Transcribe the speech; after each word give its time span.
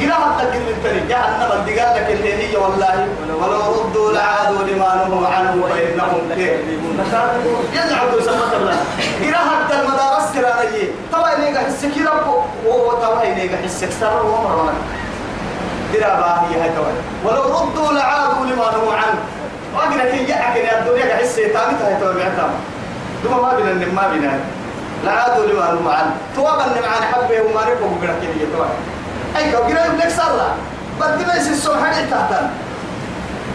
قراءة 0.00 0.38
تكلم 0.38 0.68
التري 0.68 1.00
جهنم 1.08 1.50
الدقال 1.52 1.96
لك 1.96 2.10
اللي 2.10 2.56
والله. 2.56 3.08
ولو 3.40 3.60
ردوا 3.82 4.12
لعادوا 4.12 4.62
لما 4.62 5.04
نهوا 5.08 5.28
عنه 5.28 5.64
فإنهم 5.70 6.20
يزعلوا 7.74 8.20
يسمى 8.20 8.56
الله. 8.56 8.76
قراءة 9.24 9.80
المدارس 9.82 10.26
كرانية 10.34 10.88
طبعا 11.12 11.32
إني 11.36 11.58
حس 11.58 11.86
كيرا 11.94 12.44
وطبعا 12.66 13.22
إني 13.24 13.50
حس 13.64 13.84
كسر 13.84 14.26
ومرنا 14.26 14.72
قراءة 15.94 16.46
هي 16.50 16.60
هاي 16.62 16.70
طبعا. 16.76 16.92
ولو 17.24 17.42
ردوا 17.58 17.92
لعادوا 17.92 18.46
لما 18.46 18.70
نهوا 18.72 18.92
عنه 18.92 19.18
وأقول 19.76 19.98
لك 19.98 20.14
يجعك 20.14 20.56
يا 20.56 20.78
الدنيا 20.80 21.16
حس 21.16 21.36
تامتها 21.36 21.88
هي 21.88 22.00
طبعا 22.00 22.50
دوما 23.24 23.42
ما 23.42 23.54
بينا 23.56 23.92
ما 23.92 24.08
بينا 24.08 24.40
لعادوا 25.04 25.46
لما 25.46 25.72
نهوا 25.80 25.92
عنه 25.94 26.14
توابا 26.36 26.64
معنا 26.66 27.06
حبه 27.12 27.40
وما 27.42 27.60
نبقوا 27.60 27.90
بقرأ 28.02 28.14
كده 28.22 28.66
طبعا 29.34 29.44
أي 29.44 29.52
كو 29.52 29.58
قرأ 29.58 29.86
يبلك 29.86 30.08
سرة 30.08 30.54
بدي 31.00 31.54
سوى 31.54 31.76
حاجة 31.84 32.04
تحتان 32.10 32.50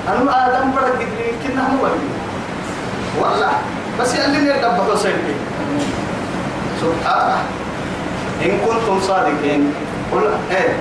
أنا 0.07 0.47
آدم 0.47 0.71
برد 0.71 0.91
قدري 0.91 1.33
كنا 1.43 1.61
هم 1.67 1.77
بدي 1.77 2.07
والله. 3.21 3.51
بس 3.99 4.15
اللي 4.15 4.37
نرد 4.37 4.61
بحسين 4.61 5.13
سبحانه 6.81 7.37
إن 8.45 8.57
كنتم 8.65 9.01
صادقين 9.01 9.73
قل 10.11 10.29
إيه. 10.51 10.73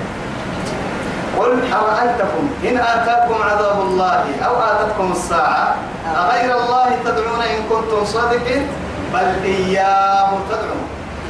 قل 1.38 1.72
أرأيتكم 1.72 2.48
إن 2.68 2.76
آتاكم 2.78 3.42
عذاب 3.42 3.80
الله 3.80 4.24
أو 4.46 4.54
آتتكم 4.62 5.12
الساعة؟ 5.12 5.74
غير 6.16 6.56
الله 6.56 6.86
تدعون 7.04 7.40
إن 7.40 7.62
كنتم 7.70 8.04
صادقين؟ 8.04 8.66
بل 9.14 9.34
إياه 9.44 10.30
تدعون. 10.50 10.86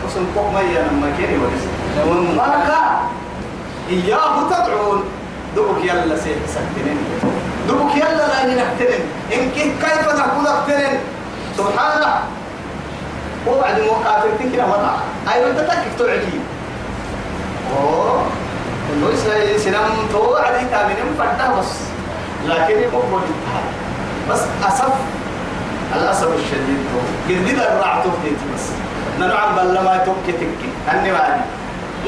وسنكم 0.07 0.55
ميا 0.55 0.83
لما 0.83 1.13
كيري 1.19 1.39
ولسه 1.39 1.71
إياه 3.91 4.49
تدعون. 4.51 5.05
دبك 5.57 5.85
يلا 5.85 6.17
سكتنين. 6.17 6.99
دبك 7.69 7.97
يلا 7.97 8.27
لا 8.29 8.55
نحترم 8.55 9.05
إن 9.33 9.51
كيف 9.57 10.09
نقول 10.19 10.47
اقترن 10.47 10.99
سبحانه. 11.59 12.15
وبعد 13.47 13.81
مقاتل 13.81 14.53
كده 14.53 14.67
وضع 14.67 14.95
أي 15.33 15.51
أنت 15.51 15.59
تكك 15.59 15.87
تعدي 15.99 16.41
أوه. 17.79 18.23
إنه 18.93 19.09
يسأل 19.15 19.61
سنم 19.61 20.09
توعدي 20.13 20.67
تامين 20.71 20.97
فرده 21.19 21.61
بس. 21.61 21.73
لكن 22.47 22.79
يقول 22.79 23.23
بس 24.31 24.41
أسف. 24.67 24.93
الأسف 25.95 26.29
الشديد 26.35 26.81
قد 27.29 27.59
الرعتو 27.59 28.09
بس. 28.55 28.65
ننعم 29.21 29.57
بل 29.57 29.75
ما 29.75 29.97
توكي 30.07 30.33
تكي 30.33 30.71
أني 30.93 31.13
وعدي 31.13 31.41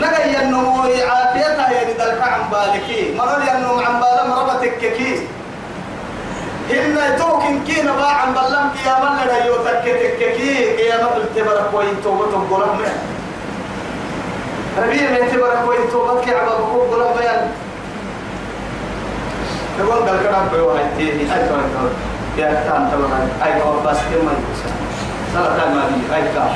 لقى 0.01 0.35
ينمو 0.35 0.83
عافيتها 0.83 1.71
يعني 1.71 1.93
دلك 1.93 2.23
عن 2.23 2.41
بالكي 2.53 3.15
مرر 3.19 3.41
ينمو 3.49 3.81
عن 3.81 4.01
بالم 4.01 4.33
ربتك 4.33 4.79
كي 4.79 5.27
إن 6.71 7.17
توكن 7.19 7.65
كي 7.67 7.83
نبا 7.83 8.07
عن 8.07 8.35
بلم 8.35 8.71
كي 8.75 8.89
يا 8.89 8.97
من 9.03 9.17
لنا 9.25 9.45
يوتك 9.45 9.83
كي 10.19 10.85
يا 10.87 10.97
ما 11.03 11.09
قلت 11.09 11.37
برك 11.37 11.71
وين 11.75 12.03
توبة 12.05 12.25
تقولك 12.31 12.69
من 12.69 12.93
ربيع 14.79 15.11
من 15.11 15.31
تبرك 15.33 15.69
وين 15.69 15.91
توبة 15.93 16.21
كي 16.21 16.35
عبا 16.35 16.55
بقول 16.59 16.91
قولك 16.91 17.19
بيان. 17.19 17.51
تقول 19.79 20.07
دلك 20.07 20.35
عن 20.35 20.49
بيوها 20.53 20.83
تيني. 20.97 21.23
أي 21.35 21.49
كون 21.49 21.91
يا 22.39 22.47
كان 22.47 22.91
تبرك 22.93 23.29
أي 23.47 23.61
كون 23.61 23.83
بس 23.87 23.97
كم 23.97 24.29
يكسر 24.29 24.73
سلطان 25.35 25.75
مالي. 25.75 26.17
أي 26.17 26.23
كون 26.35 26.53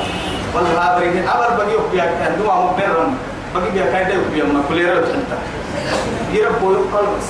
والله 0.55 0.93
أبريد 0.93 1.27
أبر 1.27 1.49
بقيوك 1.57 1.93
يا 1.93 2.05
كان 2.05 2.37
دوا 2.37 2.53
مبرم 2.53 3.17
بقي 3.55 3.71
بيا 3.71 3.85
كاي 3.91 4.03
ده 4.03 4.21
بيا 4.33 4.43
ما 4.43 4.63
كل 4.69 4.77
يرى 4.77 5.01
تنتا 5.01 5.37
يرى 6.31 6.49
بوي 6.61 6.75
قلبس 6.75 7.27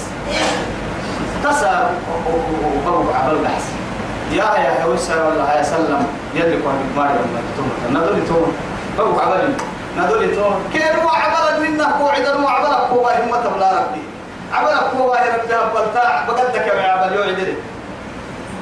تسأ 1.43 1.91
بابو 2.85 3.11
عبل 3.11 3.37
بحث 3.43 3.65
يا 4.31 4.43
يا 4.43 4.83
هوسا 4.83 5.27
ولا 5.27 5.57
يا 5.57 5.63
سلم. 5.63 6.07
يلي 6.35 6.57
كون 6.61 6.73
ما 6.97 7.03
يوم 7.03 7.43
توم 7.57 7.69
ندول 7.89 8.27
توم 8.27 8.53
بابو 8.97 9.19
عبل 9.19 9.53
ندول 9.97 10.35
توم 10.35 10.55
كيف 10.73 10.99
هو 11.03 11.09
عبل 11.09 11.61
منا 11.61 11.85
قوعد 11.99 12.27
مو 12.39 12.47
عبل 12.47 12.73
قوة 12.73 13.11
هم 13.11 13.35
تبلا 13.43 13.71
ربي. 13.79 14.03
عبل 14.53 14.97
قوة 14.97 15.17
يا 15.21 15.33
ربي 15.33 15.47
بلتا 15.75 16.25
بقدك 16.27 16.67
يا 16.67 16.91
عبل. 16.91 17.15
يوعد 17.15 17.29
لي 17.29 17.53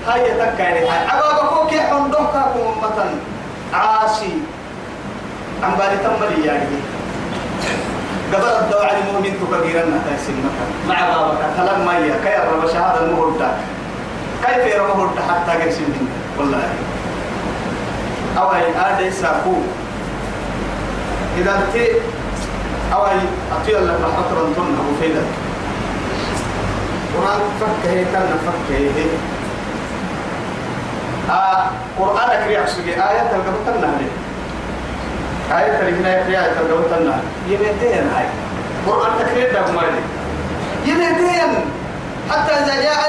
هاي 0.07 0.31
تكاين 0.31 0.87
هاي 0.87 1.07
عبل 1.07 1.45
بكوك 1.45 1.71
يحندوك 1.73 2.33
مثلا 2.83 3.11
عاشي. 3.73 4.33
عم 5.63 5.71
بالي 5.75 5.97
تملي 5.97 6.47
يعني. 6.47 6.65
قبل 8.33 8.45
الدواء 8.47 9.03
المؤمن 9.03 9.33
تكبيرا 9.41 9.83
تحسين 10.09 10.35
مكان 10.45 10.69
مع 10.89 11.17
بابك. 11.17 11.37
كلام 11.57 11.85
مية 11.85 12.13
كي 12.23 12.35
رب 12.51 12.67
شهادة 12.73 13.05
المهرة 13.05 13.53
كيف 14.45 14.65
يرى 14.75 14.83
مهرة 14.97 15.21
حتى 15.29 15.63
قرسين 15.63 15.93
والله. 16.39 16.69
أو 18.37 18.53
أي 18.55 18.63
آدي 18.77 19.11
ساكو 19.11 19.53
إذا 21.37 21.51
أنت 21.51 21.75
أو 22.93 23.05
أي 23.05 23.17
أطيع 23.61 23.79
لك 23.79 23.97
حطرا 24.17 24.43
تن 24.55 24.75
أبو 24.79 24.93
فيدا 25.01 25.21
قرآن 27.17 27.39
فكه 27.59 28.03
تن 28.13 28.37
فكه 28.47 29.05
آه 31.33 31.63
قرآنك 31.99 32.47
ريعسك 32.47 32.87
آية 32.87 33.21
تلقى 33.31 33.53
تنهي 33.65 34.07
آية 35.57 35.71
ترينا 35.79 36.09
يا 36.09 36.45
آية 36.45 36.53
تلقوتنا 36.53 37.15
يمتين 37.47 38.09
هاي. 38.15 38.25
قرآن 38.87 39.11
تكرير 39.19 39.53
ده 39.53 39.61
مالي 39.71 40.01
يمتين 40.85 41.51
حتى 42.31 42.53
إذا 42.53 42.75
جاء 42.81 43.01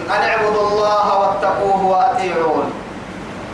أن 0.10 0.22
اعبدوا 0.30 0.68
الله 0.70 1.20
واتقوه 1.20 1.86
وأطيعون. 1.86 2.68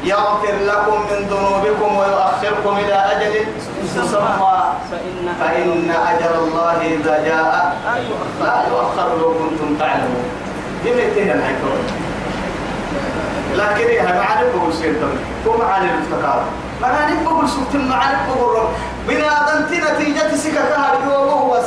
يغفر 0.04 0.56
لكم 0.62 0.98
من 1.12 1.20
ذنوبكم 1.32 1.98
ويؤخركم 1.98 2.78
إلى 2.78 2.98
أجل 3.12 3.46
مسمى. 3.84 4.34
فإن, 5.40 5.92
أجل 6.08 6.34
الله 6.44 6.78
إذا 6.82 7.16
جاء. 7.26 7.76
لا 8.44 8.56
يؤخر. 8.70 9.18
لو 9.20 9.34
كنتم 9.34 9.76
تعلمون. 9.80 10.26
يمتين 10.86 11.32
الحكمة 11.32 12.01
لكن 13.56 13.88
هي 13.90 14.04
معاني 14.04 14.50
بقول 14.56 14.74
سير 14.74 14.94
دم 14.94 15.14
هو 15.48 15.58
معاني 15.58 15.86
الافتكار 15.92 16.44
معاني 16.82 17.24
بقول 17.26 17.50
سكت 17.50 17.76
معاني 17.76 18.18
بقول 18.28 18.56
رب. 18.56 18.70
بنا 19.08 19.52
دنتي 19.54 19.78
نتيجة 19.82 20.60
كهر 20.70 20.98
يوم 21.06 21.52
بس 21.52 21.66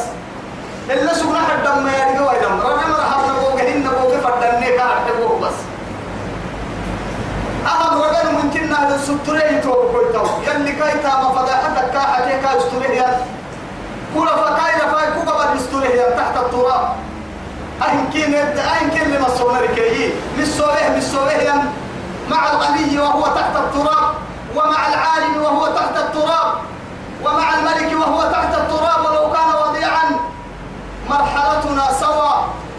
إلا 0.91 1.15
سكنا 1.15 1.39
حد 1.39 1.63
دم. 1.65 1.87
يا 1.89 2.05
رجوا 2.05 2.33
يدم 2.33 2.61
رجع 2.61 2.89
مرة 2.89 3.05
حد 3.11 3.31
نبوك 3.31 3.61
هن 3.61 3.79
نبوك 3.81 4.13
فردني 4.25 4.67
كهر 4.77 4.97
تبوك 5.09 5.41
بس 5.43 5.55
أهم 7.67 8.03
رجل 8.03 8.33
ممكن 8.45 8.71
نهل 8.71 8.95
السترين 8.95 9.61
تو 9.63 9.73
كويتو 9.93 10.27
يلي 10.47 10.73
كايتا 10.73 11.09
ما 11.09 11.29
فضحتك 11.29 11.91
كاحة 11.93 12.29
كا 12.43 12.59
استريه 12.59 13.19
كل 14.15 14.27
فكاينا 14.29 14.93
فاي 14.93 15.13
كوكا 15.13 15.39
بعد 15.39 15.57
استريه 15.57 16.03
تحت 16.17 16.37
التراب. 16.37 16.89
أهن 17.83 18.11
كين 18.13 18.35
أهن 18.35 18.91
كين 18.91 19.11
لما 19.15 19.29
صونا 19.29 19.61
ركيي 19.61 20.13
مسويه 20.39 20.97
مسويه 20.97 21.63
مع 22.31 22.51
الغني 22.51 22.99
وهو 22.99 23.23
تحت 23.23 23.57
التراب 23.57 24.15
ومع 24.57 24.89
العالم 24.89 25.43
وهو 25.43 25.67
تحت 25.67 25.97
التراب 25.97 26.53
ومع 27.25 27.55
الملك 27.59 27.93
وهو 28.01 28.31
تحت 28.31 28.55
التراب 28.55 29.01
ولو 29.05 29.33
كان 29.33 29.51
وضيعا 29.69 30.05
مرحلتنا 31.11 31.93
سوا. 32.01 32.35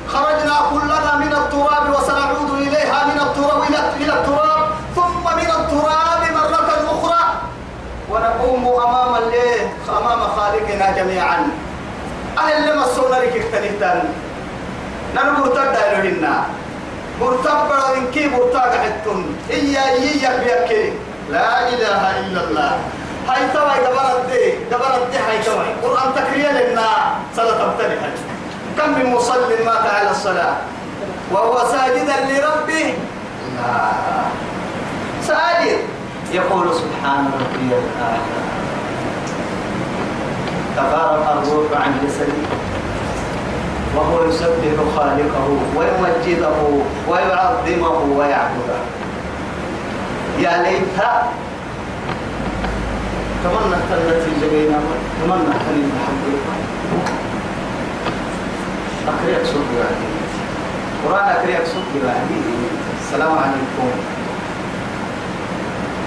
خرجنا 0.07 0.55
كلنا 0.71 1.15
من 1.15 1.33
التراب 1.33 1.89
وسنعود 1.89 2.51
إليها 2.61 3.05
من 3.05 3.19
التراب 3.21 3.63
إلى 3.99 4.13
التراب 4.13 4.67
ثم 4.95 5.23
من 5.23 5.49
التراب 5.59 6.21
مرة 6.33 6.69
أخرى. 6.93 7.23
ونقوم 8.11 8.67
أمام 8.81 9.15
الليل 9.15 9.67
أمام 9.89 10.19
خالقنا 10.35 10.91
جميعا. 10.91 11.47
أهل 12.37 12.69
لما 12.69 12.85
صونا 12.95 13.17
ركيك 13.17 13.45
نحن 15.15 15.35
لا 21.31 21.69
إله 21.69 22.01
إلا 22.19 22.39
الله. 22.43 22.71
هاي 23.29 23.41
دي 24.29 24.43
دي 25.11 25.17
هاي 25.17 25.37
قرآن 25.83 26.09
لنا. 26.51 26.89
صلاة 27.35 27.59
كم 28.77 28.89
من 28.99 29.05
مصل 29.15 29.39
مات 29.65 29.85
على 29.95 30.11
الصلاة؟ 30.11 30.55
وهو 31.31 31.55
ساجدا 31.71 32.17
لربه. 32.29 32.93
لا. 33.55 33.91
ساجد. 35.27 35.79
يقول 36.31 36.75
سبحان 36.75 37.31
ربي 37.39 37.71
الأعلى. 37.71 38.35
تفارق 40.77 41.25
الروح 41.31 41.81
عن 41.81 41.91
جسدي 42.03 42.74
وهو 43.95 44.29
يسبح 44.29 44.75
خالقه 44.95 45.47
ويمجده 45.77 46.57
ويعظمه 47.09 48.17
ويعبده. 48.17 48.79
يا 50.39 50.63
ليت. 50.63 50.99
التي 53.91 54.31
جبينا 54.41 54.79
تمنى 55.21 55.33
أن 55.33 55.91
الحمد 55.95 56.23
لله 56.27 56.57
أكريك 59.07 59.45
صوت 59.45 59.69
يعني 59.79 60.07
قرآن 61.05 61.27
أكريك 61.29 61.65
صوت 61.65 62.03
يعني 62.05 62.37
السلام 63.01 63.31
عليكم. 63.31 64.14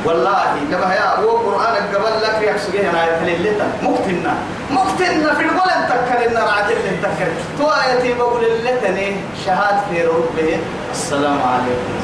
والله 0.05 0.55
جبها 0.71 0.95
يا 0.95 1.25
هو 1.25 1.31
قرآن 1.31 1.75
قبل 1.95 2.23
لك 2.23 2.43
يا 2.43 2.59
سجيه 2.59 2.91
أنا 2.91 3.07
يتللتا 3.07 3.67
مقتنا 3.83 4.35
مقتنا 4.71 5.35
في 5.35 5.43
القول 5.43 5.71
تذكر 5.89 6.29
إن 6.29 6.37
راجل 6.37 6.77
تذكر 7.03 7.29
تو 7.59 7.65
آياتي 7.65 8.15
بقول 8.15 8.43
لتني 8.65 9.17
شهاد 9.47 9.77
في 9.91 10.03
ربه. 10.03 10.59
السلام 10.93 11.39
عليكم. 11.53 11.95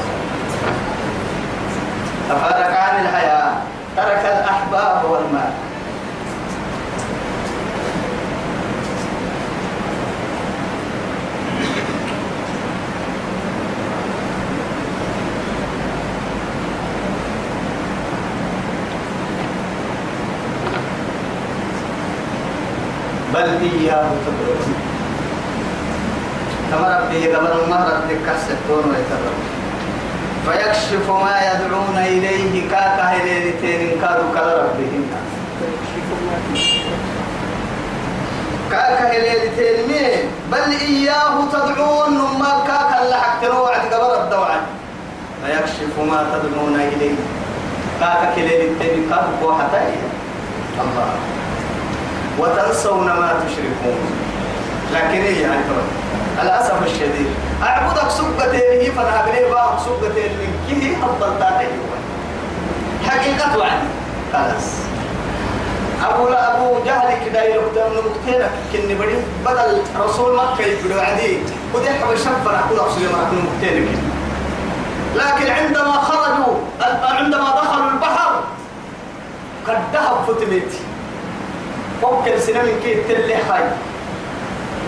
تفارق 2.29 2.79
عن 2.79 3.05
الحياة. 3.05 3.53
ترك 3.97 4.23
الأحباب 4.25 5.05
والمال. 5.09 5.51
بل 23.35 23.41
إياه 23.41 24.09
تدعون 24.25 24.75
كما 26.71 26.99
ربي 26.99 27.35
قبل 27.35 27.69
ما 27.69 27.75
ربي 27.75 28.15
كسرتون 28.15 28.83
ويتدعون 28.89 29.43
فيكشف 30.45 31.09
ما 31.09 31.39
يدعون 31.51 31.97
إليه 31.97 32.69
كاكا 32.69 33.03
هليلتين 33.03 34.01
كادوا 34.01 34.31
كلا 34.33 34.63
ربهم. 34.63 35.05
كاكا 38.71 39.11
هليلتين 39.11 39.87
مين؟ 39.87 40.19
بل 40.51 40.71
إياه 40.81 41.45
تدعون 41.53 42.13
نما 42.13 42.63
كاكا 42.67 43.03
اللي 43.03 43.15
حق 43.15 43.61
وعد 43.61 43.93
قبل 43.93 44.23
الدوعا 44.23 44.59
فيكشف 45.45 45.99
ما 46.09 46.25
تدعون 46.33 46.75
إليه. 46.75 47.15
كاكا 47.99 48.33
هليلتين 48.33 49.09
كادوا 49.09 49.53
حتى 49.53 49.77
الله. 50.81 51.44
وتنسون 52.39 53.05
ما 53.05 53.33
تشركون. 53.47 53.99
لكن 54.93 55.21
هي 55.21 55.41
يعني 55.41 55.61
الأسف 56.41 56.83
الشديد. 56.85 57.27
أعبدك 57.63 58.09
سبتين 58.09 58.91
فأنا 58.91 59.23
أبني 59.23 59.49
باك 59.51 59.79
سبتين 59.85 60.31
من 60.31 60.51
كيه 60.69 60.97
أفضل 61.05 61.39
تاتي 61.39 61.67
حقيقة 63.09 63.57
وعدي. 63.57 63.87
خلاص. 64.33 64.85
أبو 66.03 66.27
لا 66.29 66.55
أبو 66.57 66.83
جهل 66.85 67.25
كده 67.25 67.43
يلقى 67.43 67.89
من 67.89 67.95
مقتنع 67.95 68.47
كني 68.73 68.95
بدي 68.95 69.15
بدل 69.45 69.81
رسول 69.99 70.35
مكة 70.35 70.61
يقولوا 70.65 71.01
عدي 71.01 71.37
ودي 71.73 71.89
حب 71.89 72.15
شفر 72.15 72.59
أقول 72.59 72.79
أكون 72.79 73.45
مقتنع 73.45 73.85
لكن 75.15 75.51
عندما 75.51 75.91
خرجوا 75.91 76.55
عندما 77.03 77.49
دخلوا 77.61 77.91
البحر 77.91 78.43
قد 79.67 79.77
ذهب 79.93 80.25
فتمتي 80.27 80.79
فكر 82.05 82.39
سنة 82.39 82.63
كي 82.83 83.03
تلي 83.07 83.35
حي 83.35 83.63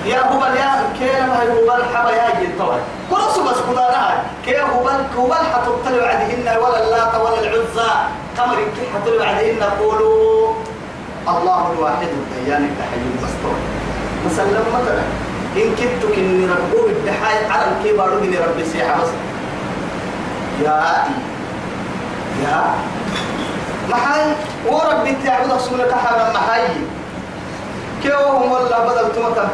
يا 0.05 0.19
هو 0.19 0.45
يا 0.45 0.71
كيف 0.99 1.29
هاي 1.29 1.47
هو 1.51 1.75
الحبا 1.75 2.11
يا 2.11 2.29
طبعا. 2.59 2.79
كرسوا 3.09 3.43
بس 3.43 3.57
كدانا 3.69 4.23
كيف 4.45 4.59
هو 4.59 4.89
هو 5.17 5.33
حتطلع 5.33 6.07
عليهن 6.07 6.57
ولا 6.61 6.83
اللات 6.83 7.15
ولا 7.15 7.39
العزى 7.39 7.91
تمر 8.37 8.55
كي 8.55 8.83
حتطلع 8.93 9.25
عليهن 9.25 9.63
قولوا 9.63 10.53
الله 11.27 11.71
الواحد 11.73 12.07
الديان 12.07 12.63
الحي 12.63 12.97
المستور 12.97 13.57
مثلا 14.25 14.59
مثلا. 14.81 15.03
إن 15.57 15.75
كنت 15.75 16.15
كني 16.15 16.45
ربو 16.45 16.87
الدحاي. 16.87 17.45
على 17.51 17.65
الكبار 17.71 18.09
من 18.09 18.37
ربي 18.47 18.65
سيحة 18.65 19.01
بس. 19.01 19.09
يا 20.63 21.03
يا 22.43 22.63
محاي. 23.89 24.25
وربي 24.67 25.15
تعبد 25.25 25.57
سنك 25.59 25.91
حرام 25.91 26.33
محاي. 26.33 26.67
كيوهم 28.03 28.51
ولا 28.51 28.79
بدل 28.85 29.15
تمتا 29.15 29.49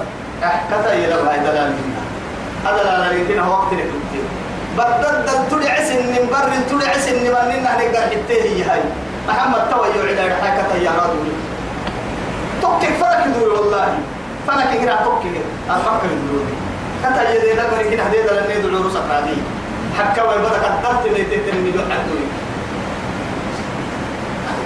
كتا 0.70 0.94
يلا 0.94 1.16
هاي 1.16 1.40
دلال 1.40 1.72
منا. 1.72 2.02
لا 2.66 3.12
يمكن 3.12 3.40
وقت 3.40 3.74
نكتب 3.74 4.26
بدل 4.78 5.50
تولي 5.50 5.70
عسن 5.70 5.96
من 5.96 6.28
بر 6.32 6.50
تولي 6.70 6.88
عسن 6.88 7.16
من 7.24 7.32
ننا 7.50 7.72
نقدر 7.80 8.02
حتى 8.12 8.36
هي 8.42 8.64
هاي. 8.64 8.82
محمد 9.28 9.70
توي 9.70 9.88
على 10.10 10.26
كتا 10.58 10.78
يا 10.84 10.92
رادو 10.92 11.20
توكي 12.62 12.88
فرق 13.02 13.28
دول 13.40 13.50
والله. 13.50 13.98
فرق 14.48 14.82
كده 14.82 15.04
توكي 15.04 15.32
أفكر 15.70 16.08
دول 16.28 16.46
كتا 17.04 17.22
يدي 17.34 17.62
كوري 17.70 17.90
كده 17.90 18.04
هدي 18.04 18.22
دلال 18.22 18.60
ندول 18.60 18.86
رسق 18.86 19.06
هذه 19.12 19.38
حكا 20.00 20.24
ويبدا 20.24 20.50
كترت 20.50 21.04
نيتين 21.08 21.56
من 21.56 21.72
دول 21.76 21.86
حدوي 21.92 22.26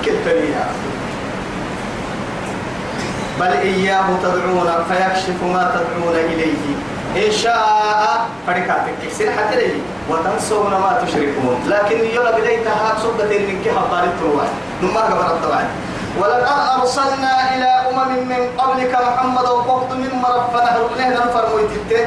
كتري 0.03 0.51
يا 0.51 0.65
بل 3.39 3.51
إياه 3.51 4.07
تدعون 4.23 4.69
فيكشف 4.89 5.43
ما 5.43 5.63
تدعون 5.75 6.15
إليه. 6.15 6.65
إن 7.27 7.31
شاء 7.31 8.27
فركاتك 8.47 9.01
حتى 9.37 9.55
لي 9.55 9.81
وتنسون 10.09 10.71
ما 10.71 11.01
تشركون. 11.05 11.57
لكن 11.67 11.97
يلا 12.05 12.31
بديتها 12.37 12.97
صبة 13.03 13.31
من 13.47 13.61
كها 13.65 13.81
طارت 13.91 14.17
روان 14.23 14.49
نما 14.83 15.01
قبل 15.01 15.25
الطبعا 15.35 15.65
ولقد 16.19 16.47
أرسلنا 16.81 17.55
إلى 17.55 17.69
أمم 17.89 18.11
من 18.29 18.41
قبلك 18.57 18.93
محمد 19.07 19.45
وقفت 19.45 19.91
من 19.93 20.11
مرف 20.23 20.45
فنهرقناه 20.53 21.09
نفر 21.09 21.43
مويتته 21.53 22.05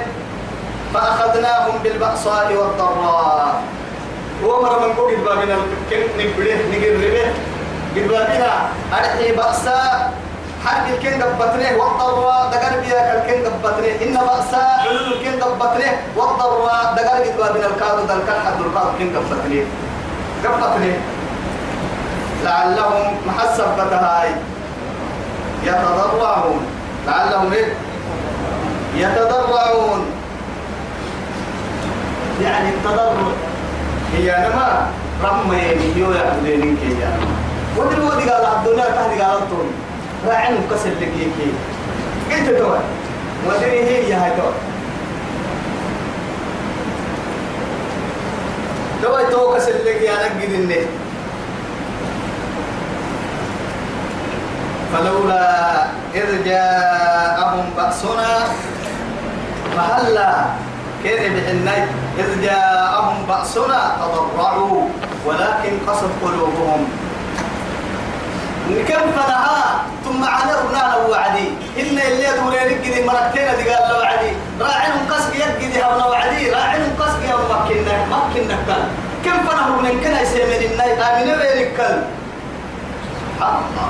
فأخذناهم 0.95 1.75
بالبأساء 1.83 2.53
والضراء. 2.53 3.63
ومر 4.45 4.73
من 4.87 4.93
قول 4.93 5.17
بابنا 5.17 5.57
نقبله 6.19 6.59
نقربه 6.73 7.27
قد 7.97 8.09
بابنا 8.09 8.51
أرحي 8.99 9.33
بأساء. 9.33 10.13
حرب 10.65 10.95
الكين 10.95 11.23
قبتنيه 11.23 11.77
والضراء 11.77 12.51
دقر 12.53 12.81
بيا 12.81 13.01
الكين 13.19 13.45
قبتنيه 13.45 13.95
إن 14.05 14.15
بأساء 14.27 14.81
علول 14.81 15.13
الكين 15.13 15.43
قبتنيه 15.43 16.01
والضراء 16.17 16.95
دقر 16.97 17.17
قد 17.25 17.37
بابنا 17.39 17.67
الكادو 17.67 18.03
دل 18.03 18.21
كان 18.27 18.41
حد 18.47 18.61
الكادو 18.61 18.91
الكين 18.91 19.17
قبتنيه 19.17 19.65
قبتنيه 20.45 20.99
لعلهم 22.45 23.17
محسب 23.27 23.65
بتهاي 23.79 24.31
يتضرعون. 25.65 26.67
لعلهم 27.07 27.53
إيه؟ 27.53 27.73
يتضرعون. 28.97 30.07
يعني 32.43 32.69
التضرع 32.69 33.13
هي 34.17 34.31
نما 34.49 34.87
رمي 35.25 35.93
يو 35.97 36.13
يعبدين 36.13 36.77
كي 36.77 37.01
يعني 37.01 37.25
ودي 37.77 38.01
ودي 38.01 38.31
قال 38.31 38.45
الدنيا 38.45 38.85
تهدي 38.85 39.23
قال 39.23 39.39
الطول 39.39 39.67
راعين 40.27 40.55
مكسر 40.61 40.91
لك 41.01 41.13
كي 41.17 41.53
قلت 42.31 42.59
تو 42.59 42.75
ودي 43.47 43.65
هي 43.67 44.13
هاي 44.13 44.31
تو 44.37 44.51
تو 49.03 49.31
تو 49.31 49.55
كسر 49.55 49.87
يا 49.87 50.15
نجد 50.37 50.53
النت 50.53 50.89
فلولا 54.93 55.87
إذ 56.15 56.45
جاءهم 56.45 57.65
بأسنا 57.77 58.33
فهلا 59.77 60.45
كيف 61.03 61.21
بحناي؟ 61.21 61.83
إذ 62.19 62.43
جاءهم 62.43 63.17
بأسنا 63.29 63.97
تضرعوا 64.01 64.89
ولكن 65.27 65.73
قصد 65.87 66.11
قلوبهم. 66.23 66.89
كم 68.89 69.05
فنها 69.17 69.83
ثم 70.05 70.25
عذرنا 70.25 70.83
له 70.91 71.01
وعدي. 71.11 71.49
إن 71.81 71.97
اللي 72.09 72.29
دولين 72.37 72.71
كذي 72.85 73.05
مرتين 73.05 73.49
دي 73.59 73.65
قال 73.71 73.85
له 73.89 73.99
وعدي. 73.99 74.31
راعين 74.61 74.95
قصق 75.11 75.33
يجدي 75.35 75.83
هبنا 75.83 76.07
وعدي. 76.07 76.51
راعين 76.51 76.83
قصق 77.01 77.21
يا 77.29 77.37
مكنا 77.51 77.95
مكنا 78.13 78.57
كان 78.67 78.83
كم 79.25 79.39
فنه 79.47 79.69
من 79.83 80.01
كنا 80.01 80.21
يسمين 80.21 80.63
الناي 80.71 80.91
بينك 81.25 81.79
سبحان 83.21 83.57
الله. 83.67 83.89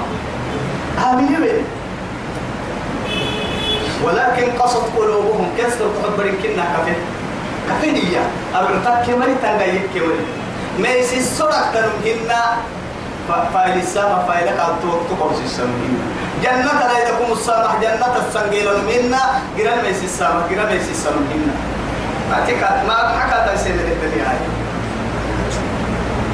آمنوا 1.10 1.40
بينك 1.40 1.68
ولكن 4.04 4.46
قصد 4.58 4.82
قلوبهم 4.96 5.48
كسر 5.58 5.86
تخبرين 6.02 6.34
كنا 6.42 6.64
كفين 6.74 7.00
كفين 7.68 7.94
إياه 7.94 8.28
أبعتك 8.54 9.06
كمري 9.06 9.34
تنغيك 9.42 9.82
كمري 9.94 10.24
ما 10.78 10.88
يسي 10.88 11.18
السرق 11.18 11.72
تنمهن 11.72 12.32
فايل 13.54 13.78
السماء 13.78 14.24
فايلك 14.28 14.58
أنتو 14.68 14.90
تقرص 15.10 15.38
السماء 15.44 15.80
جنة 16.42 16.72
لا 16.90 16.98
يدكم 17.02 17.32
السماء 17.32 17.78
جنة 17.82 18.14
السنجيل 18.28 18.68
منا 18.88 19.22
يسي 19.88 20.04
السماء 20.04 20.42
قرن 20.50 20.66
ما 20.66 20.72
يسي 20.72 20.90
السماء 20.90 21.24
منا 21.30 21.54
ما 22.88 22.96
حكى 23.20 23.38
تنسين 23.50 23.74
الدنيا 23.74 24.32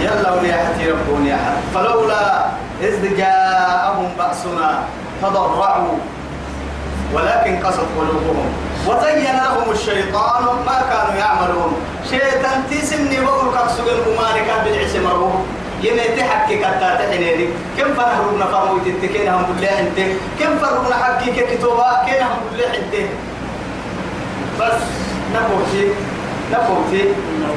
يلا 0.00 0.32
ولي 0.32 0.52
حتي 0.52 0.90
ربون 0.90 1.26
يا 1.26 1.36
حد 1.36 1.58
فلولا 1.74 2.46
إذ 2.82 3.16
جاءهم 3.16 4.08
بأس 4.18 4.36
بأسنا 4.44 4.84
تضرعوا 5.22 5.98
ولكن 7.14 7.66
قصد 7.66 7.86
قلوبهم. 7.98 8.48
وزين 8.86 9.24
لهم 9.24 9.70
الشيطان 9.72 10.44
ما 10.66 10.78
كانوا 10.90 11.16
يعملون. 11.18 11.72
شيطان 12.10 12.62
تسمني 12.70 13.20
بقول 13.20 13.48
كسوق 13.54 13.86
الأمانك 13.86 14.48
بالعسم 14.64 15.06
ربه 15.06 15.40
يمي 15.82 16.08
تحكي 16.16 16.56
كتا 16.58 16.94
تحنيني 16.94 17.46
كم 17.78 17.94
فرهرنا 17.94 18.46
فرمو 18.52 18.78
تتكين 18.78 19.28
هم 19.28 19.42
بالله 19.42 19.80
انت 19.80 19.98
كم 20.40 20.58
فرهرنا 20.58 20.96
حكي 21.04 21.30
كتوبا 21.30 22.02
كين 22.06 22.22
هم 22.22 22.40
بالله 22.50 22.66
انت 22.66 22.94
بس 24.60 24.78
نبوتي 25.34 25.84
نبوتي 26.52 27.02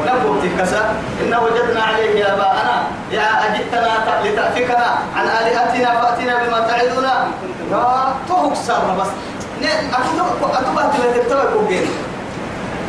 نبوتي 0.07 0.49
كسا. 0.59 0.81
إن 1.21 1.33
وجدنا 1.43 1.83
عليه 1.83 2.33
آباءنا 2.33 2.83
يا 3.11 3.27
أجئتنا 3.45 3.93
لتأفكنا 4.23 4.89
عن 5.15 5.25
آلهتنا 5.27 6.01
فأتنا 6.01 6.33
بما 6.43 6.59
تعدنا. 6.59 7.27
يا 7.71 8.13
تهكسر 8.27 8.95
بس. 8.99 9.11
أتوبة 9.59 10.59
أتوبة 10.59 10.83
تلتبتوى 10.91 11.41
كوكين 11.53 11.85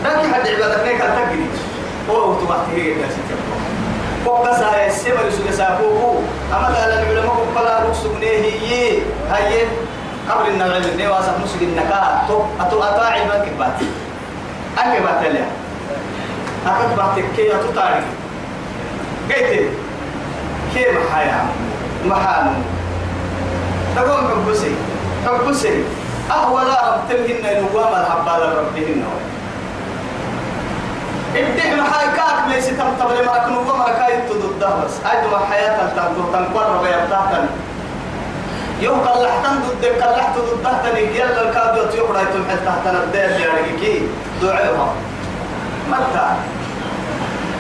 لكن 0.05 0.35
حد 0.35 0.49
عبادك 0.49 0.85
نيك 0.87 1.01
أتقري 1.01 1.47
هو 2.11 2.33
أتوبة 2.33 2.57
تهيك 2.67 2.97
وقصا 4.27 4.87
السمر 4.87 5.31
سوى 5.31 5.53
ساقوه 5.53 6.23
أما 6.53 6.67
قال 6.67 6.91
العلماء 6.93 7.47
قال 7.57 7.91
رسول 7.91 8.23
هي 8.23 8.99
هي 9.33 9.63
قبل 10.31 10.49
النعيم 10.51 11.01
نواسف 11.01 11.35
مسجد 11.45 11.63
النكاة 11.63 12.27
تو 12.29 12.43
أتو 12.61 12.83
أطاعي 12.83 13.25
ما 13.25 13.39
كبات 13.45 13.79
أكي 14.79 15.01
باتليا 15.03 15.47
أكد 16.67 16.97
باتك 16.97 17.25
كي 17.37 17.55
أتو 17.55 17.73
تاريخ 17.75 18.05
قيت 19.29 19.71
كي 20.75 20.85
محايا 20.93 21.47
محانو 22.07 22.53
تقوم 23.97 24.29
كبسي 24.47 24.73
كبسي 25.27 25.85
أهولا 26.31 26.77
رب 26.95 27.01
تلهن 27.09 27.43
نوام 27.63 27.93
الحبال 28.01 28.41
ربهن 28.59 29.03
ابدع 29.03 29.30
محاي 31.35 32.07
كاك 32.17 32.49
ليس 32.49 32.67
تم 32.67 32.91
تبلي 33.01 33.23
مرك 33.27 33.49
نوام 33.49 33.79
مركاي 33.79 34.15
تدد 34.29 34.65
بس 34.85 34.95
أجمع 35.13 35.45
حياة 35.51 35.89
تنتو 35.97 36.33
تنقر 36.33 36.77
بيبتاكن 36.83 37.47
يوم 38.81 39.01
قلحتن 39.01 39.61
ضد 39.63 39.85
قلحت 40.03 40.35
ضد 40.39 40.63
تحتني 40.65 41.01
يلا 41.19 41.43
الكادو 41.49 41.91
تيقرا 41.91 42.21
يتم 42.21 42.45
تحتنا 42.67 43.03
الدير 43.05 43.31
يعني 43.31 43.79
كي 43.81 44.09
دعيها 44.43 44.93
متى 45.91 46.29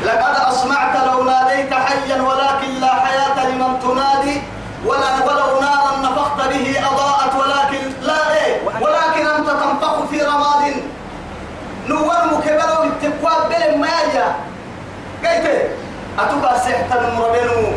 لقد 0.05 0.35
أسمعت 0.49 1.07
لو 1.07 1.23
ناديت 1.25 1.75
حيا 1.75 2.23
ولكن 2.23 2.81
لا 2.81 2.95
حياة 2.95 3.49
لمن 3.49 3.79
تنادي 3.83 4.43
ولا 4.87 5.11
ولو 5.27 5.61
نارا 5.61 5.93
نفخت 6.03 6.49
به 6.49 6.77
أضاءت 6.93 7.35
ولكن 7.35 7.93
لا 8.03 8.35
إيه 8.35 8.61
ولكن 8.81 9.27
أنت 9.27 9.49
تنفخ 9.50 10.05
في 10.11 10.23
رماد 10.23 10.75
نور 11.89 12.25
مكبر 12.33 12.85
التقوى 12.85 13.49
بين 13.49 13.81
ما 13.81 13.87
يجا 13.89 14.35
قلت 15.30 15.70
أتوقع 16.18 16.58
سحت 16.58 16.90
المربينو 16.92 17.72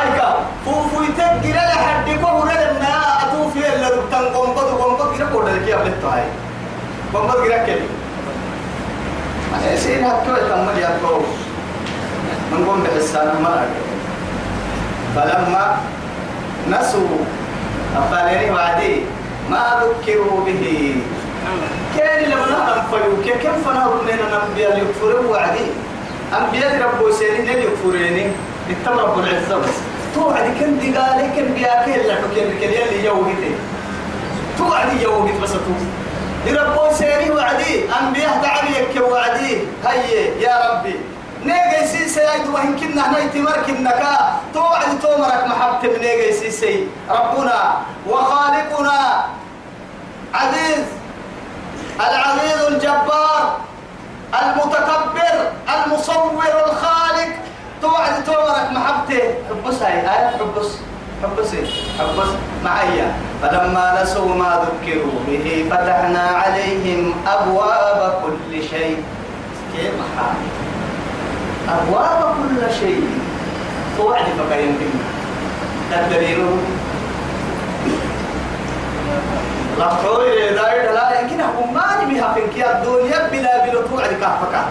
أيكا 0.00 0.36
فوفو 0.64 1.02
يتجي 1.02 1.52
لا 1.52 1.60
حد 1.60 2.08
يكون 2.08 2.48
لنا 2.48 3.22
أتوفي 3.22 3.58
إلا 3.74 3.88
ربطان 3.88 4.24
قنبض 4.24 4.82
قنبض 4.82 5.16
كده 5.18 5.26
كورد 5.32 5.48
لك 5.48 5.68
يا 5.68 5.76
بنت 5.76 6.04
هاي. 6.04 6.22
قنبض 7.14 7.44
كده 7.44 7.66
كده 7.66 7.80
أنا 9.54 9.76
سين 9.76 10.04
هتكو 10.04 10.30
يتمل 10.30 10.78
يا 10.78 10.98
كو 11.02 11.20
من 12.52 12.66
قوم 12.66 12.82
بحسانة 12.84 13.40
مرة 13.40 13.66
فلما 15.16 15.76
نسوا 16.70 17.18
أفعلني 17.96 18.50
وعدي 18.50 19.00
ما 19.50 19.82
ذكروا 19.82 20.44
به. 20.46 20.96
كان 21.98 22.24
لما 22.30 22.46
نهرم 22.46 22.82
فيوك 22.90 23.36
كيف 23.38 23.68
فنهرم 23.68 24.04
من 24.04 24.18
الأنبياء 24.28 24.78
يكفروا 24.78 25.32
وعدي 25.32 25.66
أنبياء 26.36 26.82
ربو 26.82 27.12
سيرين 27.12 27.48
يكفريني 27.48 28.32
اتم 28.70 28.98
رب 28.98 29.18
العزة. 29.18 29.58
بس 29.58 29.76
توعد 30.14 30.44
كن 30.60 30.78
دي 30.78 30.96
قال 30.96 31.30
كن 31.36 31.54
بياك 31.54 31.88
إلا 31.88 32.14
حكي 32.14 32.40
لك 32.44 32.62
اللي 32.62 33.04
يوهدي 33.04 33.50
توعد 34.58 35.00
يوهد 35.00 35.40
بس 35.40 35.52
تو 35.52 35.74
ربو 36.48 36.94
سيري 36.94 37.30
وعدي 37.30 37.84
أنبياء 38.00 38.40
تعالي 38.42 39.00
وعدي. 39.00 39.58
هيا 39.84 40.34
يا 40.40 40.70
ربي. 40.70 40.94
نيجي 41.44 41.86
سيسي 41.86 42.32
أيدو 42.32 42.54
وإن 42.54 42.76
كنا 42.76 43.10
هنا 43.10 43.18
يتمرك 43.18 43.68
النكا 43.68 44.40
توعد 44.54 45.00
تومرك 45.02 45.44
محبت 45.46 45.84
من 45.84 46.00
نيجي 46.00 46.32
سيسي 46.32 46.86
ربنا 47.10 47.74
وخالقنا. 48.06 49.24
عزيز. 50.34 50.84
العزيز 52.00 52.62
الجبار. 52.68 53.67
المتكبر 54.34 55.34
المصور 55.74 56.44
الخالق. 56.66 57.30
توعد 57.82 58.24
تومرك 58.26 58.68
محبته 58.72 59.22
حبس 59.48 59.82
هاي. 59.82 60.00
آية 60.00 60.30
حبس. 60.38 60.70
حبس 61.22 61.50
حبس 61.98 62.28
معايا 62.64 63.12
فلما 63.42 64.02
نسوا 64.02 64.34
ما 64.34 64.64
ذكروا 64.64 65.18
به 65.26 65.66
فتحنا 65.70 66.20
عليهم 66.20 67.14
أبواب 67.26 68.22
كل 68.24 68.62
شيء. 68.62 69.04
كيف 69.76 69.92
أبواب 71.68 72.34
كل 72.34 72.74
شيء. 72.80 73.08
توعد 73.98 74.24
فكاين 74.24 74.78
بنا 74.78 76.08
تدرينه 76.08 76.58
لا 79.78 79.88
خوي 79.88 80.50
لا 80.50 81.20
يمكن 81.20 81.36
ما 81.74 81.86
نبيها 82.02 82.34
في 82.34 82.40
الدنيا 82.40 83.28
بلا 83.32 83.57
كهفكا 84.20 84.64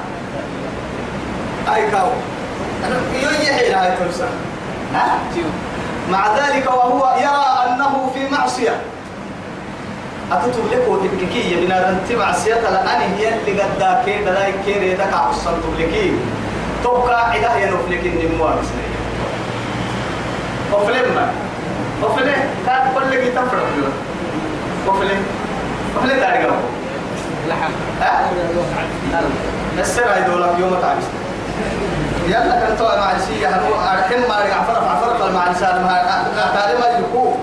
أي 1.76 1.92
كاو. 1.92 2.08
أنا 2.86 2.96
يحيي 3.44 3.74
هاي 3.74 3.92
تمسح 3.98 4.26
ها؟ 4.94 5.20
مع 6.12 6.28
ذلك 6.38 6.68
وهو 6.68 7.16
يرى 7.20 7.74
أنه 7.74 8.12
في 8.14 8.36
معصية. 8.36 8.82
أتتم 10.32 10.68
لك 10.72 10.88
وتبكي 10.88 11.66
بنا 11.66 11.90
أنت 11.90 12.12
معصية 12.12 12.54
لأن 12.54 12.88
هي 13.18 13.34
اللي 13.40 13.62
قد 13.62 13.70
ذاكي 13.80 14.24
دلاي 14.24 14.54
كيري 14.66 14.94
دكا 14.94 15.16
عصن 15.16 15.52
تبلكي. 15.64 16.12
توقع 16.84 17.16
عدا 17.16 17.56
هي 17.56 17.66
نفلك 17.66 18.06
النموة 18.06 18.50
بسنية 18.56 18.98
وفلما 20.74 21.32
وفلما 22.04 22.36
كان 22.66 22.94
كل 22.96 23.10
لك 23.12 23.34
تفرق 23.36 23.68
وفلما 24.88 25.24
وفلما 25.98 26.20
تعرف 26.20 26.54
لحم 27.50 27.72
ها 28.02 28.30
السر 29.80 30.10
هيدولك 30.14 30.50
يوم 30.60 30.78
تعرف. 30.82 31.04
يلا 32.28 32.60
كان 32.60 32.78
تو 32.78 32.84
مع 32.84 33.12
الشيء 33.12 33.48
هنو 33.48 33.76
أرحم 33.76 34.22
ما 34.30 34.36
رجع 34.46 34.64
فرق 34.64 35.02
فرق 35.02 35.34
مع 35.34 35.44
الإنسان 35.44 35.82
ما 35.84 36.52
تعلم 36.56 36.98
يلقو 36.98 37.34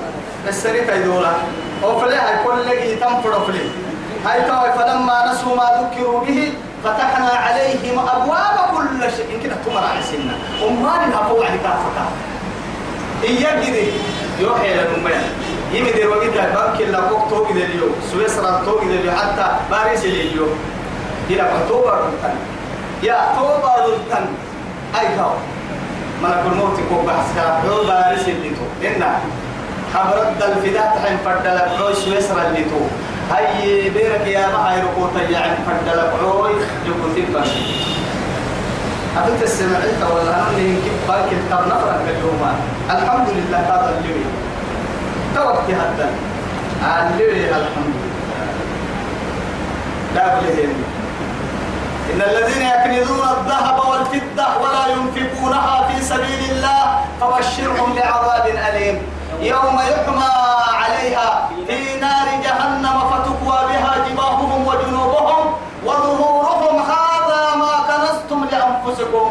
السري 0.49 0.81
تيدولا 0.81 1.31
هو 1.85 1.99
فلي 2.01 2.15
هاي 2.17 2.45
كل 2.45 2.67
لقي 2.67 2.97
تنفر 2.97 3.41
فلي 3.47 3.65
هاي 4.27 4.41
تو 4.43 4.79
فلما 4.79 5.33
نسوا 5.33 5.57
ما 5.57 5.69
ذكروا 5.81 6.21
به 6.21 6.53
فتحنا 6.85 7.29
عليهم 7.29 7.99
أبواب 7.99 8.57
كل 8.77 9.01
شيء. 9.17 9.41
كده 9.45 9.55
تمر 9.67 9.85
على 9.91 10.03
سنة. 10.03 10.35
وما 10.63 10.93
لها 11.07 11.29
فوق 11.29 11.45
على 11.47 11.59
كافك 11.59 11.97
إياك 13.25 13.67
كده 13.67 13.83
يوحي 14.41 14.75
للمبين 14.75 15.24
يمدي 15.75 16.07
وقت 16.07 16.27
بنك 16.27 16.89
لا 16.91 17.01
فوق 17.09 17.29
توقي 17.31 17.53
اليوم 17.53 17.93
سويسرا 18.13 18.63
توقي 18.67 18.87
اليوم 18.87 19.15
حتى 19.17 19.47
باريس 19.71 20.05
اليوم 20.05 20.55
إلى 21.31 21.43
أكتوبر 21.43 21.99
يا 23.03 23.19
توبة 23.37 23.73
ذلتن 23.87 24.27
أي 25.01 25.17
كاو 25.17 25.31
ملك 26.23 26.43
الموت 26.53 26.77
كو 26.89 27.07
بحث 27.07 27.27
كاو 27.37 27.85
بارس 27.85 28.29
اللي 28.29 28.51
تو 28.51 28.87
إنا 28.87 29.19
حبرد 29.95 30.43
الفداء 30.43 30.97
تحين 30.97 31.19
فردلك 31.25 31.69
عوي 31.81 31.95
سويسرا 31.95 32.43
اللي 32.49 32.65
تو 32.65 32.81
هاي 33.35 33.91
بيرك 33.91 34.27
يا 34.27 34.47
ما 34.47 34.71
هاي 34.71 34.81
ركوتا 34.83 35.31
يعني 35.31 35.57
فردلك 35.67 36.13
عوي 36.23 36.51
يكون 36.87 37.15
تبا 37.17 37.45
أبنت 39.17 39.43
السمعية 39.43 40.05
ولا 40.15 40.35
أنا 40.35 40.47
اللي 40.51 40.69
يمكن 40.69 40.91
باك 41.09 41.25
الكتاب 41.33 41.67
نفرق 41.67 42.01
اليوم 42.09 42.41
الحمد 42.91 43.29
لله 43.29 43.59
هذا 43.59 43.95
اللي 43.99 44.15
توقت 45.35 45.71
هذا 45.71 46.09
اللي 46.83 47.51
الحمد 47.51 47.95
لله. 48.03 48.25
لا 50.15 50.39
إن 52.15 52.21
الذين 52.21 52.63
يكنزون 52.63 53.27
الذهب 53.39 53.79
والفضة 53.91 54.47
ولا 54.63 54.85
ينفقونها 54.95 55.89
في 55.89 56.03
سبيل 56.05 56.41
الله 56.51 57.01
فبشرهم 57.21 57.95
بعذاب 57.95 58.47
أليم. 58.47 59.03
يوم 59.41 59.77
يحمى 59.91 60.33
عليها 60.83 61.49
في 61.67 62.01
نار 62.01 62.29
جهنم 62.45 62.97
فتكوى 63.11 63.59
بها 63.71 63.93
جباههم 64.09 64.67
وجنوبهم 64.67 65.45
وظهورهم 65.85 66.77
هذا 66.83 67.43
ما 67.57 67.73
كنزتم 67.89 68.47
لأنفسكم. 68.53 69.29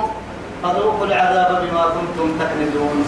فذوقوا 0.63 1.05
العذاب 1.05 1.49
بما 1.63 1.83
كنتم 1.95 2.27
تكنزون. 2.39 3.05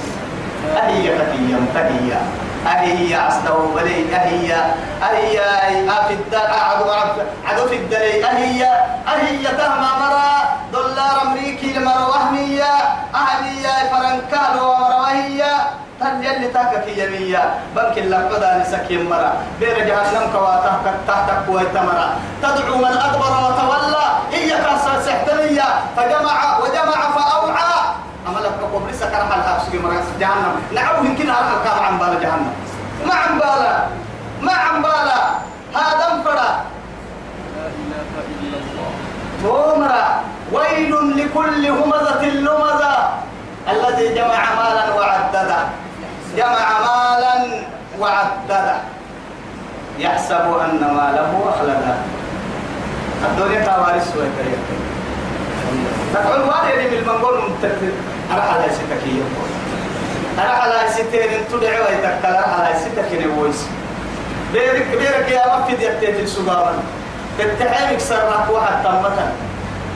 أهي 0.77 1.07
تكيا 1.07 1.59
تكيا 1.75 2.21
أهي 2.67 3.27
أصله 3.27 3.71
بلي 3.75 4.15
أهي 4.15 4.53
أهي 5.03 5.39
أفد 5.89 6.35
عدو 6.35 6.91
عدو 7.47 7.67
في 7.67 7.75
الدلي 7.75 8.25
أهي 8.25 8.63
أهي 9.07 9.43
تهمى 9.57 9.91
مرا 10.01 10.35
دولار 10.73 11.21
أمريكي 11.21 11.73
لمرا 11.73 12.05
وهمية 12.05 12.73
أهلي 13.15 13.63
فرنكان 13.91 14.59
ومروهية 14.59 15.53
تن 15.99 16.23
يلي 16.23 16.47
تاكك 16.47 16.87
يمية 16.97 17.53
بنك 17.75 17.97
اللقبة 17.97 18.57
نسكي 18.57 18.97
مرا 18.97 19.33
بير 19.59 19.79
جهنم 19.79 20.31
كوا 20.33 20.55
تحتك 20.55 20.95
تحتك 21.07 21.49
ويتمرا 21.49 22.09
تدعو 22.41 22.77
من 22.77 22.97
أدبر 22.97 23.33
وتولى 23.45 24.05
كاسر 24.65 25.01
سحتمية 25.05 25.63
فجمع 25.97 26.57
وجمع 26.59 26.99
فأوعى. 27.15 27.74
أما 28.27 28.39
لك 28.39 28.57
قبل 28.73 28.95
سكر 28.95 29.21
حلها 29.31 29.59
سكي 29.65 29.77
مرا 29.77 30.01
جهنم. 30.19 30.55
نعوه 30.73 31.05
يمكن 31.05 31.29
أرحل 31.29 31.63
كام 31.63 31.79
عن 31.83 31.97
بالا 31.97 32.19
جهنم. 32.19 32.53
ما 33.07 33.13
عن 33.13 33.39
بالا 33.39 33.73
ما 34.41 34.53
عن 34.53 34.81
بالا 34.81 35.19
هذا 35.75 36.05
الله 36.13 36.51
تومرا 39.43 40.21
ويل 40.51 40.93
لكل 41.17 41.67
همزة 41.67 42.23
لمزة. 42.25 42.95
الذي 43.69 44.13
جمع 44.15 44.41
مالا 44.57 44.93
وعدده. 44.93 45.57
جمع 46.37 46.67
مالا 46.87 47.61
وعدده. 47.99 48.75
يحسب 49.99 50.45
أن 50.65 50.81
ماله 50.81 51.31
أخلده. 51.49 51.95
الدنيا 53.25 53.65
كوارث 53.65 54.09
وكريم. 54.17 54.94
تقول 56.15 56.41
وارد 56.41 56.79
من 56.91 56.97
المنقول 56.97 57.37
متكتل 57.37 57.91
أنا 58.31 58.41
على 58.41 58.63
ستكية 58.73 59.23
أنا 60.39 60.49
على 60.53 60.89
ستين 60.89 61.29
تدعي 61.51 61.79
ويتكل 61.79 62.27
أنا 62.27 62.37
على 62.59 62.75
ستكين 62.79 63.29
ويس. 63.39 63.65
بيرك 64.53 64.85
بيرك 64.91 65.31
يا 65.31 65.57
مفيد 65.59 65.79
يكتيت 65.81 66.19
السجارة 66.19 66.73
تتحيمك 67.39 67.99
سرك 67.99 68.49
واحد 68.49 68.83
تمتا 68.83 69.31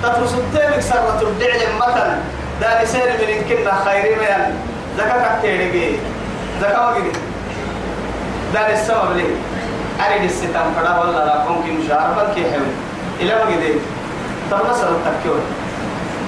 تترس 0.03 0.33
التيمك 0.33 0.79
سرة 0.79 1.19
تبدع 1.21 1.53
مثلا. 1.87 2.17
داني 2.61 2.85
سير 2.85 3.03
من 3.03 3.27
إنكنا 3.37 3.73
خيري 3.85 4.15
من 4.15 4.55
زكاة 4.97 5.39
كتيري 5.39 5.99
زكاة 6.61 6.85
وقدي 6.89 7.11
داني 8.53 8.73
السبب 8.73 9.15
ليه 9.15 9.35
أريد 10.07 10.23
الستام 10.23 10.73
فدا 10.77 10.99
ولا 10.99 11.25
لا 11.25 11.49
ممكن 11.49 11.79
مشاعر 11.85 12.27
كي 12.35 12.43
حلو. 12.51 12.65
إلى 13.19 13.33
وقدي 13.35 13.73
ترى 14.51 14.73
سر 14.81 14.89
التكيور 14.89 15.39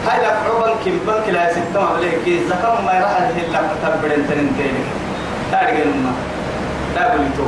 هاي 0.08 0.18
لك 0.26 0.38
عبن 0.46 0.74
كم 0.86 0.98
بنك 1.08 1.30
لا 1.30 1.54
ستام 1.54 1.88
عليه 1.96 2.24
كي 2.26 2.48
زكاة 2.50 2.82
ما 2.82 2.94
يروح 2.94 3.12
هلا 3.12 3.62
تبدين 3.84 4.28
تنين 4.28 4.56
تاني 4.58 4.84
تارجع 5.52 5.84
نما 5.84 6.14
لا 6.96 7.16
بليتو. 7.16 7.48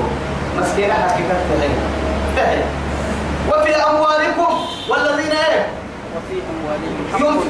مسكينة 0.57 0.93
حقيقة 0.93 1.35
تهي. 1.49 1.69
تهي. 2.35 2.61
وفي 3.49 3.75
أموالكم 3.75 4.53
والذين 4.89 5.31
إيه؟ 5.31 5.67
وفي 6.15 6.35
أموالهم 6.51 7.43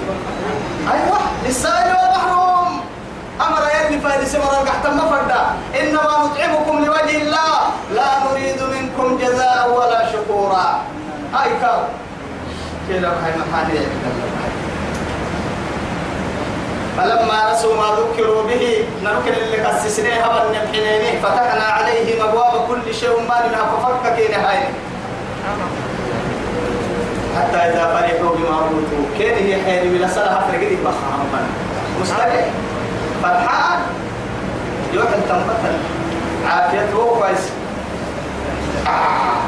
أيوة. 0.93 1.19
للسائل 1.45 1.95
والمحروم. 1.95 2.81
أمر 3.41 3.61
يدني 3.75 4.01
فارس 4.01 4.35
مرة 4.35 4.69
قحتم 4.69 4.99
فردا. 4.99 5.41
إنما 5.81 6.13
نطعمكم 6.25 6.85
لوجه 6.85 7.17
الله. 7.21 7.59
لا 7.95 8.09
نريد 8.31 8.61
منكم 8.63 9.17
جزاء 9.17 9.69
ولا 9.77 10.11
شكورا. 10.11 10.81
هاي 11.33 11.49
كاو. 11.61 11.79
كده 12.89 13.07
هاي 13.07 13.33
محاني 13.37 13.79
فلما 16.97 17.53
نسوا 17.53 17.75
ما 17.75 17.87
ذكروا 17.99 18.43
به 18.43 18.85
نركن 19.03 19.33
اللي 19.33 19.57
قسسناه 19.57 20.19
هبا 20.23 20.49
نبحنينه 20.49 21.21
فتحنا 21.23 21.63
عليهم 21.63 22.27
أبواب 22.29 22.67
كل 22.67 22.95
شيء 22.95 23.09
ما 23.29 23.47
لنا 23.47 23.57
ففكك 23.65 24.31
نهاية 24.31 24.69
حتى 27.37 27.57
إذا 27.57 27.83
فرحوا 27.93 28.35
بما 28.35 28.55
أوتوا. 28.57 29.05
كان 29.19 29.45
هي 29.45 29.63
حين 29.63 29.93
من 29.93 30.03
السنة 30.03 30.23
فرقتك 30.47 30.77
بخام 30.83 31.47
مستقل 32.01 32.43
فرحان. 33.23 33.79
يوحل 34.93 35.21
تنبتل 35.29 35.77
عافيته 36.47 36.93
هو 36.95 37.15
كويس. 37.19 37.49
آه. 38.87 39.43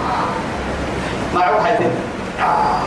معه 1.36 1.64
حيثين 1.64 1.92
آه. 2.40 2.80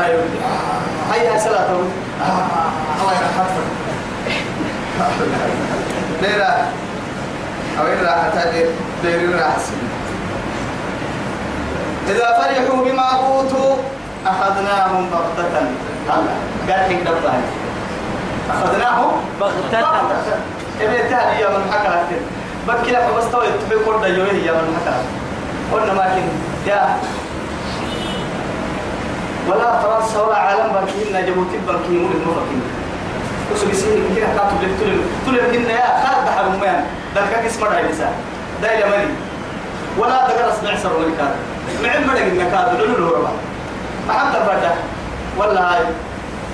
آه. 0.00 1.14
هيا 1.14 1.38
تقول 1.38 1.86
الله 3.00 3.12
يرحمك 3.12 3.50
ليرا 6.22 6.52
أو 7.80 7.86
إن 7.86 8.04
راحت 8.04 8.48
ليرا 9.04 9.36
راح 9.36 9.56
إذا 12.08 12.26
فرحوا 12.38 12.84
بما 12.84 13.02
أوتوا 13.02 13.76
أخذناهم 14.26 15.10
بغتة 15.10 15.66
قال 16.68 16.80
حين 16.88 17.04
دبها 17.04 17.40
أخذناهم 18.50 19.12
بغتة 19.40 19.86
إبن 20.80 21.10
تاني 21.10 21.40
يا 21.40 21.48
من 21.48 21.72
حكى 21.72 22.16
بكي 22.68 22.90
لك 22.90 23.06
بس 23.18 23.30
توي 23.32 23.46
تبي 23.46 23.84
كل 23.84 24.04
يوم 24.04 24.26
يا 24.44 24.52
من 24.52 24.76
حكى 24.86 24.96
قلنا 25.72 25.92
ما 25.92 26.04
كن 26.04 26.22
يا 26.70 26.96
ولا 29.48 29.80
فرنسا 29.82 30.22
ولا 30.22 30.36
عالم 30.36 30.72
بكينا 30.72 31.20
جبوتي 31.20 31.56
بكينا 31.68 32.00
ولد 32.08 32.22
مفكين 32.26 32.62
وسو 33.54 33.66
بيسين 33.66 34.14
كده 34.16 34.26
كاتب 34.26 34.62
لك 34.62 34.70
تقول 34.80 34.96
تقول 35.24 35.36
لك 35.36 35.70
يا 35.70 36.06
خالد 36.06 36.28
حرمان 36.36 36.84
ده 37.14 37.20
كان 37.32 37.46
اسمه 37.46 37.66
رايسا 37.68 38.10
ده 38.62 38.72
يا 38.72 38.86
ملي 38.86 39.14
ولا 39.98 40.26
تقرا 40.28 40.52
اسمع 40.52 40.76
سر 40.76 40.92
ولا 40.96 41.16
كاد 41.18 41.34
معن 41.84 42.02
بدك 42.02 42.20
انك 42.22 42.50
كاد 42.52 42.80
لولو 42.80 42.96
لورا 43.06 43.32
ما 44.08 44.12
حد 44.12 44.32
فردا 44.32 44.74
ولا 45.38 45.74
هاي. 45.74 45.84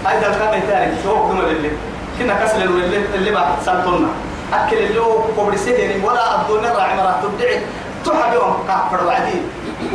هاي 0.06 0.20
ده 0.20 0.28
كان 0.38 0.58
يتارك 0.62 0.92
شو 1.04 1.28
كم 1.28 1.40
اللي 1.40 1.70
كنا 2.18 2.34
كسل 2.44 2.62
اللي 2.62 2.96
اللي 3.14 3.30
بعد 3.30 3.46
سالتونا 3.66 4.08
أكل 4.52 4.76
اللي 4.76 5.00
هو 5.00 5.22
كبر 5.36 5.56
سيدي 5.56 6.04
ولا 6.04 6.34
ابدون 6.40 6.64
الراعي 6.64 6.96
مرات 6.96 7.14
تبدعي 7.22 7.60
تحبهم 8.04 8.54
كافر 8.68 9.06
وعدي. 9.06 9.38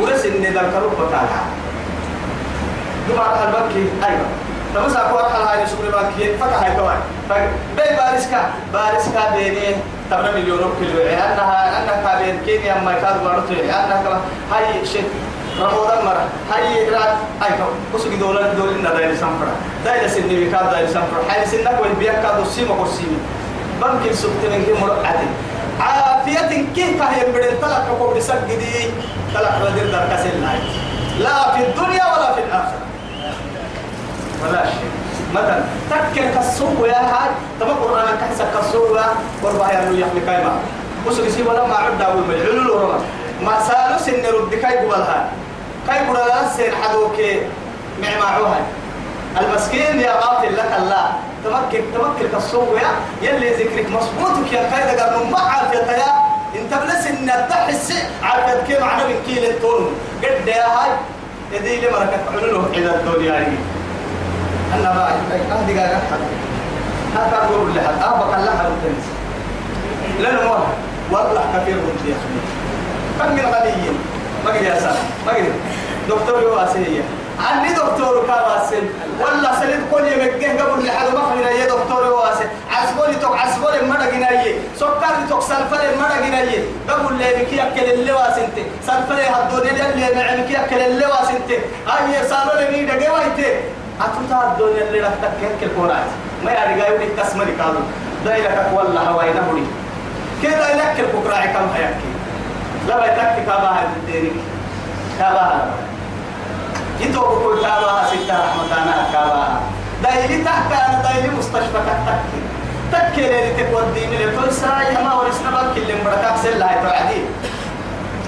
ورس 0.00 0.24
إن 0.26 0.42
ذا 0.42 0.60
الكروب 0.60 1.08
بتاعها 1.08 1.44
دمار 3.08 3.28
البنكي 3.44 3.84
أيوه. 4.06 4.26
فمسا 4.74 5.00
أقول 5.00 5.24
حال 5.32 5.42
هاي 5.42 5.66
سوبر 5.66 5.90
ماركت 5.96 6.34
فتح 6.40 6.62
هاي 6.62 6.76
كمان 6.76 6.98
فبي 7.30 7.96
باريسكا 7.96 8.40
باريسكا 8.72 9.22
بيني 9.36 9.76
تمنا 10.10 10.30
مليون 10.32 10.74
كيلو. 10.80 11.02
أنها 11.02 11.82
أنها 11.82 11.96
كابين 12.04 12.36
كينيا 12.46 12.74
ما 12.84 12.92
كاد 12.92 13.24
بارتو 13.24 13.54
أنها 13.54 14.02
كمان 14.04 14.20
هاي 14.52 14.86
شيء 14.86 15.08
رمضان 15.60 16.04
مرة. 16.04 16.26
هاي 16.52 16.90
رات 16.90 17.16
أي 17.42 17.48
كم 17.48 17.72
بس 17.94 18.04
كده 18.04 18.16
دولار 18.16 18.52
دولار 18.58 18.74
إن 18.74 18.82
داير 18.82 19.16
سامفرا 19.16 19.54
داير 19.84 20.08
سنة 20.08 20.26
بكاد 20.26 20.70
داير 20.70 20.86
سامفرا 20.86 21.22
هاي 21.30 21.46
سنة 21.46 21.72
كوي 21.78 21.88
بيا 21.98 22.12
كاد 22.12 22.46
سيما 22.46 22.74
كوسيمي 22.74 23.18
بنك 23.80 24.10
السبت 24.10 24.42
من 24.50 24.64
كي 24.64 24.72
عافية 25.80 26.40
كي 26.74 26.94
كهي 26.98 27.24
بدل 27.32 27.60
تلك 27.62 27.84
كوب 27.98 28.16
رسق 28.16 28.44
جدي 28.48 28.90
تلك 29.34 29.54
بدل 29.62 29.92
درك 29.92 30.18
سنة 30.22 30.58
لا 31.18 31.50
في 31.54 31.62
الدنيا 31.62 32.04
ولا 32.12 32.34
في 32.34 32.40
الآخرة. 32.40 32.78
ولا 34.48 34.64
شيء 34.64 34.90
مثلا 35.34 35.60
تكر 35.90 36.40
كسوق 36.40 36.88
يا 36.88 36.98
هاي 36.98 37.30
تبقى 37.60 37.74
قرآن 37.74 38.06
كحسك 38.20 38.46
كسوق 38.58 38.98
قربها 39.42 39.72
يا 39.72 39.84
نو 39.84 39.94
يحمي 39.96 40.20
كايما 40.26 40.52
وسوق 41.06 41.28
سي 41.28 41.42
ولا 41.42 41.66
ما 41.66 41.74
عد 41.74 41.98
داول 41.98 42.22
من 42.28 42.34
علول 42.46 42.70
ورما 42.70 42.98
ما 43.42 43.54
سالو 43.68 43.98
سن 43.98 44.22
رد 44.34 44.54
كاي 44.54 44.78
قبلها 44.78 45.28
كاي 45.86 45.98
قبلها 45.98 46.48
سن 46.56 46.70
حدوك 46.82 47.16
معمعوها 48.02 48.60
المسكين 49.40 50.00
يا 50.00 50.12
قاتل 50.12 50.56
لك 50.56 50.72
الله. 50.78 51.12
تمكن 51.44 51.82
تمكن 51.94 52.38
كسوق 52.38 52.68
يا 52.82 52.90
يلي 53.28 53.50
ذكرك 53.52 53.86
مصبوطك 53.90 54.52
يا 54.52 54.70
كايدا 54.70 55.04
قبل 55.06 55.30
ما 55.30 55.38
عافية 55.38 55.78
يا 55.92 56.12
انت 56.56 56.74
بلس 56.74 57.06
إن 57.06 57.30
تحس 57.50 57.92
عافية 58.22 58.62
كيف 58.66 58.80
من 58.80 59.22
كيل 59.26 59.44
التون 59.44 59.92
قد 60.22 60.48
يا 60.48 60.66
هاي 60.66 60.90
يدي 61.52 61.80
لي 61.80 61.90
مركب 61.90 62.20
علوله 62.32 62.66
إذا 62.74 62.94
الدنيا 62.94 63.32
هاي 63.38 63.46
أنا 64.74 64.92
ما 64.92 65.08
أهدي 65.52 65.78
قاعد 65.78 65.90
أحد 65.90 66.20
هذا 67.16 67.36
أقول 67.36 67.74
لحد؟ 67.74 67.94
أبقى 68.02 68.40
الله 68.40 68.50
حد 68.50 68.66
التنس 68.66 69.04
لأنه 70.20 70.40
ما 70.50 71.18
والله 71.18 71.44
كثير 71.54 71.74
من 71.74 71.96
يا 72.08 72.14
كم 73.18 73.32
من 73.32 73.54
غنيين. 73.54 73.98
ما 74.44 74.50
قد 74.50 74.62
يا 74.62 74.80
سلام. 74.80 74.94
ما 75.26 75.32
قد 75.32 75.52
دكتور 76.08 76.42
يواسية 76.42 77.02
عني 77.40 77.68
دكتور 77.68 78.26
كواسل 78.26 78.84
والله 79.20 79.60
سليت 79.60 79.80
يوم 79.92 80.20
الجه 80.20 80.62
قبل 80.62 80.86
لحد 80.86 81.06
ما 81.14 81.20
خلينا 81.30 81.50
يا 81.50 81.66
دكتور 81.66 82.06
يواسي 82.06 82.44
عسبولي 82.70 83.14
توك 83.14 83.36
عسبولي 83.38 83.82
ما 83.88 83.96
دقينا 83.96 84.28
سكر 84.76 85.14
توك 85.30 85.42
سلفر 85.42 85.78
ما 86.00 86.08
دقينا 86.08 86.40
قبل 86.88 87.14
لي 87.18 87.44
بكي 87.44 87.62
أكل 87.62 87.84
اللي 87.92 88.12
واسنتي. 88.12 88.64
سلفر 88.86 89.14
هدوني 89.30 89.70
اللي 89.70 90.14
معي 90.14 90.40
بكي 90.40 90.56
أكل 90.56 90.76
اللي 90.76 91.06
واسنتي. 91.06 91.58
أي 91.86 92.28
سالو 92.28 92.58
لي 92.58 92.76
مين 92.76 92.86
دقينا 92.86 93.12
أتوتا 94.00 94.52
الدنيا 94.52 94.88
اللي 94.88 95.00
رفتك 95.00 95.30
هيك 95.42 95.62
الكورات 95.70 96.08
ما 96.44 96.50
يعني 96.52 96.82
قايل 96.82 97.00
لك 97.00 97.24
تسمى 97.24 97.44
لك 97.44 97.60
هذا 97.60 97.80
دايرك 98.24 98.70
والله 98.74 99.00
هواي 99.00 99.32
نهري 99.32 99.66
كده 100.42 100.70
يلك 100.70 101.00
الكراعي 101.00 101.48
كم 101.48 101.68
هيكي 101.74 102.10
لا 102.88 103.00
بيتك 103.00 103.46
كابها 103.46 103.82
الدينك. 103.96 104.32
كابها 105.18 105.66
جيتو 107.00 107.20
بقول 107.20 107.60
كابها 107.60 108.06
ستة 108.06 108.34
رحمة 108.38 108.82
أنا 108.82 109.06
كابها 109.12 109.60
دايلي 110.02 110.44
تحت 110.44 110.72
أنا 110.72 111.02
دايلي 111.02 111.28
مستشفى 111.38 111.80
تحت 111.86 112.18
تكي 112.92 113.20
لي 113.22 113.64
تودي 113.70 114.06
من 114.06 114.40
كل 114.40 114.52
ساعة 114.52 115.02
ما 115.04 115.14
ورسنا 115.14 115.50
بك 115.50 115.76
اللي 115.76 115.94
مرتاح 116.04 116.36
سلا 116.36 116.70
هي 116.70 116.82
توعدي 116.82 117.20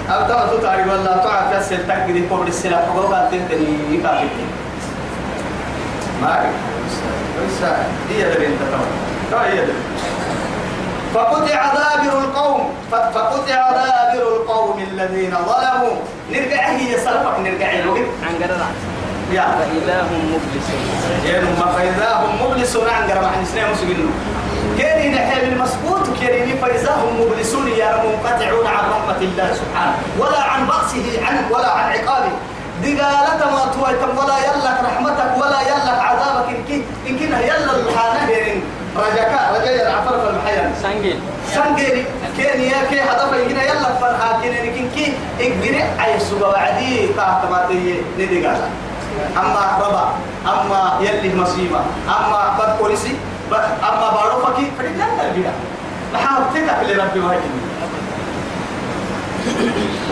أبدا 0.09 0.57
تتعرف 0.57 0.87
ولا 0.87 1.17
تعرف 1.17 1.61
يسل 1.65 1.87
تكي 1.87 2.27
قبل 2.31 2.47
السلاح 2.47 2.81
حقوقا 2.81 3.29
تنتني 3.31 3.97
كافي 4.03 4.27
هي 8.09 8.23
اللي 8.23 8.47
هي 9.31 9.61
فقطع 11.13 11.73
دابر 11.73 12.19
القوم 12.19 12.73
فقطع 12.91 13.71
دابر 13.71 14.27
القوم 14.35 14.79
الذين 14.91 15.31
ظلموا. 15.31 15.95
نرجع 16.31 16.69
هي 16.69 16.97
سلفك 16.97 17.39
نرجع 17.39 17.71
له 17.71 18.05
عن 18.23 18.35
قرر 18.43 18.65
يا. 19.33 19.41
فإذا 19.41 20.01
هم 20.01 20.39
يعني 21.25 21.45
ما 21.59 21.71
فإذا 21.71 22.13
هم 22.15 22.45
مبلسون 22.45 22.89
عن 22.89 23.11
قرب 23.11 23.23
عن 23.23 23.45
سنين 23.45 23.71
مسجنون 23.71 24.13
كيري 24.77 25.09
نحيل 25.09 25.43
المسبوط 25.53 26.19
كيري 26.19 26.53
فإذا 26.61 26.91
هم 26.91 27.21
مبلسون. 27.21 27.67
يا 27.67 28.03
منقطعون 28.03 28.67
عن 28.67 28.83
رحمة 28.89 29.17
الله 29.21 29.53
سبحانه. 29.53 29.95
ولا 30.19 30.41
عن 30.43 30.65
بأسه 30.65 31.25
عن 31.25 31.51
ولا 31.51 31.71
عن 31.71 31.91
عقابه. 31.91 32.31
دقالة 32.83 33.41
ما 33.51 33.63
تويتم 33.73 34.17
ولا 34.17 34.37
يلك 34.37 34.77
رحمتك 34.85 35.31
ولا 35.37 35.61
يلك 35.61 35.97
عذابك. 35.99 36.47
إن 36.49 36.63
كي 36.67 36.83
إن 37.09 37.19
كنا 37.19 37.39
يلا 37.39 37.71
الحانة 37.75 38.61
رجاك 38.97 39.31
رجاء 39.55 39.75
العفر 39.87 40.19
في 40.21 40.29
المحيان 40.29 40.73
سانجيل 40.81 41.19
سنجري 41.53 42.05
كين 42.37 42.61
يا 42.61 42.81
كي 42.89 42.99
هدف 43.01 43.33
يجينا 43.33 43.63
يلا 43.63 43.89
فرها 44.01 44.39
كين 44.41 44.89
كي 44.95 45.13
اجري 45.39 45.83
اي 46.05 46.19
سبا 46.19 46.47
وعدي 46.47 47.07
تحت 47.17 47.41
ما 47.51 47.65
تي 47.69 48.01
ندي 48.19 48.47
قال 48.47 48.57
أما 49.37 49.77
ربا 49.81 50.05
أما 50.45 50.97
يلي 51.01 51.35
مصيبة 51.35 51.79
أما 52.09 52.57
بد 52.59 52.77
بوليسي 52.79 53.13
بد- 53.51 53.69
أما 53.89 54.07
بارو 54.15 54.45
فكي 54.45 54.71
فدنا 54.79 55.05
البيع 55.29 55.51
نحاول 56.13 56.43
تك 56.53 56.69
لربي 56.89 57.19
ما 57.19 57.33
يجي 57.33 57.49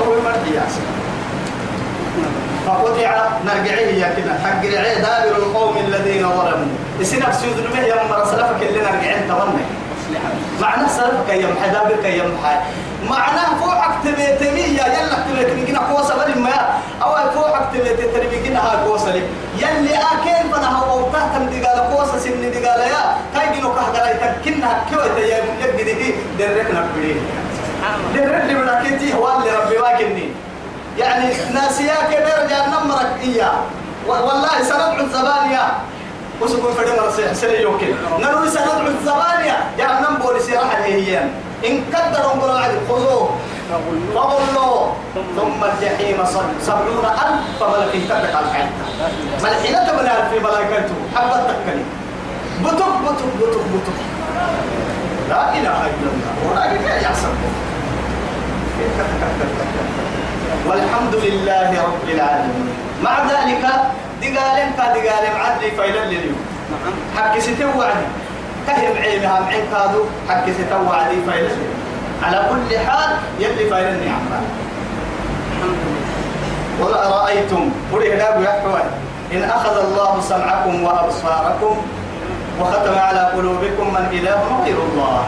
هو 0.02 0.14
المرضي 0.14 0.56
يا 0.56 0.64
سيدي. 0.70 1.05
فقطع 2.66 3.28
نرجعيه 3.46 4.04
يا 4.04 4.14
كنا 4.16 4.40
حق 4.44 4.66
رعي 4.66 4.96
دابر 4.96 5.38
القوم 5.38 5.78
الذين 5.78 6.30
ظلموا. 6.30 6.76
يسنا 7.00 7.30
بسيود 7.30 7.58
نمه 7.60 7.80
يا 7.80 8.04
مرة 8.10 8.26
سلفك 8.26 8.62
اللي 8.62 8.80
نرجعين 8.80 9.28
تمنى 9.28 9.66
معناه 10.62 10.88
سلفك 10.88 11.30
يا 11.30 11.48
محي 11.48 11.70
دابرك 11.70 12.06
يا 12.06 12.24
محي 12.24 12.56
معناه 13.10 13.50
فوقك 13.62 13.94
تبيتمية 14.04 14.82
يلا 14.82 15.18
تبيتمية 15.30 15.78
قوسة 15.78 16.16
بل 16.16 16.40
ما 16.40 16.80
أو 17.04 17.32
فوقك 17.32 17.66
تبيتمية 17.74 18.60
هاي 18.60 18.78
قوسة 18.88 19.12
لي. 19.12 19.24
يلي 19.58 19.96
أكين 19.96 20.52
فنا 20.54 20.70
هو 20.80 21.10
تهتم 21.12 21.46
دقالة 21.46 21.82
قوسة 21.96 22.20
سن 22.20 22.52
دقالة 22.52 22.86
يا. 22.86 23.18
كاي 23.36 23.58
جنو 23.58 23.74
كهجرة 23.76 24.10
يتكنها 24.10 24.84
كيوة 24.90 25.20
يا 25.20 25.44
يبدي 25.64 25.94
دي 25.94 26.16
دركنا 26.40 26.88
بديه 26.96 27.16
درك 28.16 28.42
اللي 28.42 28.54
بناكيتي 28.54 29.14
هو 29.14 29.38
اللي 29.40 29.52
ربي 29.58 29.78
واكني. 29.78 30.30
يعني 30.98 31.34
ناسياك 31.54 32.10
إياه 33.24 33.58
والله 34.08 34.64
سندعو 34.64 35.00
الزبانية. 35.06 35.66
وسكون 36.42 36.74
فريم 36.74 36.96
سلي 37.34 37.62
يوكل 37.62 37.94
نروي 38.20 38.50
سندعو 38.50 38.88
الزبانية. 38.88 39.58
يا 39.80 39.88
من 40.02 40.16
بوليسي 40.22 40.54
راح 40.56 40.76
هي. 40.84 41.20
إن 41.68 41.84
قدروا 41.94 42.36
نقولوا 42.36 42.60
عدل 42.60 42.80
خذوه. 42.90 43.30
فغلوا 44.16 44.92
ثم 45.38 45.60
الجحيم 45.64 46.18
سبعون 46.62 47.06
ألف 47.06 47.64
ملك 47.64 47.94
تبقى 48.10 48.40
الحين 48.44 48.70
ملحينة 49.44 49.88
من 49.98 50.06
ألف 50.06 50.30
ملائكته. 50.44 50.96
حبة 51.16 51.38
تكلي 51.50 51.86
بتك 52.64 52.94
بتك 53.06 53.30
بتك 53.40 53.66
بتك 53.74 54.00
لا 55.30 55.42
إله 55.58 55.78
إلا 55.94 56.10
الله. 56.14 56.34
ولكن 56.46 56.80
لا 56.86 56.96
يحسب 57.02 57.34
والحمد 60.68 61.16
لله 61.16 61.70
رب 61.84 62.10
العالمين. 62.10 62.85
مع 63.04 63.24
ذلك 63.24 63.64
دقالم 64.22 64.70
كدقالم 64.78 65.36
عدلي 65.46 65.72
فيلا 65.72 66.06
لليوم 66.06 66.42
نعم. 66.72 66.94
حكي 67.18 67.42
ستو 67.42 67.80
وعدي. 67.80 68.08
كهرب 68.68 68.96
عينها 68.98 69.40
معين 69.40 69.64
كادو 69.72 70.04
حكي 70.30 70.54
ستو 70.54 70.90
وعدي 70.90 71.16
لليوم 71.28 71.50
على 72.24 72.50
كل 72.50 72.78
حال 72.80 73.10
يلي 73.40 73.56
فيلا 73.70 73.90
النعم 73.90 74.26
الحمد 75.52 75.76
لله. 75.86 76.88
ولا 76.88 77.24
رأيتم؟ 77.24 77.70
وليه 77.94 78.16
لا 78.16 78.30
يحوى 78.40 78.82
إن 79.34 79.44
أخذ 79.44 79.76
الله 79.86 80.22
سمعكم 80.22 80.84
وأبصاركم 80.84 81.76
وختم 82.60 82.96
على 83.00 83.20
قلوبكم 83.20 83.94
من 83.94 84.06
إله 84.12 84.42
غير 84.66 84.78
الله. 84.92 85.24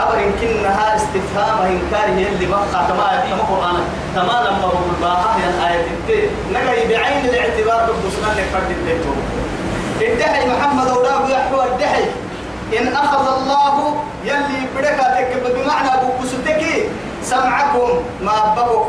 أبر 0.00 0.14
إن 0.18 0.32
كنها 0.40 0.96
استفهام 0.96 1.58
إنكار 1.66 2.08
هي 2.16 2.28
اللي 2.28 2.46
بقى 2.46 2.86
كما 2.88 3.24
كما 3.30 3.42
قرآن 3.42 3.76
كما 4.14 4.48
لما 4.48 4.64
هو 4.64 4.78
الباها 4.96 5.36
هي 5.36 5.50
الآية 5.50 5.80
التي 5.80 6.30
نجي 6.52 6.94
بعين 6.94 7.24
الاعتبار 7.24 7.86
بالبسنان 7.86 8.36
لفرد 8.36 8.70
البيت. 8.70 9.06
الدحي 10.12 10.48
محمد 10.48 10.88
أولاد 10.88 11.28
يحوى 11.28 11.64
الدحي 11.64 12.04
إن 12.78 12.86
أخذ 12.96 13.36
الله 13.36 13.94
يلي 14.24 14.66
بدك 14.76 15.42
بمعنى 15.44 15.90
بكستك 16.02 16.90
سمعكم 17.22 17.88
ما 18.22 18.54
بقوا. 18.56 18.84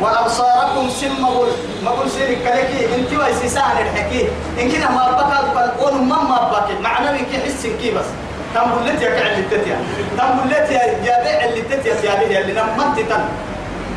وأبصاركم 0.00 0.90
سم 0.90 1.22
مقول. 1.22 1.48
مقول 1.84 2.10
سيرك 2.10 2.38
كلكي 2.38 2.94
إنت 2.94 3.12
ويسيسان 3.20 3.70
الحكي. 3.82 4.28
إن 4.60 4.70
كنا 4.70 4.90
ما 4.90 5.10
بكى 5.10 5.82
قول 5.84 6.02
ما 6.02 6.22
ما 6.22 6.52
بكى 6.52 6.82
معنى 6.82 7.18
بك 7.18 7.42
حس 7.44 7.66
كي 7.66 7.90
بس. 7.90 8.06
تم 8.54 8.70
بلت 8.84 9.02
يا 9.02 9.08
كعل 9.10 9.38
التتيا 9.38 9.76
تم 10.18 10.40
بلت 10.44 10.70
يا 10.70 10.98
جابع 11.04 11.44
اللي 11.44 11.62
تتيا 11.62 11.94
يا 12.10 12.14
به 12.14 12.38
اللي 12.38 12.52
نمت 12.52 13.06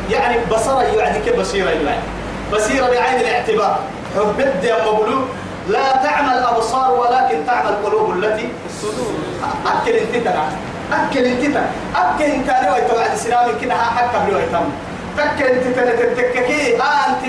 يعني 0.09 0.37
بصر 0.51 0.81
يعني 0.81 1.19
كبصيرة 1.19 1.69
يعني 1.69 1.99
بصيرة 2.53 2.85
بعين 2.85 3.19
الاعتبار. 3.19 3.79
حبت 4.15 4.63
يا 4.63 4.91
مبلو 4.91 5.21
لا 5.69 5.95
تعمل 6.03 6.37
أبصار 6.37 6.91
ولكن 6.91 7.45
تعمل 7.47 7.75
قلوب 7.85 8.11
التي 8.17 8.49
الصدور 8.69 9.13
أكل 9.65 9.91
انت 9.91 10.15
تنا 10.27 10.49
أكل 10.93 11.19
انت 11.25 11.41
تنا 11.45 11.65
أكل 11.95 12.23
انت 12.23 12.47
لو 12.47 12.75
يتوعد 12.75 13.11
السلام 13.13 13.51
كنا 13.61 13.73
حكم 13.73 14.31
لو 14.31 14.39
يتم. 14.39 14.69
تك 15.17 15.41
انت 15.41 15.79
تتككي. 15.79 16.75
انت 16.75 17.23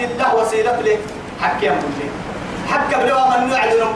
انت 0.00 0.20
الله 0.20 0.34
وسيلة 0.34 0.80
لك. 0.80 0.98
حكي 1.42 1.66
يا 1.66 1.74
حكم 2.70 3.00
لو 3.00 3.16
من 3.18 3.52
يعلن 3.52 3.92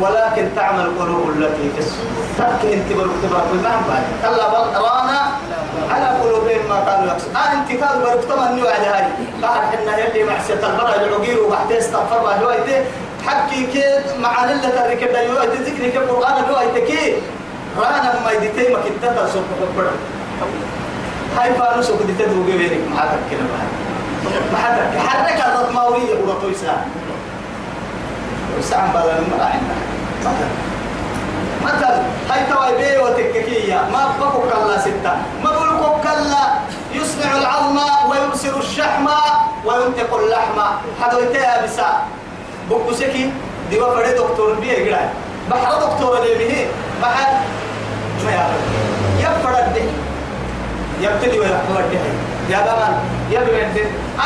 ولكن 0.00 0.48
تعمل 0.56 0.86
قلوب 0.98 1.30
التي 1.30 1.70
في 1.74 1.78
الصدور. 1.78 2.24
تك 2.38 2.64
انت 2.72 2.92
برك 2.92 3.10
تبارك 3.22 3.50
الله 3.52 3.70
بعد. 3.88 4.04
كلا 4.22 4.48
بل 4.48 4.78
على 5.90 6.06
قلوبهم 6.20 6.68
ما 6.68 6.84
كانوا 6.86 7.06
يقصدون 7.06 7.36
آه 7.36 7.52
انت 7.52 7.68
كانوا 7.68 8.04
برك 8.04 8.24
تمن 8.24 8.58
يوعد 8.58 8.80
هاي 8.80 9.04
قال 9.42 9.60
حنا 9.70 9.98
يلي 9.98 10.24
معسية 10.24 10.54
البرا 10.54 10.94
العقير 10.94 11.42
وبعد 11.42 11.72
استغفر 11.72 12.20
الله 12.20 12.40
يوعد 12.40 12.84
حكي 13.26 13.66
كيد 13.66 14.20
مع 14.20 14.44
لله 14.44 14.84
الركب 14.86 15.30
يوعد 15.30 15.48
ذكرك 15.48 15.96
القرآن 15.96 16.44
يوعد 16.50 16.78
كي 16.78 17.14
رانا 17.78 18.14
ما 18.24 18.30
يدتي 18.32 18.72
ما 18.72 18.78
كنت 18.78 19.18
تسوق 19.18 19.42
بكبر 19.60 19.90
هاي 21.38 21.54
فانوس 21.54 21.90
وكنت 21.90 22.10
تدرو 22.20 22.42
بينك. 22.42 22.80
ما 22.90 23.00
حدك 23.00 23.18
كده 23.30 23.40
ما 24.52 24.58
حدك 24.58 24.98
حرك 24.98 25.40
الرط 25.46 25.72
ماوية 25.74 26.14
ولا 26.24 26.34
تويسا 26.42 26.76
وسام 28.58 28.90
بلا 28.94 29.20
ما 29.30 29.44
عندنا 29.44 29.76
مثلا 30.20 30.48
مثلا 31.64 32.02
هاي 32.30 32.40
تواي 32.52 32.72
بي 32.76 32.98
وتككية 33.02 33.74
ما 33.92 34.14
بقوا 34.20 34.42
كلا 34.50 34.78
ستة. 34.80 35.12
ما 35.44 35.50
بقولوا 35.50 35.98
كلا 36.02 36.44
يصنع 36.92 37.36
العظم 37.38 37.78
ويبصر 38.10 38.58
الشحم 38.58 39.06
وينتق 39.64 40.14
اللحم. 40.14 40.58
حدويتها 41.02 41.64
بسا 41.64 42.02
بقوا 42.70 42.92
سكي. 42.92 43.30
دي 43.70 43.80
وفري 43.80 44.12
دكتور 44.12 44.54
بيه 44.60 44.90
قرأ. 44.94 45.08
بحر 45.50 45.72
دكتور 45.86 46.18
اللي 46.18 46.34
به 46.34 46.66
بحر 47.02 47.32
ما 48.24 48.30
يعرف 48.30 48.62
يفرد 49.18 49.74
ده 49.74 49.82
يبتدي 51.00 51.38
ويحضر 51.40 51.78
الدحي 51.80 52.12
يا 52.50 52.58
بمان 52.66 52.94
يا 53.30 53.40
بنت 53.40 53.76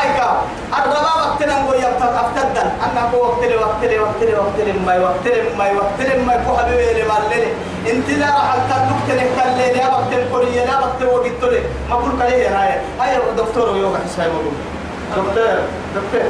اي 0.00 0.08
كاو 0.18 0.34
الربا 0.78 1.12
وقتنا 1.22 1.62
نقول 1.62 1.76
يبتد 1.76 2.14
افتدن 2.22 2.68
أنا 2.84 3.08
كو 3.12 3.16
وقتلي 3.16 3.56
وقتلي 3.56 3.98
وقتلي 3.98 4.34
وقتلي 4.34 4.72
ما 4.86 4.98
وقتلي 4.98 5.42
ما 5.58 5.66
وقتلي 5.72 6.22
ما 6.26 6.36
كو 6.46 6.56
حبيبي 6.56 6.92
لي 6.94 7.02
مالني 7.10 7.46
إنت 7.90 8.10
لا 8.10 8.26
راح 8.26 8.54
تدك 8.70 9.00
تنك 9.08 9.76
يا 9.76 9.86
وقت 9.88 10.12
الكورية 10.12 10.64
لا 10.64 10.78
وقت 10.78 11.02
وقت 11.02 11.52
لي 11.52 11.60
ما 11.90 11.96
بقول 11.96 12.10
كليه 12.18 12.48
هاي 12.48 12.78
هاي 13.00 13.16
دكتور 13.36 13.70
ويوقع. 13.70 13.98
حساب 14.06 14.30
بقول 14.30 14.54
دكتور 15.16 15.58
دكتور. 15.96 16.28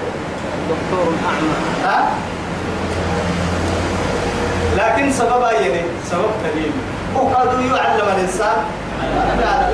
دكتور 0.70 1.06
أعمى. 1.26 1.54
ها؟ 1.84 2.08
لكن 4.78 5.12
سبب 5.12 5.42
يعني 5.42 5.82
سبب 6.10 6.30
دليل 6.44 6.72
وقالوا 7.14 7.76
يعلم 7.76 8.06
الإنسان 8.16 8.56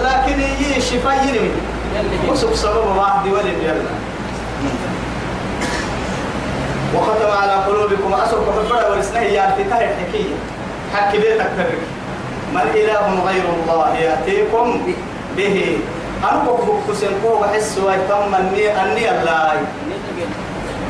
لكن 0.04 0.40
يجي 0.40 0.76
الشفاء 0.76 1.26
يلي 1.28 1.50
وسب 2.28 2.54
سبب 2.54 2.96
واحد 2.96 3.28
ولد 3.28 3.58
يلا 3.62 3.92
وختم 6.94 7.30
على 7.42 7.52
قلوبكم 7.52 8.14
أسرق 8.14 8.44
حبرة 8.56 8.90
ورسنه 8.90 9.20
يا 9.20 9.54
فتاه 9.58 9.76
الحكية. 9.76 10.34
حكي 10.94 11.18
بيتك 11.18 11.50
ترك. 11.56 11.78
من 12.54 12.60
إله 12.74 13.22
غير 13.26 13.44
الله 13.44 13.94
يأتيكم 13.94 14.94
به. 15.36 15.78
أنكم 16.32 16.80
بكسنكو 16.88 17.28
وحس 17.40 17.78
ويتم 17.78 18.34
أني 18.34 18.82
أني 18.82 19.10
الله. 19.10 19.62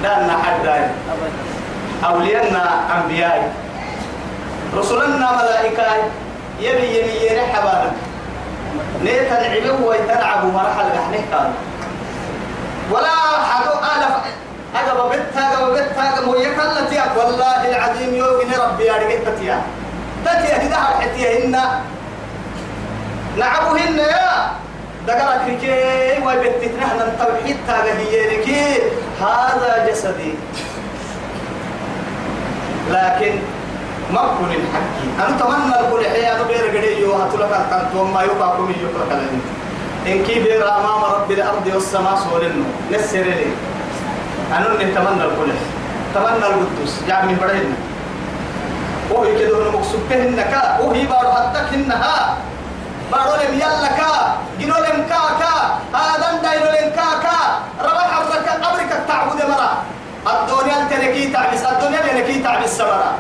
دانا 0.03 0.39
حداي. 0.43 0.85
أبدا 0.85 1.31
أولياءنا 2.05 2.65
أنبياء. 2.97 3.53
رسلنا 4.77 5.29
ملائكة. 5.43 5.87
يبي 6.61 6.99
يبي 6.99 7.27
يرحبا 7.31 7.93
نيتا 9.05 9.49
نعبه 9.49 9.87
ويتلعب 9.87 10.45
مرحل 10.45 10.89
قحنه 10.97 11.53
ولا 12.91 13.17
حدو 13.51 13.71
ألف. 13.71 14.15
أجب 14.77 15.11
بيتها 15.11 15.53
أجب 15.53 15.73
بيتها 15.73 16.19
أجب 16.19 16.29
ويكلا 16.29 16.85
تياك 16.91 17.17
والله 17.17 17.69
العظيم 17.69 18.15
يوغني 18.15 18.57
ربي 18.57 18.85
يا 18.85 18.93
رجل 18.93 19.39
تيا 19.41 19.63
تتيا 20.25 20.59
كده 20.59 20.77
حتيا 20.77 21.47
هن. 21.47 21.57
نعبهن 23.39 23.99
يا. 23.99 24.51
دقرك 25.07 25.41
ركي 25.49 26.23
ويبتتنا 26.27 26.95
هنا 26.95 27.05
التوحيد 27.05 27.57
تاغا 27.67 27.93
هي 27.99 28.37
لكي. 28.37 28.83
هذا 29.21 29.87
جسدي. 29.89 30.35
لكن 32.91 33.39
ما 34.13 34.21
كن 34.21 34.51
الحكي 34.51 35.07
أنا 35.19 35.37
أتمنى 35.37 35.81
الكل 35.81 36.05
حياة 36.07 36.43
بير 36.43 36.65
قدي 36.69 37.01
يو 37.01 37.15
هتلك 37.15 37.53
الكنت 37.53 37.95
وما 37.97 38.23
يبقى 38.23 38.57
كم 38.57 38.71
يقرأ 38.71 39.05
كلامي 39.09 39.41
إن 40.07 40.25
كي 40.25 40.41
بير 40.41 40.69
أمام 40.69 41.05
رب 41.05 41.31
الأرض 41.31 41.67
والسماء 41.75 42.17
سولنو 42.17 42.65
نسر 42.93 43.19
لي. 43.19 43.47
أنا 44.57 44.75
نتمنى 44.75 45.25
الكل 45.25 45.53
تمنى 46.15 46.47
القدوس. 46.47 46.95
يعني 47.09 47.35
بدهن 47.35 47.75
وهي 49.11 49.39
كده 49.39 49.57
هو 49.57 49.71
مقصودهن 49.71 50.37
كا. 50.37 50.79
وهي 50.81 51.07
بارو 51.07 51.33
حتى 51.33 51.75
إنها 51.75 52.37
بارو 53.13 53.35
لم 53.43 53.55
يلا 53.55 53.89
كا. 53.99 54.37
جنو 54.61 54.75
لم 54.75 54.99
كا 55.11 55.21
كا. 55.41 55.55
آدم 55.95 56.35
داينو 56.43 56.65
لم 56.65 56.89
كا 56.97 57.09
كا. 57.23 57.39
ربح 57.85 58.19
أبرك 58.19 58.49
أبرك 58.65 58.93
تعبد 59.09 59.41
مرا. 59.51 59.71
الدنيا 60.33 60.89
تنكي 60.91 61.33
تعبس 61.33 61.63
الدنيا 61.63 62.01
تنكي 62.01 62.43
تعبس 62.43 62.79
سمرا 62.79 63.13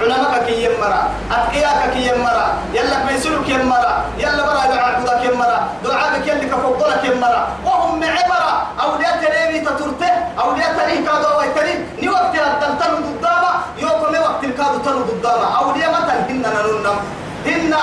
علماء 0.00 0.44
كي 0.46 0.64
يمرا 0.64 1.02
أتقياك 1.30 1.90
كي 1.92 2.08
يمرا 2.08 2.46
يلا 2.74 3.04
ميسلك 3.04 3.48
يمرا 3.48 3.94
يلا 4.18 4.42
برا 4.46 4.64
دعاءك 4.74 5.24
يمرا 5.24 5.58
دعاءك 5.84 6.26
يلي 6.26 6.46
كفضلك 6.46 7.04
يمرا 7.04 7.48
وهم 7.64 8.00
معبرا 8.00 8.54
أولياء 8.82 9.14
تنيمي 9.22 9.60
تترته 9.66 10.12
أولياء 10.42 10.70
تنيه 10.78 11.06
كادوا 11.06 11.38
ويتنيه 11.38 11.78
ني 12.02 12.08
وقت 12.08 12.34
الدلتن 12.34 12.92
قداما 13.06 13.52
يوكم 13.78 14.14
وقت 14.22 14.44
الكادو 14.44 14.78
تنو 14.78 15.00
قداما. 15.10 15.46
أولياء 15.62 15.90
متى 15.94 16.14
هن 16.32 16.42
ننم 16.42 16.98
هن 17.46 17.74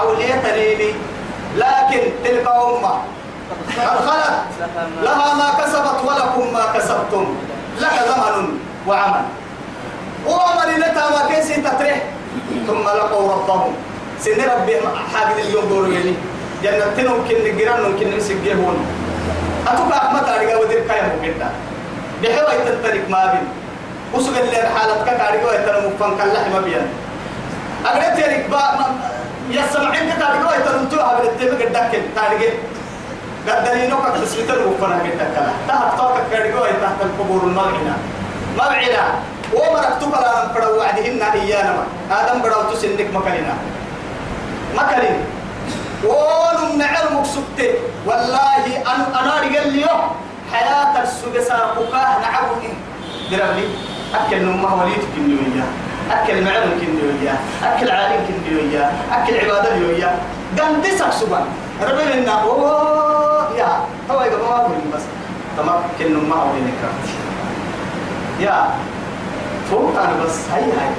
أولياء 0.00 0.38
تنيمي 0.44 0.90
لكن 1.56 2.02
تلك 2.24 2.46
أمة 2.48 2.94
قد 3.86 3.98
خلت. 4.06 4.36
لها 5.02 5.34
ما 5.34 5.48
كسبت 5.64 5.98
ولكم 6.04 6.52
ما 6.52 6.64
كسبتم. 6.74 7.26
لك 7.80 7.96
زمن 8.08 8.58
وعمل. 8.86 9.24
وعمل 10.26 10.80
نتا 10.80 11.04
ما 11.10 11.22
كيسي 11.34 11.54
تتريح 11.62 11.98
ثم 12.66 12.84
لقوا 12.84 13.32
ربهم. 13.32 13.74
سن 14.20 14.40
ربي 14.40 14.74
حاجة 15.14 15.38
اليوم 15.42 15.64
دورو 15.68 15.86
يلي 15.92 16.14
جنة 16.62 16.86
تنم 16.96 17.24
كن 17.28 17.38
نجران 17.44 17.82
ممكن 17.82 18.10
نمسك 18.10 18.36
جيهون 18.44 18.76
أتوقع 19.68 19.96
أحمد 19.96 20.24
أرجع 20.28 20.56
ودير 20.56 20.80
كايا 20.88 21.12
مكتا 21.22 21.48
بحوا 22.22 22.52
يتنترك 22.56 23.04
ما 23.10 23.26
بين. 23.32 23.46
وسوق 24.14 24.36
اللي 24.38 24.56
حالة 24.56 25.04
كارجع 25.04 25.44
ويتنم 25.46 25.92
مفن 25.92 26.10
كلا 26.16 26.48
ما 26.48 26.60
بين 26.64 26.86
أقدر 27.86 28.22
تريك 28.22 28.50
با 28.50 28.62
يسمعين 29.50 30.08
كارجع 30.10 30.50
ويتنم 30.50 30.84
تو 30.90 30.96
هذا 31.00 31.22
التيم 31.22 31.52
قدك 31.60 31.92
كارجع 32.16 32.52
قدرينو 33.48 33.96
كك 34.02 34.16
بسيطة 34.22 34.54
وفنا 34.66 34.96
قدك 35.04 35.28
كلا 35.36 35.52
تحت 35.68 35.98
طاقة 35.98 36.20
كارجع 36.32 36.60
تحت 36.82 36.98
القبور 37.02 37.40
المرعنا 37.42 37.94
مرعنا 38.58 39.04
ومركتك 39.54 40.12
لا 40.22 40.32
نقرأ 40.46 40.68
وعدهن 40.78 41.22
إيانا 41.22 41.74
آدم 42.10 42.42
قرأت 42.42 42.70
سنك 42.76 43.08
مكاننا. 43.14 43.54
مكانين 44.76 45.18
ونم 46.04 46.78
نعر 46.78 47.04
مكسبت 47.14 47.60
والله 48.06 48.66
أن 48.66 49.00
أنا 49.20 49.40
رجال 49.40 49.66
اليوم 49.68 50.02
حياة 50.52 51.02
السجسة 51.02 51.56
بكاه 51.76 52.10
نعبني 52.20 52.70
دربلي 53.30 53.68
أكل 54.14 54.42
نمه 54.44 54.74
وليتك 54.82 55.12
النوية 55.16 55.64
أكل 56.10 56.44
معلم 56.44 56.72
كنيوية 56.80 57.34
أكل 57.64 57.90
عالم 57.90 58.20
كنيوية 58.28 58.84
أكل 59.12 59.34
عبادة 59.40 59.74
اليوية 59.74 60.10
قندسك 60.58 61.10
سبحان. 61.10 61.46
ربنا 61.82 62.32
أوه 62.32 63.48
يا. 63.58 63.80
هو 64.10 64.22
يقول 64.22 64.40
ما 64.48 64.68
بس. 64.94 65.02
تمام. 65.56 65.80
كن 65.98 66.12
نمه 66.14 66.44
ولينك 66.44 66.80
يا. 68.40 68.70
فوق 69.70 69.90
أنا 69.98 70.24
بس 70.24 70.36
هاي 70.52 70.62
هاي. 70.62 70.90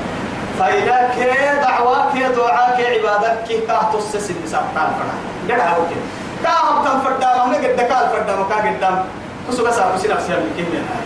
فإذا 0.59 1.11
كي 1.15 1.61
دعوة 1.61 2.11
كي 2.13 2.23
دعاء 2.35 2.77
كي 2.77 2.85
عبادة 2.87 3.35
كي 3.47 3.61
كاه 3.67 3.91
تسس 3.93 4.31
بسابتان 4.43 4.89
فنا 4.97 5.15
قد 5.49 5.59
هاو 5.59 5.81
كي. 5.89 5.95
كاه 6.43 6.71
هم 6.71 6.85
تم 6.85 6.99
فردا 6.99 7.45
ما 7.45 7.55
قد 7.55 7.75
دكال 7.75 8.09
فردا 8.11 8.35
ما 8.35 8.45
كاه 8.49 8.69
قدام 8.69 9.05
كسو 9.49 9.65
بس 9.65 9.79
أبو 9.79 9.97
سينا 9.97 10.15
بسيار 10.15 10.39
من 10.39 10.53
كم 10.57 10.71
هاي. 10.73 11.05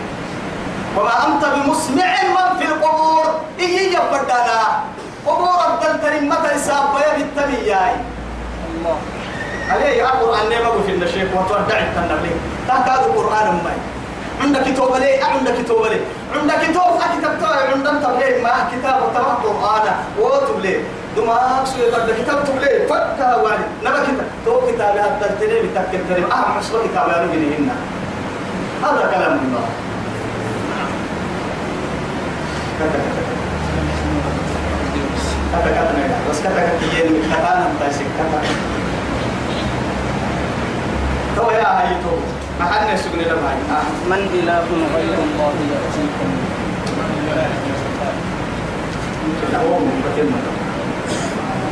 وما 0.96 1.26
أنت 1.26 1.44
بمسمع 1.44 2.12
من 2.22 2.58
في 2.58 2.64
القبور 2.72 3.24
إيه 3.58 3.88
يفردانا 3.88 4.60
قبور 5.26 5.60
الدلتر 5.68 6.20
متى 6.20 6.54
يساب 6.54 6.94
ويا 6.94 7.12
بالتمياي 7.16 7.94
الله. 8.74 8.96
عليه 9.70 10.02
القرآن 10.04 10.50
نعم 10.50 10.82
في 10.86 10.92
النشيخ 10.92 11.28
وتودع 11.34 11.78
التنبلي. 11.78 12.34
تهكاد 12.68 13.04
القرآن 13.06 13.46
أمي 13.48 13.76
عندك 14.40 14.62
كتاب 14.64 14.96
لي 14.96 15.22
عندك 15.22 15.54
كتاب 15.64 15.82
لي 15.92 16.00
عندك 16.34 16.60
كتاب 16.70 16.92
أكتب 16.96 17.34
تاعي 17.40 17.68
عندك 17.72 17.94
تبلي 18.02 18.42
ما 18.42 18.68
كتاب 18.72 19.00
تمام 19.14 19.36
قرآن 19.44 19.86
وتب 20.18 20.60
لي 20.60 20.80
دماغ 21.16 21.64
سوي 21.64 21.90
بدك 21.90 22.16
كتاب 22.24 22.44
تبلي 22.44 22.86
فكها 22.88 23.36
وعلي. 23.36 23.64
نبى 23.84 24.00
كتاب 24.06 24.26
تو 24.44 24.60
كتاب 24.66 24.96
هذا 24.96 25.26
التري 25.30 25.60
بتكتب 25.68 26.00
تري 26.08 26.24
أهم 26.24 26.58
مشروع 26.58 26.82
كتاب 26.86 27.08
يا 27.08 27.16
رجل 27.22 27.42
هنا. 27.58 27.76
هذا 28.82 29.02
كلام 29.12 29.32
الله. 29.44 29.66
kata 35.52 35.68
kata 35.68 35.92
mereka 35.92 36.16
terus 36.24 36.40
kata 36.40 36.60
kata 36.64 36.86
yang 36.96 37.12
kata 37.28 37.50
nanti 37.60 37.88
sih 37.92 38.08
kata 38.16 38.38
Tahu 41.36 41.48
ya 41.52 41.92
itu 41.92 42.12
dalam 42.62 43.42
hari 43.42 43.64
ah 43.74 43.86
من 44.06 44.22
إله 44.30 44.66
غير 44.94 45.14
الله 45.18 45.54
يأتيكم؟ 45.72 46.30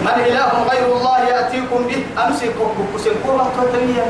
من 0.01 0.17
إله 0.27 0.51
غير 0.71 0.87
الله 0.97 1.19
يأتيكم 1.31 1.81
به؟ 1.87 2.01
أمسككم 2.19 2.69
بكسكم 2.79 3.37
تتمية 3.59 4.07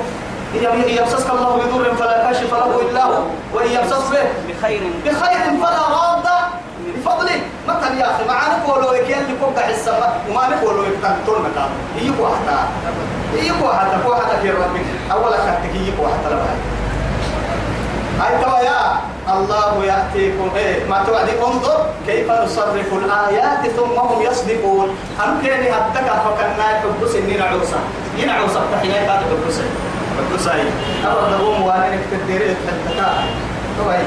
إن 0.57 0.89
يمسسك 0.89 1.29
الله 1.31 1.51
بضر 1.61 1.85
فلا 2.01 2.17
كاشف 2.25 2.49
له 2.49 2.71
إلا 2.91 3.03
هو 3.05 3.19
وإن 3.55 3.71
يمسس 3.77 4.05
به. 4.11 4.25
بخير. 4.49 4.81
بخير 5.05 5.43
فلا 5.61 5.83
راد. 5.93 6.27
بفضله. 7.01 7.41
مثلا 7.69 8.01
يا 8.01 8.07
أخي 8.11 8.25
معانا 8.29 8.65
قولوا 8.67 8.95
لك 8.95 9.11
يلي 9.11 9.35
فوق 9.41 9.65
السماء 9.69 10.21
وما 10.31 10.49
نقولوا 10.49 10.85
لك 10.85 10.93
تنطر 11.03 11.39
مكان 11.39 11.71
يجيكوا 11.97 12.29
حتى. 12.29 12.59
يجيكوا 13.35 13.73
حتى 13.73 13.97
كوا 14.05 14.15
حتى 14.15 14.37
في 14.43 14.51
ربك. 14.51 14.87
أولا 15.13 15.37
خدتك 15.37 15.75
يجيكوا 15.75 16.09
حتى 16.09 16.29
لبعض 16.35 16.59
أي 18.21 18.45
توا 18.45 18.59
يا 18.59 18.81
الله 19.35 19.85
يأتيكم. 19.85 20.51
إيه 20.57 20.85
ما 20.91 21.05
توعدي. 21.07 21.31
انظر 21.47 21.87
كيف 22.07 22.31
نصرف 22.31 22.93
الآيات 22.93 23.71
ثم 23.77 23.99
هم 23.99 24.23
يصدقون 24.23 24.89
هم 25.21 25.43
كان 25.47 25.63
هدك 25.63 26.09
فكنا 26.25 26.71
يحب 26.71 27.07
سنين 27.13 27.43
عوسى 27.43 27.81
ين 28.17 28.31
عوسى 28.31 28.59
هذا 28.83 29.23
بالقصة 29.31 29.63
بالقصة 30.17 30.55
هي 30.55 30.63
أبغى 31.07 31.31
نقوم 31.35 31.63
وأنا 31.63 31.97
نكتدير 31.97 32.41
التكا 32.41 33.25
توا 33.79 33.93
هي 33.93 34.03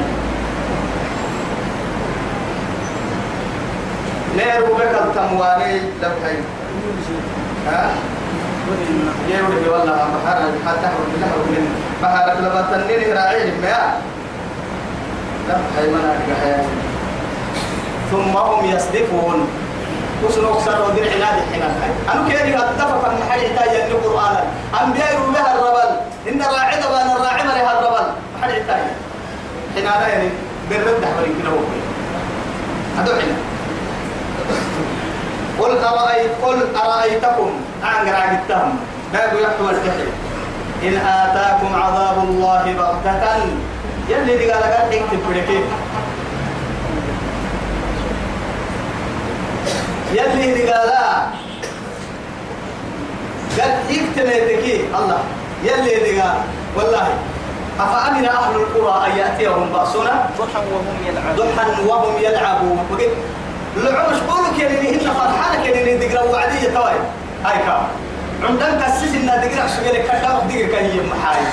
نيرو 4.37 4.73
بك 4.75 4.93
التمواني 5.05 5.81
لبحي 6.01 6.37
ها؟ 7.67 7.89
يقول 9.29 9.69
والله 9.69 10.07
بحر 10.25 10.41
حتى 10.67 10.87
حرب 10.87 11.07
بالله 11.11 11.33
من 11.49 11.65
بحر 12.03 12.25
لبطنين 12.41 13.17
راعي 13.17 13.51
ما 13.61 13.93
لا 15.47 15.55
هي 15.77 15.87
من 15.87 16.83
ثم 18.11 18.37
هم 18.37 18.65
يصدفون 18.65 19.47
وصل 20.23 20.45
أكثر 20.45 20.85
ودين 20.85 21.03
عناد 21.03 21.41
حنان 21.53 21.75
أنا 22.13 22.29
كيري 22.29 22.55
أتفق 22.55 23.09
أن 23.09 23.17
حد 23.29 23.39
يحتاج 23.39 23.69
أن 23.75 23.91
القرآن 23.91 24.35
أنبياء 24.83 25.17
بها 25.33 25.55
الربل. 25.55 25.95
إن 26.29 26.41
الراعي 26.41 26.75
بان 26.81 27.15
الراعي 27.15 27.43
مريها 27.43 27.79
الربل. 27.79 28.07
حد 28.41 28.49
يحتاج. 28.49 28.81
حنان 29.75 30.09
يعني 30.09 30.29
بالرد 30.69 31.05
حبرين 31.05 31.35
كده 31.39 31.51
هذا 32.97 33.21
حنان 33.21 33.52
قل 35.59 35.77
أرأيت 35.77 36.31
قل 36.43 36.59
أرأيتكم؟ 36.75 37.51
أعنقر 37.83 38.15
عن 38.15 38.35
التهم 38.35 38.79
باب 39.13 39.33
يحوى 39.33 39.71
الجحيم 39.71 40.13
إن 40.83 40.97
آتاكم 40.97 41.75
عذاب 41.75 42.17
الله 42.23 42.73
بغتة. 42.77 43.35
يلي 44.09 44.37
دي 44.37 44.51
قال 44.51 44.63
قال 44.63 44.93
إكتب 44.93 45.19
بركيب 45.29 45.65
يلي 50.13 50.53
دي 50.53 50.63
قال 50.71 50.89
قال 53.59 53.73
إكتب 53.89 54.27
الله. 54.99 55.23
يلي 55.63 55.95
دي 56.03 56.21
قال. 56.21 56.37
والله. 56.77 57.07
أفأمن 57.79 58.25
أهل 58.25 58.55
القرى 58.55 59.05
أن 59.07 59.17
يأتيهم 59.17 59.69
بأسنا؟ 59.73 60.29
ضحى 60.37 60.61
وهم 60.73 60.97
يلعبون. 61.07 61.35
ضحى 61.35 61.83
وهم 61.87 62.13
يلعبون. 62.21 62.77
لعمش 63.77 64.17
قولك 64.29 64.59
يعني 64.59 64.89
هن 64.95 65.11
فرحانك 65.13 65.65
يعني 65.65 65.97
دقرا 66.07 66.23
وعدية 66.23 66.67
توي 66.73 66.91
هاي 67.45 67.57
كام 67.65 67.83
عندك 68.43 68.87
السيس 68.87 69.15
إن 69.15 69.25
دقرا 69.25 69.67
سجل 69.67 69.97
كذا 70.07 70.19
دقرا 70.49 70.67
كهي 70.71 71.01
محاي 71.11 71.43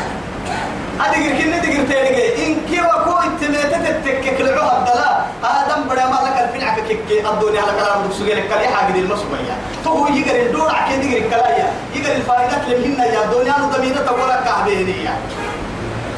أدقر 1.01 1.39
كنا 1.43 1.59
دقر 1.59 1.83
تيرجع 1.89 2.47
إن 2.47 2.57
كي 2.71 2.81
وكو 2.83 3.17
إتميتة 3.19 3.79
تتكك 3.91 4.41
لعوها 4.41 4.79
الدلا 4.79 5.11
آدم 5.45 5.89
بڑا 5.89 6.05
ما 6.13 6.19
لك 6.27 6.37
الفنع 6.45 6.75
كك 6.77 6.91
الدنيا 7.11 7.63
على 7.63 7.73
كلام 7.81 8.03
دك 8.07 8.13
سجل 8.13 8.41
كلي 8.49 8.69
حاجة 8.75 8.93
دي 8.93 9.01
المسؤولية 9.01 9.55
فهو 9.85 10.07
يقدر 10.07 10.41
الدور 10.47 10.71
عكين 10.75 11.01
دقر 11.01 11.21
كلايا 11.31 11.67
يقدر 11.95 12.13
الفائدة 12.13 12.69
لهن 12.69 13.01
يا. 13.15 13.25
الدنيا 13.25 13.55
ندمينة 13.67 14.01
تقول 14.07 14.31
كعبينية 14.45 15.15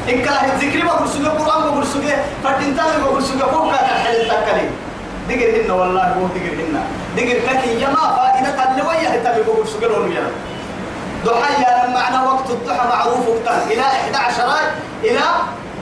إن 0.09 0.21
كان 0.21 0.49
الذكر 0.55 0.85
ما 0.85 0.95
برسوله 0.99 1.27
القرآن 1.27 1.61
ما 1.63 1.69
برسوله 1.69 2.17
فتنتان 2.43 3.01
ما 3.01 3.09
برسوله 3.13 3.45
فوق 3.47 3.71
كحل 3.75 4.15
التكلي 4.15 4.69
دقر 5.29 5.65
هن 5.65 5.71
والله 5.71 6.07
هو 6.07 6.27
دقر 6.35 6.53
هن 6.61 6.75
دقر 7.17 7.39
ككي 7.47 7.81
يما 7.83 8.03
فائدة 8.17 8.71
اللي 8.71 8.81
وياه 8.81 9.15
تبي 9.23 9.41
برسوله 9.43 9.87
لون 9.87 10.11
يلا 10.11 10.31
ضحى 11.25 11.63
يا 11.63 11.87
معنى 11.87 12.27
وقت 12.27 12.49
الضحى 12.49 12.87
معروف 12.87 13.27
وقتها. 13.27 13.63
إلى 13.71 13.81
11 13.81 14.59
إلى 15.03 15.19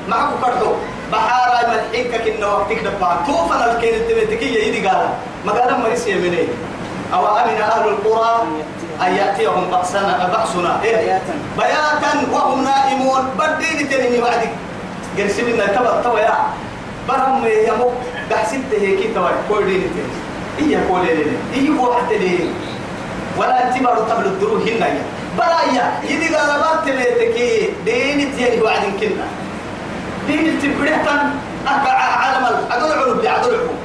معكو 0.08 0.38
كردو. 0.42 0.72
بحارة 1.12 1.70
ملحين 1.70 2.12
كنا 2.12 2.48
وقتك 2.48 2.80
دبا. 2.80 3.18
توفنا 3.28 3.72
الكين 3.72 3.94
التبتكية 3.94 4.64
يدي 4.64 4.88
قال. 4.88 5.10
ما 5.46 5.52
قال 5.52 5.80
مريس 5.82 6.08
يمني 6.08 6.48
أو 7.14 7.28
أمن 7.38 7.62
أهل 7.62 7.88
القرى 7.88 8.48
أن 9.02 9.16
يأتيهم 9.16 9.66
بأسنا 9.72 10.30
بأسنا. 10.34 10.80
إيه؟ 10.84 10.96
بياتا. 10.96 11.34
بياتا 11.58 12.12
وهم 12.32 12.64
نائمون. 12.64 13.30
بدين 13.40 13.90
تنمي 13.90 14.22
بعدك. 14.22 14.54
قال 15.18 15.32
سيدنا 15.32 15.66
كبر 15.66 16.02
تويا 17.08 17.18
برم 17.18 17.46
يمو 17.68 17.92
بحسبت 18.32 18.72
هيك 18.82 19.16
تويا 19.16 19.36
كودين 19.50 19.82
تنمي 19.82 20.72
إيه 20.72 20.80
كودين 20.88 21.38
إيه 21.54 21.70
واحد 21.80 22.14
ليه 22.14 22.50
ولا 23.38 23.68
انتبار 23.68 23.96
قبل 23.96 24.26
الدروه 24.26 24.60
هنا 24.62 24.88
يا. 24.88 25.02
برايا 25.38 25.86
يدي 26.04 26.36
غالبات 26.36 26.80
تبيتك 26.86 27.38
دين 27.86 28.32
تيجي 28.38 28.62
وعد 28.62 28.84
كنا 29.00 29.28
دين 30.28 30.46
التبريتان 30.50 31.34
أكا 31.68 31.92
عالم 31.92 32.46
أدل 32.72 32.92
علوم 32.92 33.18
بعدل 33.18 33.54
علوم 33.56 33.78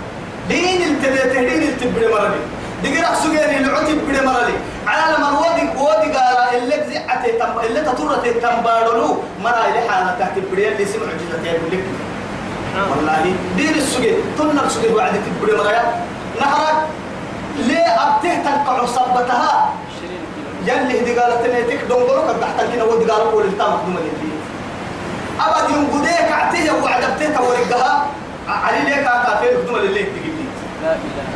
دين 0.48 0.82
التبيته 0.82 1.40
دين 1.40 1.62
التبري 1.62 2.06
مرني 2.12 2.40
دقيرة 2.84 3.14
سجيني 3.14 3.58
العتب 3.58 3.98
بڑے 4.08 4.20
مرلي. 4.26 4.56
عالم 4.86 5.22
الودي 5.24 5.64
ودي 5.80 6.12
قال 6.18 6.36
اللي 6.62 6.76
زعته 6.90 7.38
تم 7.38 7.58
اللي 7.66 7.80
تطرت 7.80 8.28
تنبارلو 8.28 9.16
مرا 9.44 9.64
اللي 9.68 9.80
حانا 9.88 10.16
تحت 10.20 10.34
بڑے 10.52 10.58
اللي 10.58 10.84
سمع 10.84 11.06
يقول 11.44 11.70
لك. 11.72 11.84
والله. 12.90 13.34
دين 13.56 13.74
السجين 13.74 14.16
تنر 14.38 14.64
السجين 14.66 14.94
وعد 14.94 15.12
تبري 15.12 15.56
مريا. 15.56 15.84
نهرك 16.40 16.78
ليه 17.56 17.88
أبته 18.04 18.34
تنقع 18.44 18.84
صبتها؟ 18.86 19.72
يلي 20.66 21.00
هدي 21.00 21.18
قالت 21.18 21.46
نيتك 21.46 21.84
دونغورو 21.88 22.20
قد 22.20 22.40
تحت 22.40 22.60
كنا 22.72 22.84
ودي 22.84 23.10
قالوا 23.10 23.30
قول 23.32 23.44
التام 23.44 23.72
مخدوم 23.72 23.96
اللي 23.96 24.10
أبد 25.40 25.70
يوم 25.70 25.86
قديك 25.94 26.32
عتيه 26.32 26.72
وعد 26.82 27.02
أبته 27.04 27.26
تورقها. 27.36 28.06
علي 28.48 28.80
ليك 28.84 29.04
كافير؟ 29.04 29.58
مخدوم 29.58 29.76
اللي 29.76 30.02
لا 30.82 30.92
إله 30.92 31.26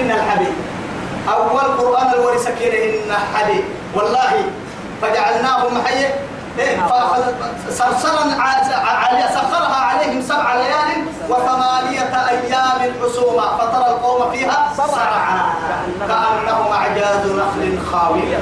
أننا 0.00 0.14
الحبيب 0.14 0.54
أول 1.28 1.60
قرآن 1.60 2.08
الورث 2.14 2.48
كيرهن 2.58 3.12
حبيب 3.34 3.64
والله 3.94 4.32
فجعلناهم 5.02 5.82
حية. 5.86 6.14
إيه 6.58 6.80
على 8.84 9.24
سخرها 9.34 9.76
عليهم 9.76 10.22
سبع 10.22 10.54
ليال 10.54 11.04
وثمانية 11.28 12.28
أيام 12.28 12.92
حسوما 13.02 13.56
فترى 13.56 13.86
القوم 13.86 14.30
فيها 14.32 14.72
صرعا 14.76 15.54
كأنهم 16.08 16.72
أعجاز 16.72 17.26
نخل 17.26 17.78
خاوية. 17.92 18.38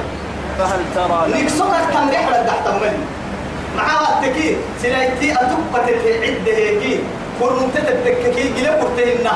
فهل 0.59 0.79
ترى 0.95 1.43
نكسرك 1.43 1.83
كم 1.93 2.09
رحلة 2.09 2.43
تحت 2.47 2.67
مني 2.67 3.05
معها 3.77 4.19
التكي 4.19 4.57
سلايتي 4.81 5.33
أتبت 5.33 5.89
العدة 5.89 6.53
هيكي. 6.57 6.99
كورنت 7.39 7.77
تتككي 7.77 8.53
جلا 8.57 8.71
قرتهن 8.71 9.27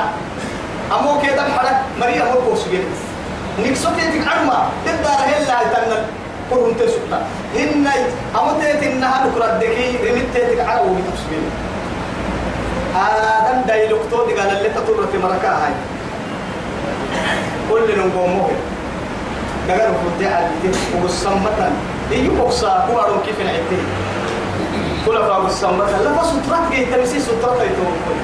أمو 1.00 1.20
كده 1.20 1.48
بحرك 1.48 1.76
مريم 2.00 2.22
أمو 2.22 2.40
كوسجين 2.50 2.84
نكسرك 3.64 3.98
يتك 3.98 4.28
عرما 4.28 4.68
تدار 4.84 5.18
هلا 5.26 5.62
تنن 5.74 6.04
كورنت 6.50 6.80
سكتا 6.82 7.26
إن 7.56 7.86
أمو 8.36 8.60
تيتنها 8.60 9.26
نكردكي 9.26 9.88
رمت 10.04 10.26
تيتك 10.34 10.60
عرو 10.68 10.94
بتوسجين 10.94 11.46
آدم 12.96 13.60
دايلوكتو 13.68 14.26
دي 14.26 14.32
قال 14.34 14.56
اللي 14.56 14.68
تطر 14.68 15.06
في 15.12 15.18
مركا 15.18 15.48
هاي. 15.48 15.72
كل 17.70 17.98
نقومه 17.98 18.48
دقر 19.68 19.92
فدي 19.92 20.26
عدتي 20.26 20.70
وقصمتا 21.02 21.72
إيو 22.12 22.34
بقصا 22.34 22.68
هو 22.90 23.00
أرون 23.00 23.20
كيف 23.26 23.40
العدتي 23.40 23.80
كل 25.06 25.16
فا 25.18 25.34
قصمتا 25.34 25.96
لا 26.04 26.20
بس 26.20 26.26
سترات 26.26 26.72
جاي 26.72 26.84
تمسي 26.84 27.20
سترات 27.20 27.56
يتوم 27.60 27.92
كل 28.06 28.18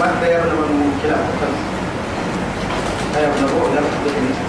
ما 0.00 0.04
ابن 0.04 0.48
من 0.50 0.98
كلا 1.02 1.16
يا 3.22 3.26
ابن 3.28 3.44
ابو 3.44 3.74
لا 3.74 3.80
تحدثني 3.80 4.45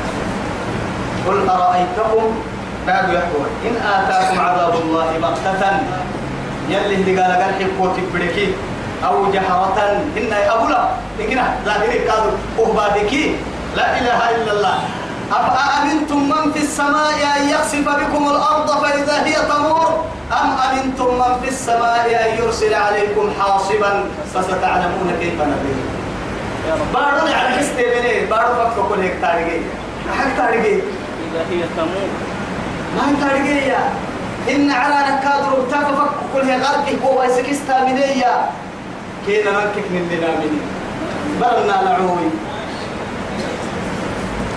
قل 1.27 1.49
أرأيتكم 1.49 2.23
بعد 2.87 3.05
يحكون 3.13 3.47
إن 3.67 3.75
آتاكم 3.93 4.39
عذاب 4.39 4.73
الله 4.83 5.07
بغتة 5.21 5.61
يلي 6.69 6.95
اللي 6.95 7.21
قال 7.21 7.31
قال 7.31 7.53
حكوتك 7.59 8.03
بركي 8.13 8.53
أو 9.05 9.31
جهرة 9.31 9.77
إن 10.17 10.33
أبولا 10.33 10.81
إننا 11.19 11.55
ظاهري 11.65 11.99
كادو 11.99 12.29
أهبادكي 12.59 13.35
لا 13.75 13.97
إله 13.99 14.19
إلا 14.35 14.51
الله. 14.51 14.77
أفأمنتم 15.31 16.29
من 16.29 16.51
في 16.53 16.59
السماء 16.59 17.15
أن 17.37 17.49
يخسف 17.49 17.83
بكم 17.83 18.27
الأرض 18.27 18.69
فإذا 18.83 19.25
هي 19.25 19.35
تمور؟ 19.35 20.05
أم 20.31 20.47
أمنتم 20.71 21.05
من 21.19 21.31
في 21.43 21.49
السماء 21.49 22.05
أن 22.07 22.43
يرسل 22.43 22.73
عليكم 22.73 23.31
حاصبا؟ 23.39 24.03
فستعلمون 24.33 25.09
كيف 25.19 25.41
رب 26.71 26.93
بارو 26.93 27.27
على 27.27 27.49
حسته 27.57 27.83
مني 27.95 28.25
بارو 28.25 28.53
فك 28.55 28.89
كل 28.89 28.99
هيك 29.01 29.15
تاريخي 29.21 29.59
حق 30.17 30.37
تاريخي 30.37 30.81
إذا 31.27 31.41
هي 31.51 31.61
تموت. 31.77 32.13
ما 32.95 33.03
هي 33.09 33.13
تاريخي 33.21 33.71
إن 34.55 34.71
على 34.71 34.97
نكادر 35.11 35.53
تفك 35.71 36.11
كل 36.33 36.49
غرقي. 36.51 36.95
هو 37.05 37.23
يسكستا 37.23 37.83
منيا 37.83 38.49
كينا 39.25 39.51
ننكك 39.51 39.87
من 39.91 40.03
لنا 40.11 40.29
مني؟ 40.39 40.61
برنا 41.41 41.75
لعوي 41.83 42.29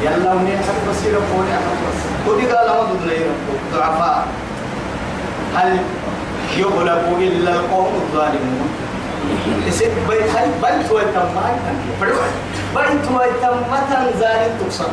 يلا 0.02 0.32
وني 0.34 0.56
حق 0.56 0.80
بصير 0.90 1.14
قولي 1.14 1.52
حق 1.52 1.78
بس 1.82 2.00
قولي 2.26 2.46
قال 2.52 2.68
ما 2.68 2.82
ضدنا 2.82 3.32
ضعفاء. 3.74 4.26
هل 5.56 5.78
يغلب 6.56 7.18
إلا 7.18 7.50
القوم 7.50 7.94
الظالمون؟ 7.94 8.68
يصير 9.66 9.90
بيت 10.08 10.36
هل 10.36 10.48
بيت 10.62 10.92
ويتم؟ 10.92 11.28
بيت 12.74 13.04
ويتم. 13.10 13.56
متى 13.72 14.18
زال 14.18 14.58
تقصر 14.60 14.90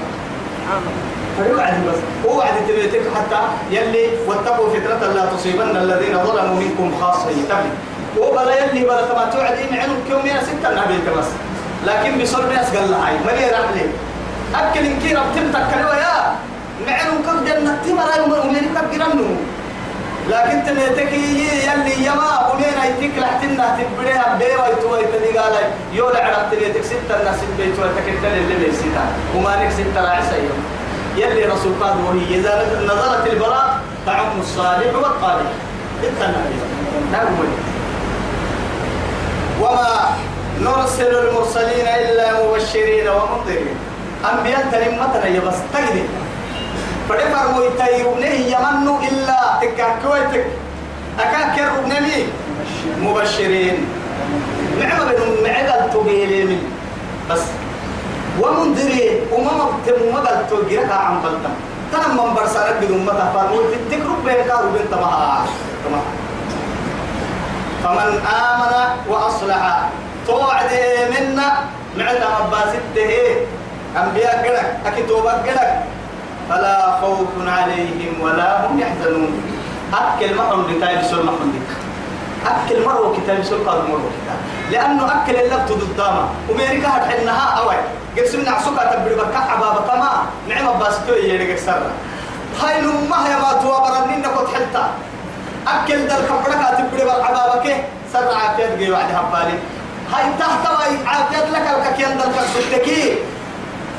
فيوعد 1.37 1.73
بس. 1.87 1.99
هو 2.25 2.43
تبيتك 2.67 3.01
حتى 3.15 3.39
يلي 3.71 4.05
واتقوا 4.27 4.69
فتنة 4.69 5.13
لا 5.13 5.25
تصيبن 5.25 5.77
الذين 5.77 6.15
ظلموا 6.23 6.55
منكم 6.55 6.91
خاصة. 7.01 7.29
يتبي 7.29 7.71
وبلا 8.17 8.53
يلي 8.65 8.81
بلا 8.83 9.01
تما 9.01 9.29
توعد 9.33 9.57
إن 9.63 9.77
عنهم 9.77 9.99
كيوم 10.07 10.25
يا 10.25 10.41
ستة 10.43 10.69
نبيك 10.69 11.07
بس. 11.17 11.29
لكن 11.87 12.21
بصر 12.21 12.43
ناس 12.53 12.75
قال 12.75 12.91
لها 12.91 13.07
هاي. 13.07 13.15
مريا 13.25 13.47
رحلي 13.59 13.85
أكل 14.55 14.85
إن 14.85 14.99
كي 14.99 15.13
ربتم 15.13 15.51
تكلوا 15.53 15.95
يا. 15.95 16.17
معلوم 16.87 17.19
كم 17.25 17.45
جنة 17.45 17.77
تمر 17.85 18.09
يوم 18.17 18.33
أمريكا 18.33 18.81
كبيرنو 18.81 19.29
لكن 20.29 20.63
تنتكي 20.65 21.47
يلي 21.67 22.05
يما 22.05 22.51
ومين 22.51 22.77
ايتك 22.83 23.17
لحتنا 23.17 23.77
تبريها 23.77 24.69
يتوي 24.71 25.03
تدي 25.13 25.37
قال 25.37 25.53
يولا 25.93 26.25
عرفت 26.25 26.53
لي 26.53 26.69
تكسبت 26.73 27.09
الناس 27.19 27.39
البيت 27.49 27.79
وتكلت 27.79 28.23
اللي 28.23 28.55
ليسيتا 28.65 29.05
وما 29.35 29.63
نكسبت 29.63 29.97
العسى 29.97 30.35
يلي 31.17 31.45
رسول 31.45 31.73
قال 31.81 31.93
وهي 32.05 32.39
إذا 32.39 32.53
نظرت 32.85 33.33
البراء 33.33 33.79
تعم 34.05 34.39
الصالح 34.39 34.95
والقالح 34.95 35.49
إنت 36.03 36.21
النبي 36.21 36.59
وما 39.61 39.89
نرسل 40.61 41.15
المرسلين 41.15 41.87
إلا 41.87 42.45
مبشرين 42.45 43.07
ومنذرين. 43.09 43.75
أنبياء 44.31 44.67
تنمتنا 44.71 45.27
يبس 45.27 45.55
تجدي 45.73 46.03
فدفر 47.09 47.51
مويتاي 47.51 48.03
ربنه 48.03 48.33
يمنوا 48.53 48.99
إلا 48.99 49.39
تكاكويتك. 49.61 50.45
أكاكر 51.19 51.67
ربنمي 51.77 52.27
مبشرين. 53.01 53.85
نعم 54.79 54.99
بنم 54.99 55.43
معدل 55.43 55.93
تبيلي 55.93 56.57
بس 57.29 57.41
ومنذرين 58.41 59.15
وما 59.31 59.51
مبتم 59.63 59.97
مدل 60.13 60.37
تجرك 60.49 60.91
عن 60.91 61.21
بلتم 61.23 61.53
تنم 61.91 62.25
من 62.25 62.33
برسالك 62.35 62.75
بدون 62.81 63.05
مدى 63.05 63.25
فرموت 63.33 63.65
تكرب 63.91 64.19
بينك 64.25 64.49
وبين 64.63 64.89
تمها 64.91 65.45
فمن 67.83 68.09
آمن 68.25 68.73
وأصلح 69.09 69.89
توعد 70.27 70.71
منا 71.13 71.47
معنا 71.97 72.27
مباسته 72.47 73.11
أنبياء 73.97 74.35
قلق 74.45 74.67
أكتوبة 74.85 75.31
قلق. 75.31 75.71
فلا 76.49 76.99
خوف 77.01 77.27
عليهم 77.47 78.21
ولا 78.21 78.65
هم 78.65 78.79
يحزنون. 78.79 79.31
أكل 79.93 80.35
مرة 80.35 80.67
كتاب 80.71 81.03
سول 81.03 81.25
محمد 81.25 81.61
أكل 82.45 82.85
مرة 82.85 83.15
كتاب 83.17 83.43
سول 83.43 83.69
قال 83.69 83.79
مرة 83.89 84.11
لأنه 84.71 85.05
أكل 85.05 85.35
اللبت 85.35 85.71
ضدامة. 85.71 86.23
وميريكا 86.49 86.87
هتحنها 86.87 87.45
أوي 87.59 87.75
قل 88.17 88.29
سمنا 88.29 88.51
عسوكا 88.51 88.83
تبري 88.93 89.15
بركة 89.15 89.37
عبابة 89.51 89.81
كما 89.87 90.11
نعم 90.49 90.79
باسكو 90.79 91.13
يلي 91.13 91.57
سر. 91.57 91.81
هاي 92.61 92.81
نمها 92.81 93.29
يا 93.29 93.37
ما 93.37 93.51
توا 93.61 93.79
برنين 93.85 94.21
نكوت 94.21 94.47
حلتا. 94.53 94.89
أكل 95.67 96.07
دل 96.07 96.21
كبركة 96.29 96.67
تبري 96.77 97.03
برعبابة 97.05 97.75
سر 98.13 98.29
عافيت 98.35 98.77
جي 98.79 98.91
وعد 98.91 99.09
هبالي. 99.15 99.57
هاي 100.13 100.23
تحت 100.39 100.63
عافيت 101.05 101.45
لك 101.53 101.65
الككيان 101.75 102.17
دل 102.17 102.29
كبرتكي. 102.35 103.15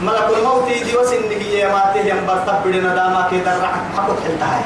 ملك 0.02 0.28
الموت 0.38 0.68
دي 0.68 0.96
وسن 0.96 1.30
هي 1.30 1.68
ما 1.72 1.90
تهي 1.94 2.12
ام 2.12 2.26
برتب 2.26 2.56
بدنا 2.64 2.94
داما 2.94 3.26
كي 3.30 3.38
درع 3.40 3.70
حقت 3.96 4.18
حلتا 4.24 4.46
هاي. 4.46 4.62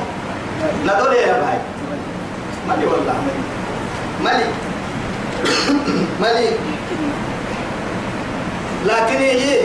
ندول 0.85 1.13
يا 1.13 1.33
باي 1.33 1.59
مالي 2.69 2.87
والله 2.87 3.15
مالي 4.25 4.45
مالي 6.21 6.49
لكن 8.87 9.17
هي 9.17 9.61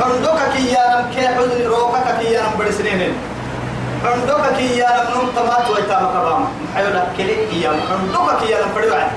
حندوك 0.00 0.40
كي 0.56 0.72
يا 0.72 0.84
نم 0.94 1.10
كي 1.14 1.28
حزن 1.28 1.66
روكك 1.66 2.06
كي 2.20 2.32
يا 2.32 2.42
نم 2.42 2.58
برسنين. 2.58 3.12
حندوك 4.04 4.44
كي 4.58 4.78
يا 4.78 4.90
نم 5.10 5.28
تمات 5.36 5.70
ويتام 5.70 6.04
كبام. 6.14 6.42
حيولا 6.74 7.02
كلي 7.16 7.62
يا 7.62 7.70
حندوك 7.88 8.28
كي 8.40 8.50
يا 8.52 8.58
نم 8.62 8.70
بدوعد 8.76 9.10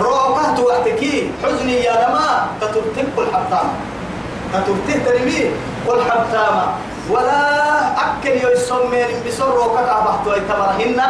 روكه 0.00 0.54
توحتكي. 0.56 1.30
حزني 1.44 1.76
يا 1.84 1.92
لما 1.92 2.46
تترتب 2.60 3.18
الحطام 3.18 3.68
تترتب 4.52 5.04
ترمي 5.06 5.50
والحطام 5.86 6.56
ولا 7.10 7.40
أكل 8.04 8.34
يسمين 8.52 9.08
بسر 9.26 9.48
روكه 9.54 9.80
أبحت 9.98 10.26
ويتمرهن 10.26 11.00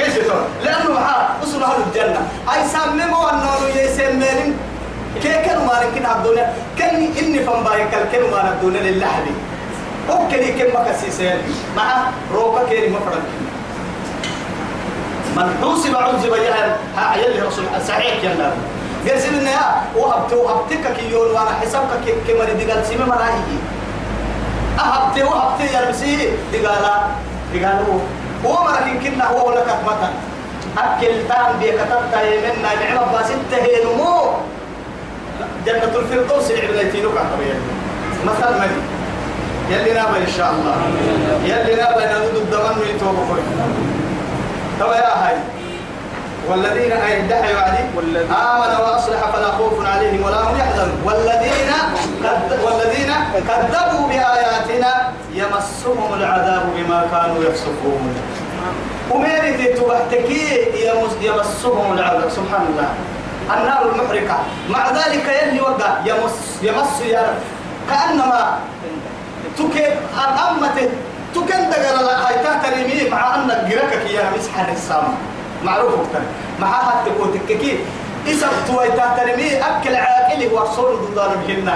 يسمى 0.00 0.34
لأنه 0.64 0.90
معاه 0.92 1.26
أصل 1.42 1.62
أهل 1.62 1.82
الجنة. 1.86 2.20
أي 2.54 2.68
سمموا 2.68 3.30
أنه 3.32 3.52
يسمين 3.76 4.56
كي 5.22 5.28
كانوا 5.28 5.64
ما 5.66 5.84
نكين 5.90 6.06
الدنيا 6.06 6.52
كان 6.78 6.94
إني 6.96 7.38
فنبايك 7.38 7.88
كانوا 8.12 8.30
ما 8.30 8.48
الدنيا 8.48 8.80
للحدي 8.80 9.30
أوكي 10.10 10.52
كم 10.52 10.80
مكسيسين 10.80 11.38
مع 11.76 12.10
روكه 12.34 12.68
كيري 12.68 12.88
مفرد. 12.88 13.22
من 15.36 15.58
حوسب 15.62 15.96
عذب 15.96 16.32
يهل 16.34 16.72
ها 16.96 17.16
يلي 17.16 17.42
رسول 17.42 17.64
صحيح 17.88 18.24
يلا. 18.24 18.50
سيدنا 19.18 19.50
يا 19.50 19.82
وهبت 19.96 20.32
وهبتك 20.32 20.92
كيون 20.96 21.26
وأنا 21.30 21.50
حسابك 21.60 22.14
كما 22.28 22.44
دي 22.44 22.72
قال 22.72 22.86
سيما 22.86 23.04
مراهي 23.06 23.40
أهبت 24.78 25.22
وهبت 25.22 25.60
يا 25.72 25.80
ربسي 25.80 26.16
دي 26.52 26.66
قال 26.66 26.84
هو 28.46 28.64
مركن 28.64 28.98
كنا 29.04 29.26
هو 29.26 29.52
لك 29.52 29.66
مثلا 29.86 30.10
أكل 30.78 31.28
تام 31.28 31.58
بي 31.60 31.72
كتبت 31.72 32.14
يمنا 32.14 32.94
نعم 32.94 33.12
باسنت 33.12 33.52
هي 33.52 33.84
نمو. 33.84 34.30
جنة 35.66 35.92
الفردوس 35.96 36.50
العبنيتين 36.50 37.02
كهربية 37.02 37.58
مثلا 38.26 38.50
مدي 38.58 38.80
يلي 39.70 39.92
نابا 39.92 40.16
إن 40.16 40.32
شاء 40.36 40.50
الله. 40.50 40.74
يلي 41.44 41.74
نابا 41.74 42.12
نذود 42.12 42.36
الدمان 42.36 42.78
ويتوبوا 42.80 43.36
توا 44.80 44.94
يا 44.94 45.26
هاي. 45.26 45.36
والذين 46.48 46.92
أيدعوا 46.92 47.54
وعدي. 47.56 47.84
آمن 48.30 48.72
وأصلح 48.80 49.30
فلا 49.32 49.50
خوف 49.50 49.86
عليهم 49.86 50.22
ولا 50.22 50.36
هم 50.36 50.58
يحزنون. 50.58 51.02
والذين 51.04 51.72
والذين 52.64 53.12
كذبوا 53.48 54.08
بآياتنا 54.08 55.12
يمسهم 55.34 56.14
العذاب 56.14 56.62
بما 56.76 57.06
كانوا 57.12 57.44
يفسقون. 57.44 58.14
ومين 59.10 59.74
تبحتكي 59.76 60.44
يمس 60.86 61.12
يمسهم 61.22 61.92
العذاب. 61.92 62.30
سبحان 62.30 62.66
الله. 62.70 62.88
النار 63.50 63.82
المحرقة. 63.92 64.38
مع 64.70 64.90
ذلك 64.90 65.26
يلي 65.42 65.60
وقع 65.60 65.90
يمس 66.06 66.62
يمس 66.62 67.00
يا 67.06 67.20
رب. 67.20 67.40
كأنما 67.90 68.58
تكيب 69.58 69.94
الأمة 70.14 70.78
تكن 71.34 71.70
دقر 71.70 71.96
لا 72.06 72.28
هاي 72.28 72.34
تهتريمي 72.44 73.10
مع 73.10 73.34
أن 73.34 73.48
جركك 73.70 74.10
يا 74.10 74.30
مسح 74.36 74.68
السام 74.68 75.14
معروف 75.64 75.92
وقتنا 75.92 76.26
مع 76.60 76.72
حتى 76.72 77.10
كوتككي 77.18 77.78
إسب 78.28 78.48
توي 78.66 78.88
تهتريمي 78.88 79.58
أكل 79.58 79.96
عاقلي 79.96 80.46
وصول 80.46 80.96
ضدان 80.96 81.30
بهن. 81.46 81.70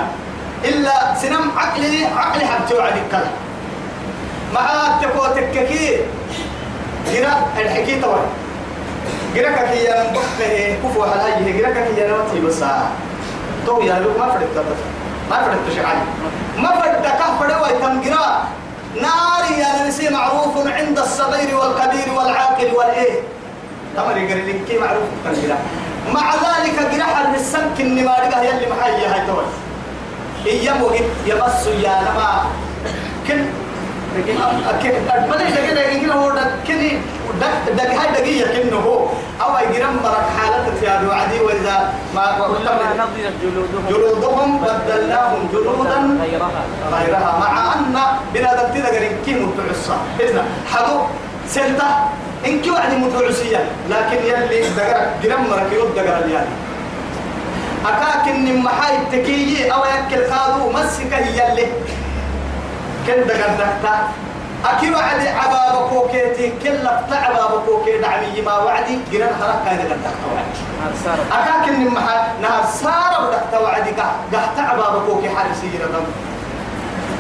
إلا 0.65 1.15
سنم 1.23 1.51
عقلي 1.57 2.05
عقلي 2.17 2.45
حبتو 2.47 2.81
على 2.81 2.95
الكلام. 3.07 3.33
مع 4.55 4.61
حتى 4.61 5.07
كوتككي 5.07 5.97
جرا 7.13 7.35
الحكي 7.59 8.01
توي 8.01 8.21
جركك 9.35 9.71
يا 9.85 10.11
مبقى 10.11 10.73
كفو 10.83 11.03
على 11.03 11.21
هاي. 11.23 11.53
جركك 11.53 11.99
يا 11.99 12.09
نوتي 12.09 12.41
بس 12.47 12.65
تو 13.67 13.81
يا 13.83 13.95
لو 13.99 14.11
ما 14.19 14.27
فرقت 14.31 14.57
ما 15.31 15.37
فرقت 15.37 15.67
شعالي 15.77 16.01
ما 16.59 16.69
فرقت 16.69 17.07
كفر 17.21 17.63
ويتم 17.63 18.01
جرا 18.01 18.45
ناري 18.95 19.55
يا 19.61 19.89
نسي 19.89 20.09
معروف 20.09 20.67
عند 20.67 20.99
الصغير 20.99 21.57
والكبير 21.57 22.09
والعاقل 22.17 22.71
والإيه. 22.77 23.21
تمر 23.97 24.17
يقول 24.17 24.49
لك 24.49 24.59
كي 24.69 24.79
معروف 24.79 25.03
كان 25.25 25.57
مع 26.15 26.35
ذلك 26.35 26.77
جرح 26.95 27.19
السمك 27.35 27.81
النمارقة 27.81 28.41
هي 28.41 28.51
اللي 28.51 28.67
محيي 28.67 29.07
هاي 29.07 29.27
توي 29.27 29.45
إيام 30.47 30.83
وقت 30.83 31.03
يبص 31.27 31.67
يا 31.83 32.01
كن 33.29 33.45
بدي 34.15 34.33
دقيقة 35.53 36.15
هو 36.15 36.31
هاي 36.31 36.49
كنه 38.63 38.77
هو. 38.77 39.07
أو 39.41 39.59
يجرم 39.59 39.97
برك 40.05 40.27
حالة 40.39 40.75
في 40.81 40.89
هذا 40.89 41.09
وعدي 41.09 41.41
وإذا 41.41 41.93
ما 42.15 42.39
جلودهم. 43.43 43.85
جلودهم 43.91 44.59
بدلناهم 44.59 45.49
جلودا 45.53 46.19
غيرها. 46.23 46.63
غيرها. 46.93 47.39
مع 47.41 47.75
أن 47.75 47.97
بنادم 48.35 48.75
حدو 50.73 51.01
سلطة 51.49 52.09
إن 52.47 52.61
كي 52.61 52.71
متعصية 52.99 53.65
لكن 53.91 54.17
يلي 54.27 54.69
دقر 54.69 55.07
جرم 55.23 55.47
مرك 55.51 55.73
يود 55.73 55.95
دقر 55.95 56.27
اليالي 57.85 57.99
أكاكن 57.99 58.57
محاي 58.57 58.97
تكيي 59.13 59.73
أو 59.73 59.81
يكل 59.85 60.25
قادو 60.35 60.71
مسك 60.71 61.13
يلي. 61.13 61.67
كن 63.07 63.27
دقر 63.27 63.51
دكتا 63.59 64.09
أكي 64.65 64.91
وعد 64.95 65.27
عباب 65.27 65.89
كوكيتي 65.89 66.53
كلا 66.65 67.01
عباب 67.13 67.63
كوكي 67.67 67.99
دعمي 67.99 68.41
ما 68.47 68.59
وعدي 68.59 68.99
جرم 69.13 69.29
حركة 69.41 69.77
دقر 69.77 69.97
دكتا 69.97 70.25
وعدي. 70.35 70.95
صارت 71.05 71.33
أكاكن 71.33 71.85
محا 71.89 72.33
نهار 72.43 72.65
سارة 72.83 73.27
بدك 73.29 73.43
توعدي 73.53 73.91
قحت 74.33 74.59
عباب 74.59 75.03
كوكي 75.07 75.29
حارسي 75.29 75.69
جرم 75.79 76.07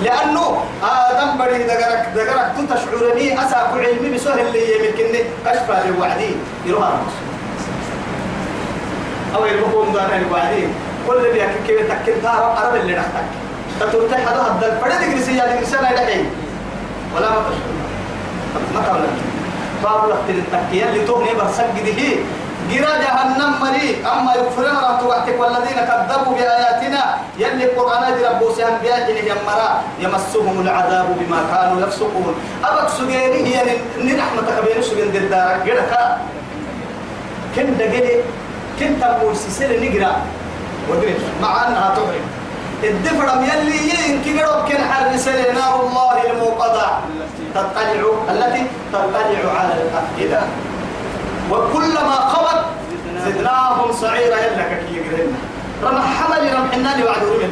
لأنه 0.02 0.64
آدم 0.82 1.38
بري 1.38 1.62
دقرك 1.62 2.08
دقرك 2.14 2.52
تشعرني 2.70 3.44
أساك 3.46 3.70
علمي 3.74 4.14
بسهل 4.14 4.40
اللي 4.40 4.88
يمكنني 4.88 5.20
أشفى 5.46 5.88
لوعدي 5.88 6.30
يروح 6.66 6.88
أو 9.34 9.46
يلبقون 9.46 9.92
دانا 9.92 10.16
الوعدين 10.16 10.74
كل 11.06 11.16
اللي 11.16 11.38
يحكي 11.38 11.58
كيف 11.66 11.92
تكين 11.92 12.22
تارا 12.22 12.46
عرب 12.60 12.74
اللي 12.76 12.96
نحتك. 12.96 13.26
تترتح 13.80 14.18
هذا 14.18 14.42
هذا 14.42 14.66
الفرد 14.72 15.02
يجلس 15.02 15.74
أنا 15.74 15.92
دحين. 15.92 16.26
ولا 17.16 17.30
ما 17.30 17.36
تشكرنا 17.36 17.84
ما 18.74 18.80
تقول 18.86 19.00
باب 19.82 20.08
لقتل 20.08 20.38
التكية 20.38 20.84
اللي 20.84 21.06
تغني 21.06 21.34
برسجده. 21.34 22.16
جرا 22.70 22.96
جهنم 22.96 23.60
مري 23.60 23.96
أما 24.12 24.34
يكفرون 24.34 24.76
راح 24.76 25.00
توقتك 25.00 25.40
والذين 25.40 25.78
كذبوا 25.88 26.34
بآياتنا 26.34 27.02
يلي 27.38 27.64
القرآن 27.64 28.14
دي 28.14 28.26
ربوسي 28.26 28.68
أنبياء 28.68 29.10
إلي 29.10 29.28
يمرا 29.28 29.82
يمسهم 30.00 30.60
العذاب 30.60 31.06
بما 31.20 31.40
كانوا 31.52 31.86
يفسقون. 31.86 32.34
أبك 32.64 32.88
سجيني 32.88 33.56
هي 33.56 33.76
نرحمة 33.98 34.42
كبير 34.60 34.82
سجين 34.82 35.12
دي 35.12 35.18
الدار 35.18 35.58
جرا 35.66 36.18
كن 37.56 37.76
دقلي 37.78 38.20
كن 38.80 39.00
تقول 39.00 39.36
سيسل 39.36 39.84
نقرأ. 39.84 40.16
ودري 40.90 41.14
مع 41.42 41.68
أنها 41.68 41.94
تغرب 41.96 42.24
الدفرم 42.84 43.44
يلي 43.44 43.78
ينكي 44.10 44.42
قرب 44.42 44.68
كن 44.68 44.78
حرس 44.84 45.28
نار 45.28 45.86
الله 45.86 46.30
الموقدة 46.30 46.86
تطلع 47.54 47.90
التي 48.30 48.62
تطلع 48.92 49.52
على 49.58 49.74
الأفئدة. 49.82 50.42
وكلما 51.50 52.16
خبت 52.32 52.64
زدناهم 53.26 53.92
صعيرا 53.92 54.36
يلا 54.36 54.68
كي 54.68 54.96
يقرن 54.96 55.32
رمى 55.82 56.00
حمل 56.00 56.54
رمحنا 56.54 56.96
لي 56.96 57.04
وعد 57.04 57.22
رمي 57.22 57.48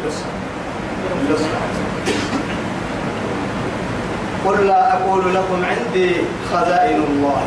قل 4.46 4.66
لا 4.66 4.92
أقول 4.92 5.34
لكم 5.34 5.64
عندي 5.64 6.16
خزائن 6.52 7.02
الله. 7.02 7.42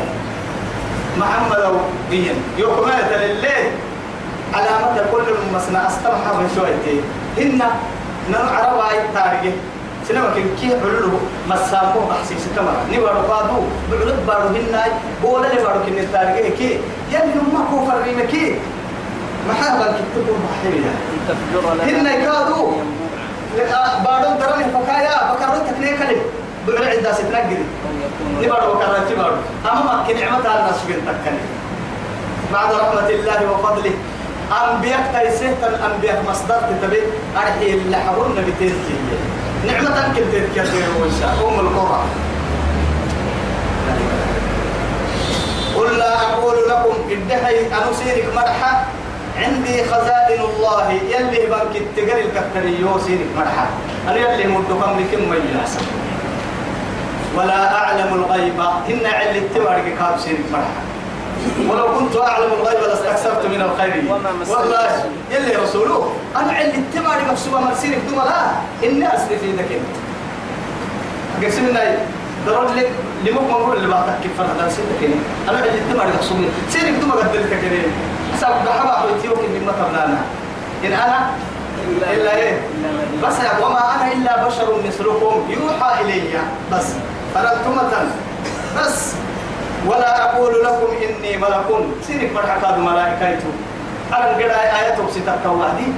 محمد 1.18 1.80
بين 2.10 2.36
يوكمات 2.58 3.10
لله 3.12 3.62
علامة 4.54 4.96
كل 5.12 5.28
مسنا 5.54 5.86
أستمح 5.88 6.24
من 6.38 6.48
شويتي 6.56 7.00
إن 7.38 7.58
نعرف 8.32 8.90
أي 8.90 8.98
تارجه 9.14 9.54
سنما 10.08 10.30
كن 10.34 10.46
كي 10.60 10.68
حلو 10.68 11.18
مسامو 11.48 12.00
أحسيس 12.12 12.44
كمرة 12.56 12.82
نبارو 12.92 13.20
قادو. 13.20 13.58
بعلد 13.90 14.18
بارو 14.26 14.48
هناي. 14.48 14.90
بولا 15.22 15.48
نبارو 15.54 15.80
كن 15.86 15.98
التارجه 15.98 16.48
كي؟ 16.58 16.78
يلي 17.12 17.34
نما 17.34 17.60
كوفر 17.70 18.02
ريمكي 18.06 18.54
محابا 19.48 19.86
كتبو 20.14 20.34
لنا 21.74 21.84
هن 21.84 22.22
كادو 22.24 22.72
بارو 24.04 24.30
درني 24.40 24.64
فكايا. 24.74 25.16
بكرو 25.32 25.58
تكنيك 25.68 26.00
لي 26.08 26.16
بعلد 26.66 26.88
عدا 26.98 27.12
ستنقري 27.12 27.64
نبارو 28.42 28.74
بكرو 28.74 29.04
تبارو 29.10 29.36
أما 29.70 29.82
ما 29.84 30.04
كن 30.08 30.16
نعمتها 30.20 30.60
الناس 30.60 30.76
شغل 30.82 31.00
تكني. 31.06 31.44
بعد 32.52 32.70
رحمة 32.74 33.08
الله 33.08 33.52
وفضله 33.52 33.94
أنبياء 34.46 35.02
تيسيت 35.14 35.60
الأنبياء 35.62 36.24
مصدر 36.28 36.60
تتبع 36.68 37.02
أرحي 37.36 37.70
اللي 37.70 37.96
حولنا 37.96 38.40
بتيركي 38.40 38.96
نعمة 39.66 40.14
تذكر 40.16 40.66
وإنشاء 41.00 41.34
أم 41.48 41.60
القرى. 41.60 42.02
قل 45.76 45.98
لا 45.98 46.12
أقول 46.20 46.56
لكم 46.68 46.94
إدحي 47.10 47.58
أنسيرك 47.58 48.26
مرحة 48.36 48.84
عندي 49.36 49.84
خزائن 49.84 50.40
الله 50.40 50.92
يلي 50.92 51.46
بنك 51.46 51.76
التقر 51.76 52.18
الكتريو 52.18 52.98
سيرك 52.98 53.26
مرحة 53.36 53.66
أنا 54.08 54.16
يلي 54.16 54.46
مدكم 54.46 54.90
لكم 55.00 55.30
مياسا 55.30 55.80
ولا 57.36 57.74
أعلم 57.74 58.14
الغيب. 58.14 58.60
إن 58.90 59.06
علي 59.06 59.38
التبارك 59.38 59.94
كاب 59.98 60.18
سيرك 60.18 60.44
مرحة 60.52 60.80
ولو 61.68 61.98
كنت 61.98 62.16
أعلم 62.16 62.50
الغيب 62.60 62.80
لاستكثرت 62.80 63.46
من 63.46 63.60
الخير. 63.60 64.04
والله. 64.48 65.04
يلي 65.30 65.54
رسوله. 65.56 66.12
أنا 66.36 66.52
علي 66.52 66.74
التبارك 66.74 67.30
مكسوبة 67.30 67.60
مرسينك 67.60 67.98
دوما 68.10 68.22
لا. 68.22 68.88
إني 68.88 69.14
أسري 69.14 69.38
في 69.38 69.52
ذكي 69.52 69.80
قسم 71.46 71.66
لنا 71.66 71.96
درون 72.46 72.76
لك 72.76 72.90
لمك 73.26 73.50
مقول 73.50 73.76
اللي 73.76 73.88
بعدك 73.88 74.14
كيف 74.22 74.32
فرح 74.38 74.68
سيدك 74.68 74.88
كني 75.00 75.14
أنا 75.48 75.58
علي 75.58 75.78
التبارك 75.78 76.14
مكسوبة 76.14 76.48
سيرك 76.70 76.94
دوما 77.00 77.14
قد 77.14 77.36
لك 77.36 77.50
كني 77.60 77.82
حساب 78.34 78.54
بحبا 78.66 78.92
حويتيوك 78.92 79.38
اللي 79.38 79.66
ما 79.66 79.72
تبلانا 79.72 80.18
إن 80.84 80.92
أنا 80.92 81.30
إلا 82.12 82.36
إيه؟ 82.36 82.60
بس 83.22 83.34
وما 83.62 83.94
أنا 83.94 84.12
إلا 84.12 84.46
بشر 84.46 84.82
مثلكم 84.88 85.46
يوحى 85.50 86.02
إلي. 86.02 86.22
بس. 86.72 86.86
فلتمة. 87.36 87.92
بس. 88.78 89.12
ولا 89.86 90.24
أقول 90.24 90.64
لكم 90.64 90.86
إني 91.02 91.36
ملك 91.36 91.66
سيرك 92.06 92.32
مرحكا 92.34 92.76
ملائكة 92.76 93.38
أنا 94.12 94.26
قد 94.28 94.40
آيات 94.40 95.00
بسيطة 95.00 95.50
وحدي 95.50 95.88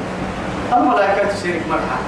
الملائكة 0.73 1.35
سيرك 1.43 1.63
مرحا 1.71 1.99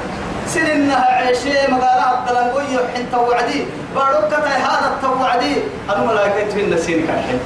سننها 0.47 1.05
عيشي 1.05 1.73
مقالة 1.73 2.03
عبد 2.03 2.29
الله 2.29 2.81
حين 2.95 3.07
توعدي 3.13 3.65
باروكة 3.95 4.47
هذا 4.47 4.93
التوعدي. 4.95 5.55
الملائكة 5.91 6.55
هن 6.55 6.79
سيرك 6.79 7.09
الحين 7.11 7.41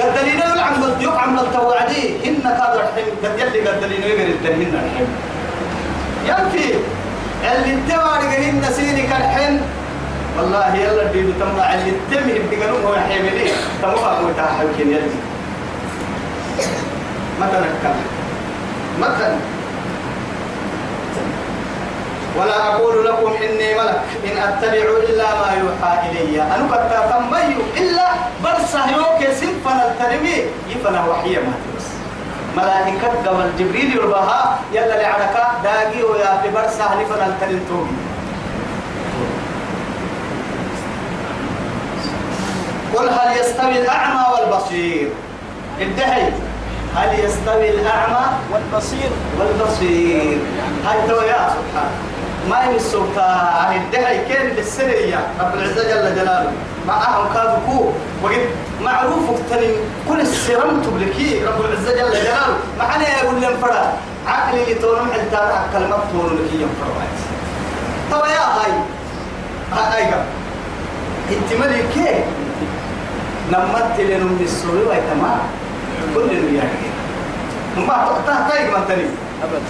قد 0.00 0.14
دلينا 0.20 0.54
يلعن 0.54 0.74
قلت 0.82 1.02
يقعم 1.02 1.36
للتوعدي 1.36 2.28
إن 2.28 2.42
كاد 2.42 2.74
الحين 2.76 3.06
قد 3.24 3.38
يلي 3.38 3.68
قد 3.68 3.80
دلينا 3.80 4.06
يقر 4.06 4.26
الدلهن 4.26 4.74
الحين 4.84 5.08
ينفي 6.26 6.74
اللي 7.52 7.74
التوارق 7.74 8.38
هن 8.38 8.64
سيرك 8.72 9.08
الحين 9.20 9.60
والله 10.38 10.74
يلا 10.76 11.04
ديدو 11.12 11.32
تمع 11.40 11.74
اللي 11.74 11.92
تمه 12.10 12.38
بقالوا 12.50 12.78
هو 12.88 12.94
حيملي 12.94 13.50
تموا 13.82 14.08
هو 14.08 14.32
تاحل 14.36 14.68
كين 14.78 14.90
يلي 14.90 15.10
تنكر. 17.40 17.94
ما 19.00 19.06
تنكر 19.06 19.38
ولا 22.38 22.74
أقول 22.74 23.06
لكم 23.06 23.32
إني 23.42 23.74
ملك. 23.74 24.00
إن 24.24 24.36
أتبع 24.38 24.84
إلا 25.08 25.24
ما 25.34 25.48
يوحى 25.60 26.10
إلي. 26.10 26.42
أنا 26.42 26.64
قد 26.72 26.90
تتمي 26.90 27.56
إلا 27.76 28.08
برسة 28.44 28.90
يوك 28.90 29.20
سنفنا 29.40 29.82
التنمي 29.90 30.36
يفنا 30.68 31.04
وحيا 31.04 31.40
ما 31.40 31.54
تبس 31.62 31.86
ملائكة 32.56 33.08
قبل 33.26 33.50
جبريل 33.58 33.96
يربها. 33.96 34.58
يلا 34.72 35.02
لعنك. 35.02 35.36
داقي 35.64 36.02
ويا 36.02 36.40
في 36.42 36.48
برسة 36.50 37.02
لفنا 37.02 37.26
التنمي 37.26 37.86
قل 42.94 43.08
هل 43.08 43.40
يستوي 43.40 43.78
الأعمى 43.82 44.24
والبصير؟ 44.32 45.08
ادعي 45.80 46.28
هل 46.96 47.24
يستوي 47.24 47.70
الأعمى 47.70 48.26
والبصير 48.52 49.10
والبصير؟ 49.38 50.38
هاي 50.86 51.28
يا 51.28 51.48
سبحان. 51.48 51.90
ما 52.50 52.64
يمسوك 52.64 53.18
عن 53.18 53.76
الدهي 53.76 54.24
كان 54.28 54.56
بالسرية 54.56 55.26
رب 55.40 55.54
العزة 55.54 55.82
جل 55.82 56.14
جلاله. 56.14 56.52
معهم 56.88 57.34
كادوا 57.34 57.58
كو. 57.66 57.90
وقد 58.22 58.46
معروف 58.80 59.30
اقتنم 59.30 59.74
كل 60.08 60.20
السرم 60.20 60.82
تبلكي 60.82 61.44
رب 61.44 61.60
العزة 61.60 61.92
جل 61.92 62.12
جلاله. 62.20 62.56
معنا 62.78 63.08
يقول 63.08 63.40
لهم 63.40 63.56
فرا 63.62 63.92
عقلي 64.26 64.62
اللي 64.62 64.74
تونم 64.74 65.12
حتى 65.12 65.52
كلمة 65.72 65.98
تونم 66.12 66.34
لكي 66.34 66.62
ينفروا 66.62 67.04
طبعا 68.12 68.28
يا 68.28 68.40
هاي. 68.40 68.72
هاي 69.72 70.04
هاي 70.04 70.14
انت 71.30 71.52
ملكي 71.60 72.24
نمت 73.52 74.00
لنم 74.00 74.38
السوري 74.40 74.82
ويتما 74.82 75.38
كل 76.14 76.54
يعني. 76.54 76.88
ما 77.76 78.06
تقطع 78.06 78.48
كايك 78.48 78.70
من 78.76 78.84
تاني 78.88 79.04
أبدا. 79.42 79.62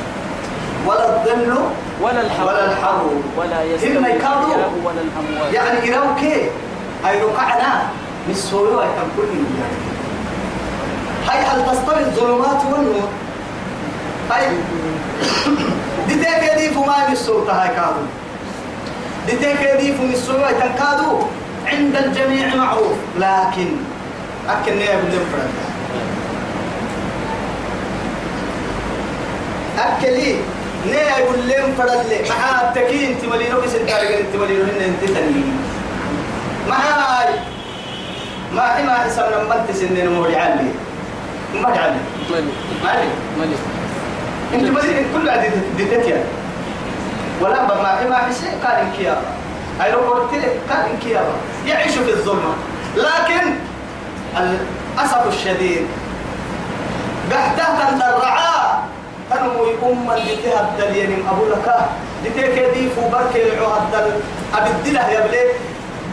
ولا 0.87 1.17
الظل 1.17 1.59
ولا 2.03 2.21
الحر. 2.21 2.47
ولا 2.47 2.73
الحر. 2.73 3.07
ولا 3.37 3.63
يستوي 3.63 3.97
ولا 4.85 5.01
الأموات 5.01 5.55
يعني 5.55 5.89
إنه 5.89 6.17
كي 6.21 6.51
هاي 7.05 7.23
رقعنا 7.23 7.83
من 8.27 8.35
السوري 8.35 8.75
ويتم 8.75 9.09
كل 9.17 9.29
يعني. 9.61 9.79
هاي 11.29 11.45
هل 11.45 11.67
تستوي 11.67 12.01
الظلمات 12.01 12.63
والنور؟ 12.73 13.09
هاي. 14.31 14.49
دي 16.09 16.15
تيك 16.15 16.55
دي 16.59 16.69
فما 16.69 17.07
من 17.07 17.13
السورة 17.13 17.53
هاي 17.53 17.69
كادو 17.69 18.05
دي 19.27 19.37
تيك 19.37 19.81
دي 19.81 19.93
فما 19.93 20.13
السورة 20.13 20.47
ويتم 20.47 20.75
كادو 20.79 21.19
عند 21.67 21.97
الجميع 21.97 22.55
معروف 22.55 22.97
لكن 23.19 23.67
أكن 24.49 24.77
نيا 24.77 24.97
بالنفرد 24.97 25.51
أكلي 29.79 30.37
نيا 30.87 31.19
يقول 31.19 31.49
لهم 31.49 31.75
فرد 31.79 32.07
لي 32.09 32.29
مع 32.29 32.61
التكين 32.69 33.11
انت 33.11 33.25
ملينو 33.25 33.61
بس 33.61 33.75
انت 33.75 33.91
عارف 33.91 34.11
انت 34.11 34.37
ملينو 34.37 34.63
هن 34.63 34.81
انت 34.83 35.11
تنين 35.11 35.57
مع 36.69 36.77
هاي 36.77 37.29
ما 38.55 38.63
حما 38.63 38.95
حسب 38.95 39.23
لما 39.23 39.61
انت 39.61 39.77
سنين 39.77 40.09
موري 40.13 40.37
علي 40.37 40.69
ما 41.55 41.69
علي 41.69 41.97
علي 42.85 43.09
ملك 43.41 43.59
انت 44.55 44.63
ملينو 44.63 45.09
كل 45.15 45.29
عدد 45.31 45.53
ديتيا 45.77 46.25
ولا 47.41 47.65
بما 47.65 47.89
حما 47.97 48.17
حسي 48.17 48.47
قال 48.47 48.77
انك 48.77 48.99
يا 49.01 49.17
أيروبورت 49.83 50.31
قال 50.71 50.85
انك 50.91 51.07
يا 51.07 51.23
يعيشوا 51.67 52.05
في 52.05 52.11
الظلمة. 52.11 52.55
لكن 52.97 53.55
الأسف 54.37 55.27
الشديد 55.29 55.87
قحتها 57.33 57.91
تندرعا 57.91 58.83
تنمو 59.31 59.93
أمة 59.93 60.15
دتها 60.15 60.61
الدليل 60.61 61.23
أبو 61.31 61.45
لك. 61.47 61.75
دتك 62.25 62.71
دي 62.75 62.91
فوبرك 62.91 63.37
العهد 63.37 64.21
أبدله 64.55 65.09
يا 65.09 65.21
بلي. 65.27 65.45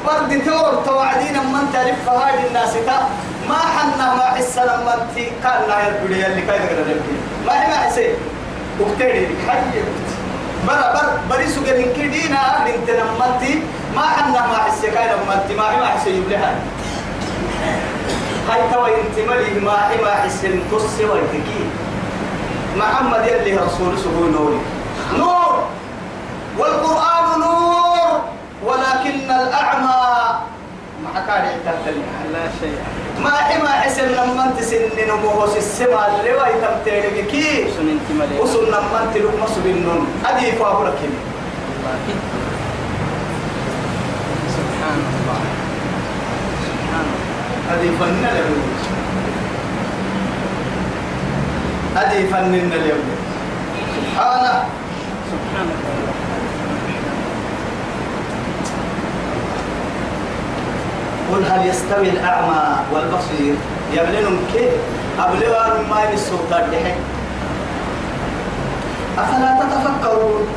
برد 0.05 0.45
تور 0.45 0.83
توعدين 0.85 1.33
من 1.33 1.69
تعرف 1.73 2.09
هاي 2.09 2.47
الناس 2.47 2.73
تا. 2.73 3.09
ما 3.49 3.55
حنا 3.55 4.13
ما 4.15 4.23
حسنا 4.23 4.63
لما 4.63 4.93
أنت. 4.93 5.27
كان 5.43 5.61
لا 5.69 5.87
يربي 5.87 6.25
اللي 6.25 6.41
كاي 6.41 6.59
كده 6.59 6.95
ما 7.45 7.63
هي 7.63 7.67
ما 7.67 7.77
حسي 7.77 8.07
وقتي 8.79 9.27
حي. 9.47 9.81
برا 10.67 10.93
بر 10.93 11.07
بري 11.29 11.47
سجن 11.47 11.93
كدينا 11.97 12.65
بنت 12.65 12.89
نمتي 12.89 13.63
ما 13.95 14.01
حنا 14.01 14.41
ما 14.47 14.57
حسي 14.65 14.91
كاي 14.91 15.05
لما 15.07 15.33
انت 15.33 15.51
ما 15.51 15.77
ما 15.79 15.85
حسي 15.85 16.09
يبلها. 16.09 16.55
هاي 18.49 18.61
توا 18.71 18.87
إنت 18.87 19.17
ملي 19.29 19.59
ما 19.59 19.89
ما 20.03 20.11
حسي 20.23 20.47
نقص 20.47 20.99
ويتكي. 20.99 21.63
محمد 22.77 23.25
يلي 23.27 23.57
رسول 23.57 23.99
سبوي 23.99 24.29
نوري. 24.29 24.59
نور! 25.17 25.67
والقرآن 26.57 27.39
نور! 27.39 28.21
ولكن 28.65 29.31
الأعمى 29.31 29.99
مع 31.03 31.13
كان 31.27 31.43
يحتاج 31.45 31.95
لا 32.33 32.45
شيء. 32.61 32.77
ما 33.19 33.29
حما 33.31 33.69
حسن 33.69 34.07
لما 34.07 34.45
انت 34.45 34.61
سن 34.63 34.89
نموه 35.07 35.57
السما 35.57 36.07
اللي 36.19 36.33
واي 36.33 36.53
تمتيرك 36.61 37.25
كي 37.31 37.67
وصل 38.39 38.67
لما 38.67 39.03
انت 39.03 39.17
لك 39.17 39.35
مصر 39.43 39.61
النون 39.65 40.07
أدي 40.25 40.51
فاهو 40.51 40.83
لك 40.83 40.93
والله 41.83 41.99
سبحان 44.57 44.99
الله. 45.11 45.39
سبحان 46.67 47.05
الله. 47.11 47.73
أدي 47.73 47.89
فنن 47.99 48.25
اليوم 48.31 48.63
أدي 51.97 52.27
فنن 52.27 52.71
اليوم 52.73 53.05
سبحانه 53.95 54.65
سبحان 55.31 55.67
الله. 55.75 56.10
قل 61.31 61.45
هل 61.45 61.67
يستوي 61.67 62.09
الأعمى 62.09 62.63
والبصير؟ 62.93 63.55
يبلنهم 63.93 64.39
كيف؟ 64.53 64.71
أبلغ 65.19 65.89
ما 65.89 66.03
يسوط 66.13 66.53
الدحك 66.53 66.95
أفلا 69.17 69.59
تتفكرون؟ 69.59 70.47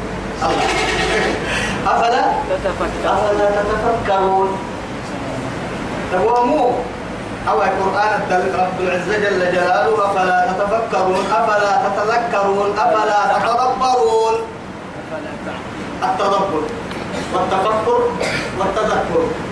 الله. 0.42 0.66
أفلا 1.86 2.24
أفلا 3.14 3.50
تتفكرون؟ 3.50 4.58
تقوموا 6.12 6.72
أو 7.48 7.62
القرآن 7.62 8.20
رب 8.54 8.80
العزة 8.80 9.18
جل 9.18 9.52
جلاله 9.52 10.10
أفلا 10.10 10.52
تتفكرون؟ 10.52 11.24
أفلا 11.32 11.82
تتذكرون؟ 11.88 12.78
أفلا 12.78 13.38
تتدبرون؟ 13.38 14.34
التدبر. 16.02 16.62
والتفكر 17.34 18.00
والتذكر. 18.58 19.43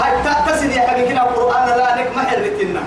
هاي 0.00 0.22
تأتسد 0.24 0.70
يا 0.70 1.08
كده 1.08 1.22
القرآن 1.22 1.68
لا 1.78 1.94
نك 1.96 2.16
ما 2.16 2.22
حرتنا. 2.22 2.82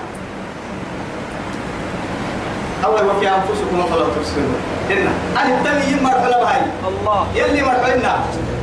أول 2.84 3.06
وفي 3.06 3.28
أنفسكم 3.28 3.82
فلا 3.90 4.04
تبصرون 4.04 4.56
إن 4.90 5.08
أنا 5.36 5.58
الدم 5.58 5.98
يمر 5.98 6.10
على 6.10 6.34
هاي 6.34 6.60
الله. 6.88 7.26
يلي 7.34 7.62
مرحلنا 7.62 8.16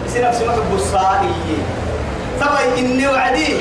سنة 0.08 0.30
نفس 0.30 0.42
ما 0.42 0.76
بصائي 0.76 1.30
تبي 2.40 2.80
إني 2.80 3.08
وعدي. 3.08 3.56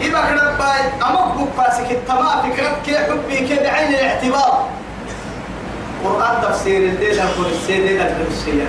إذا 0.00 0.20
كنا 0.20 0.56
باي 0.58 1.08
أمك 1.08 1.48
بقاسك 1.56 1.90
التمام 1.90 2.42
فكرة 2.42 2.76
كي 2.86 2.98
حبي 2.98 3.38
كي 3.48 3.56
بعين 3.56 3.88
الاعتبار. 3.88 4.68
قرآن 6.04 6.42
تفسير 6.42 6.76
الليلة 6.76 7.24
كل 7.36 7.46
السيدة 7.52 8.02
الكرسية 8.08 8.64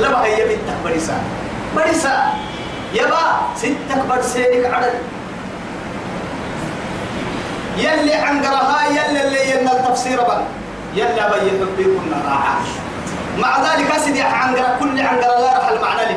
لا 0.00 0.10
بقى 0.10 0.26
هي 0.26 0.44
بنتك 0.44 0.76
بريسا 0.84 1.14
بريسا 1.76 2.34
يبا 2.92 3.24
ستك 3.56 4.00
برسينك 4.08 4.74
عدد. 4.74 4.94
يلي 7.76 8.14
عنقرها 8.14 8.86
يلي 8.90 9.24
اللي 9.24 9.50
يلنا 9.50 9.72
التفسير 9.72 10.20
بل. 10.22 10.42
يلا 10.94 11.28
بي 11.30 11.46
يحبي 11.46 11.84
كنا 11.84 12.16
راعا 12.26 12.56
مع 13.38 13.60
ذلك 13.60 13.90
أسد 13.90 14.18
عنقرة 14.20 14.76
كل 14.80 15.00
عنقرة 15.00 15.38
لا 15.40 15.58
رح 15.58 15.68
المعنى 15.68 16.04
لي 16.08 16.16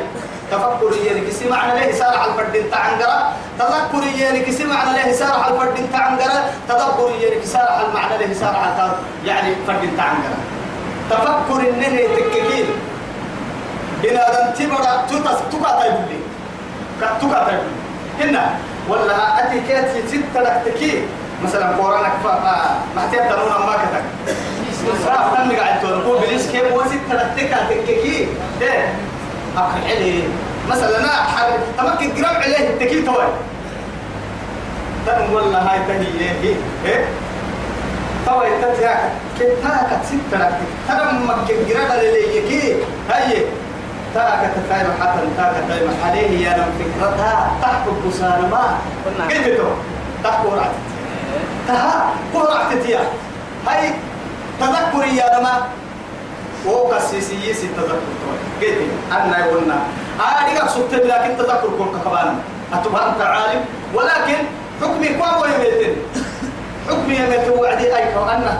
تفكر 0.50 0.92
يلي 1.06 1.20
كسي 1.20 1.48
معنى 1.48 1.80
له 1.80 1.92
سارع 1.92 2.24
الفرد 2.24 2.56
انت 2.56 2.74
عنقرة. 2.74 3.32
تذكر 3.58 4.06
يلي 4.18 4.40
كسي 4.40 4.64
معنى 4.64 4.98
له 4.98 5.12
سارع 5.12 5.48
الفرد 5.48 5.78
انت 5.78 5.94
عنقرة. 5.94 6.52
تدبر 6.68 7.10
يلي 7.20 7.40
كسي 7.40 7.52
سارع 7.52 7.80
المعنى 7.80 8.26
له 8.26 8.34
سارع 8.34 8.92
يعني 9.24 9.54
فرد 9.66 9.82
انت 9.82 10.00
عنقرة. 10.00 10.38
تفكر 11.10 11.60
انني 11.68 12.08
تككيل. 12.16 12.66
إن 14.04 14.16
هذا 14.16 14.54
تبرع 14.58 15.02
تتس 15.08 15.40
تقع 15.52 15.82
تيبلي 15.82 16.20
تقع 17.00 17.44
تيبلي 17.48 17.60
هنا 18.20 18.50
ولا 18.88 19.40
أتي 19.46 19.60
كاتي 19.68 20.02
ستة 20.08 20.40
لك 20.42 20.62
تكي. 20.66 21.02
مثلا 21.44 21.66
قرآنك 21.76 22.12
فا 22.24 22.40
ما 22.96 23.02
تيبتنون 23.12 23.48
ما 23.48 23.72
كتك 23.76 24.04
راح 25.08 25.26
تنمي 25.36 25.56
قاعد 25.56 25.80
تقول 25.80 25.92
هو 26.02 26.18
بليس 26.18 26.50
كيف؟ 26.50 26.72
هو 26.72 26.82
ستة 26.84 27.14
لك 27.14 27.32
تكا 27.36 27.56
تككي 27.70 28.26
ده 28.60 28.72
أخي 29.56 29.80
عليه 29.94 30.22
مثلا 30.70 31.00
أنا 31.00 31.08
حر 31.08 31.50
تمكن 31.78 32.24
قرب 32.24 32.36
عليه 32.42 32.68
التكي 32.70 33.02
توي. 33.02 33.24
تن 35.06 35.34
ولا 35.34 35.72
هاي 35.72 35.78
تهي 35.88 36.06
إيه؟ 36.20 36.54
إيه؟ 36.86 37.04
توي 38.26 38.48
تتياك 38.62 39.00
كتاك 39.38 39.88
ستة 40.04 40.38
لك 40.38 40.58
تنم 40.88 41.22
مكن 41.28 41.54
قرب 41.74 41.90
عليه 41.90 42.38
يكي 42.38 42.76
هاي. 43.10 43.44
تاك 44.16 44.42
تتايم 44.56 44.88
حتى 45.00 45.20
تاك 45.36 45.52
تتايم 45.68 45.88
عليه 46.04 46.48
يا 46.48 46.56
نم 46.56 46.70
فكرتها 46.78 47.52
تحكم 47.62 47.96
بسانما 48.08 48.64
قلنا. 49.04 49.24
كيف 49.28 49.56
تو 49.60 49.68
تحكم 50.24 50.48
رعت 50.56 50.74
تها 51.68 52.10
قرعت 52.34 52.72
تيا 52.72 53.00
هاي 53.68 53.92
تذكر 54.60 55.04
يا 55.04 55.38
لما. 55.38 55.54
هو 56.66 56.88
كسيسي 56.90 57.50
يسي 57.50 57.68
تذكر 57.76 58.00
قلت 58.60 58.78
أنا 59.12 59.44
قلنا 59.44 59.78
آه 60.20 60.54
لك 60.54 60.68
سبت 60.68 60.92
لكن 60.94 61.36
تذكر 61.36 61.70
كل 61.78 61.98
كبان 62.04 62.38
أتبقى 62.72 63.08
أنت 63.08 63.20
عالم. 63.20 63.60
ولكن 63.94 64.38
حكمي 64.80 65.08
قوام 65.08 65.40
ويميتين 65.42 65.96
حكمي 66.88 67.14
يميتين 67.16 67.50
وعدي 67.58 67.96
أيك 67.96 68.16
وأنا 68.16 68.58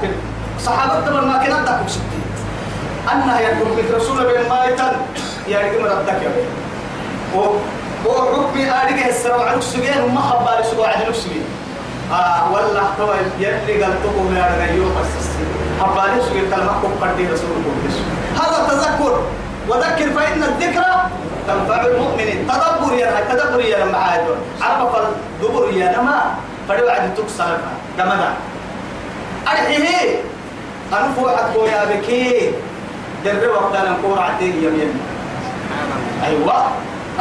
صحابة 0.61 1.21
ما 1.21 1.37
كنا 1.45 1.65
تكون 1.65 1.89
سبتي 1.89 2.21
أنها 3.13 3.41
يكون 3.41 3.77
في 3.77 3.95
رسول 3.97 4.27
بين 4.27 4.49
مايتن. 4.49 4.93
يعني 5.49 5.71
كما 5.71 5.89
ردك 5.89 6.23
يا 6.23 6.29
بيه 6.29 6.49
وحكمي 8.07 8.71
آديك 8.71 9.07
السلام 9.07 9.41
عليكم 9.41 9.61
سجين 9.61 10.01
وما 10.05 10.21
خبالي 10.21 10.65
سجوا 10.71 10.87
عدل 10.87 11.15
سجين 11.15 11.45
آه 12.13 12.53
والله 12.53 12.83
تو 12.99 13.13
يلي 13.41 13.81
يا 13.81 13.89
رجال 14.07 14.77
يوم 14.77 14.93
بس 15.01 15.27
خبالي 15.81 16.23
سجين 16.23 16.51
كلمة 16.51 16.73
قدي 17.03 17.27
رسول 17.27 17.51
الله 17.51 17.73
هذا 18.37 18.69
تذكر. 18.69 19.21
وذكر 19.69 20.11
فإن 20.11 20.43
الذكرى 20.43 20.95
تنفع 21.49 21.87
المؤمنين 21.87 22.49
تدبر 22.49 22.93
يا 22.95 23.11
تدبر 23.31 23.61
يا 23.61 23.85
لما 23.85 23.99
عاد 23.99 24.27
عرف 24.63 24.97
الدبر 24.97 25.73
يا 25.73 25.93
لما 25.99 26.35
فلو 26.69 26.89
عاد 26.89 27.15
تكسر 27.15 27.59
كما 27.99 28.35
أرحيه 29.49 30.23
أنا 30.93 31.09
فوحت 31.17 31.57
يا 31.73 31.85
بكي 31.85 32.53
در 33.25 33.51
وقت 33.51 33.75
أنا 33.77 33.97
كور 34.03 34.19
عتيق 34.19 34.55
يمين 34.55 35.16
أيوة. 36.25 36.67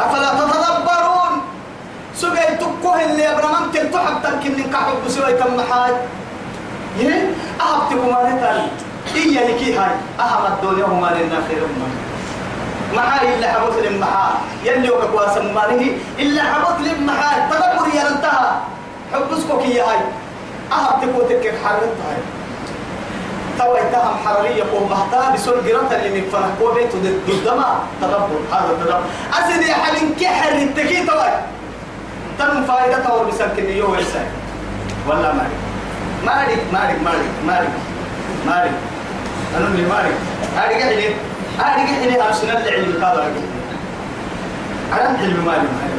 أفلا 0.00 0.30
تتدبرون؟ 0.34 1.32
سجى 2.14 2.56
تكوه 2.60 3.04
اللي 3.04 3.32
أبرا 3.32 3.46
ممكن 3.60 3.90
تحب 3.90 4.22
تمكن 4.22 4.52
من 4.58 4.70
كحب 4.72 5.04
بسوي 5.06 5.32
كم 5.32 5.60
حاج 5.70 5.94
يه 6.98 7.34
أحب 7.60 7.80
تكو 7.90 8.10
ما 8.10 8.30
نتال 8.30 8.68
إيا 9.14 9.48
لكي 9.48 9.76
هاي. 9.78 9.94
أحب 10.20 10.44
الدنيا 10.52 10.84
وما 10.84 11.06
لنا 11.06 11.38
خير 11.48 11.60
ما 11.60 11.88
معاي 12.96 13.34
إلا 13.34 13.52
حبوت 13.52 13.76
للمحا 13.84 14.30
يلي 14.64 14.90
وكوا 14.90 15.34
سمانه 15.34 15.82
إلا 16.18 16.42
حبوت 16.42 16.80
للمحا 16.80 17.48
تدبر 17.50 17.94
يا 17.94 18.10
انتهى 18.10 18.50
حبسكو 19.12 19.58
كي 19.58 19.80
هاي. 19.80 19.98
أحب 20.72 21.02
تكو 21.02 21.20
تكك 21.28 21.54
حرت 21.64 21.96
هاي. 22.06 22.20
توا 23.58 23.78
يتهم 23.78 24.16
حرارية 24.24 24.64
قوم 24.72 24.88
بحتا 24.88 25.30
بسول 25.34 25.54
قرطة 25.54 25.96
اللي 25.96 26.20
من 26.20 26.28
فرح 26.32 26.46
قوة 26.60 26.74
بيته 26.74 26.98
ضد 26.98 27.48
ما 27.56 27.78
تدبر 28.02 28.40
هذا 28.52 28.74
تدبر 28.80 29.00
أسد 29.32 29.62
يا 29.62 29.74
حلين 29.74 30.14
كحر 30.20 30.52
التكي 30.52 31.06
توا 31.06 31.40
تم 32.38 32.64
فائدته 32.64 33.14
والمسكن 33.14 33.70
يو 33.70 33.90
ورسال 33.90 34.26
ولا 35.08 35.32
مالك 35.32 35.50
مالك 36.26 36.58
مالك 36.72 36.98
مالك 37.04 37.28
مالك 37.46 37.70
مالك 38.46 38.72
أنا 39.56 39.66
اللي 39.66 39.82
مالك 39.82 40.14
هذه 40.56 40.82
قاعدة. 40.82 41.14
هذه 41.58 42.08
قاعدة. 42.08 42.28
أرسل 42.28 42.50
العلم 42.50 43.04
هذا 43.04 43.32
على 44.92 45.10
العلم 45.10 45.44
مالك 45.46 45.68
مالك 45.78 45.96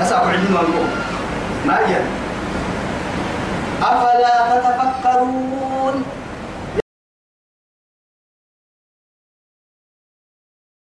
مالك 0.00 0.12
أبو 0.12 0.28
علم 0.28 0.54
مالك 0.54 0.86
مالك 1.66 2.02
أفلا 3.82 4.60
تتفكرون؟ 4.60 6.04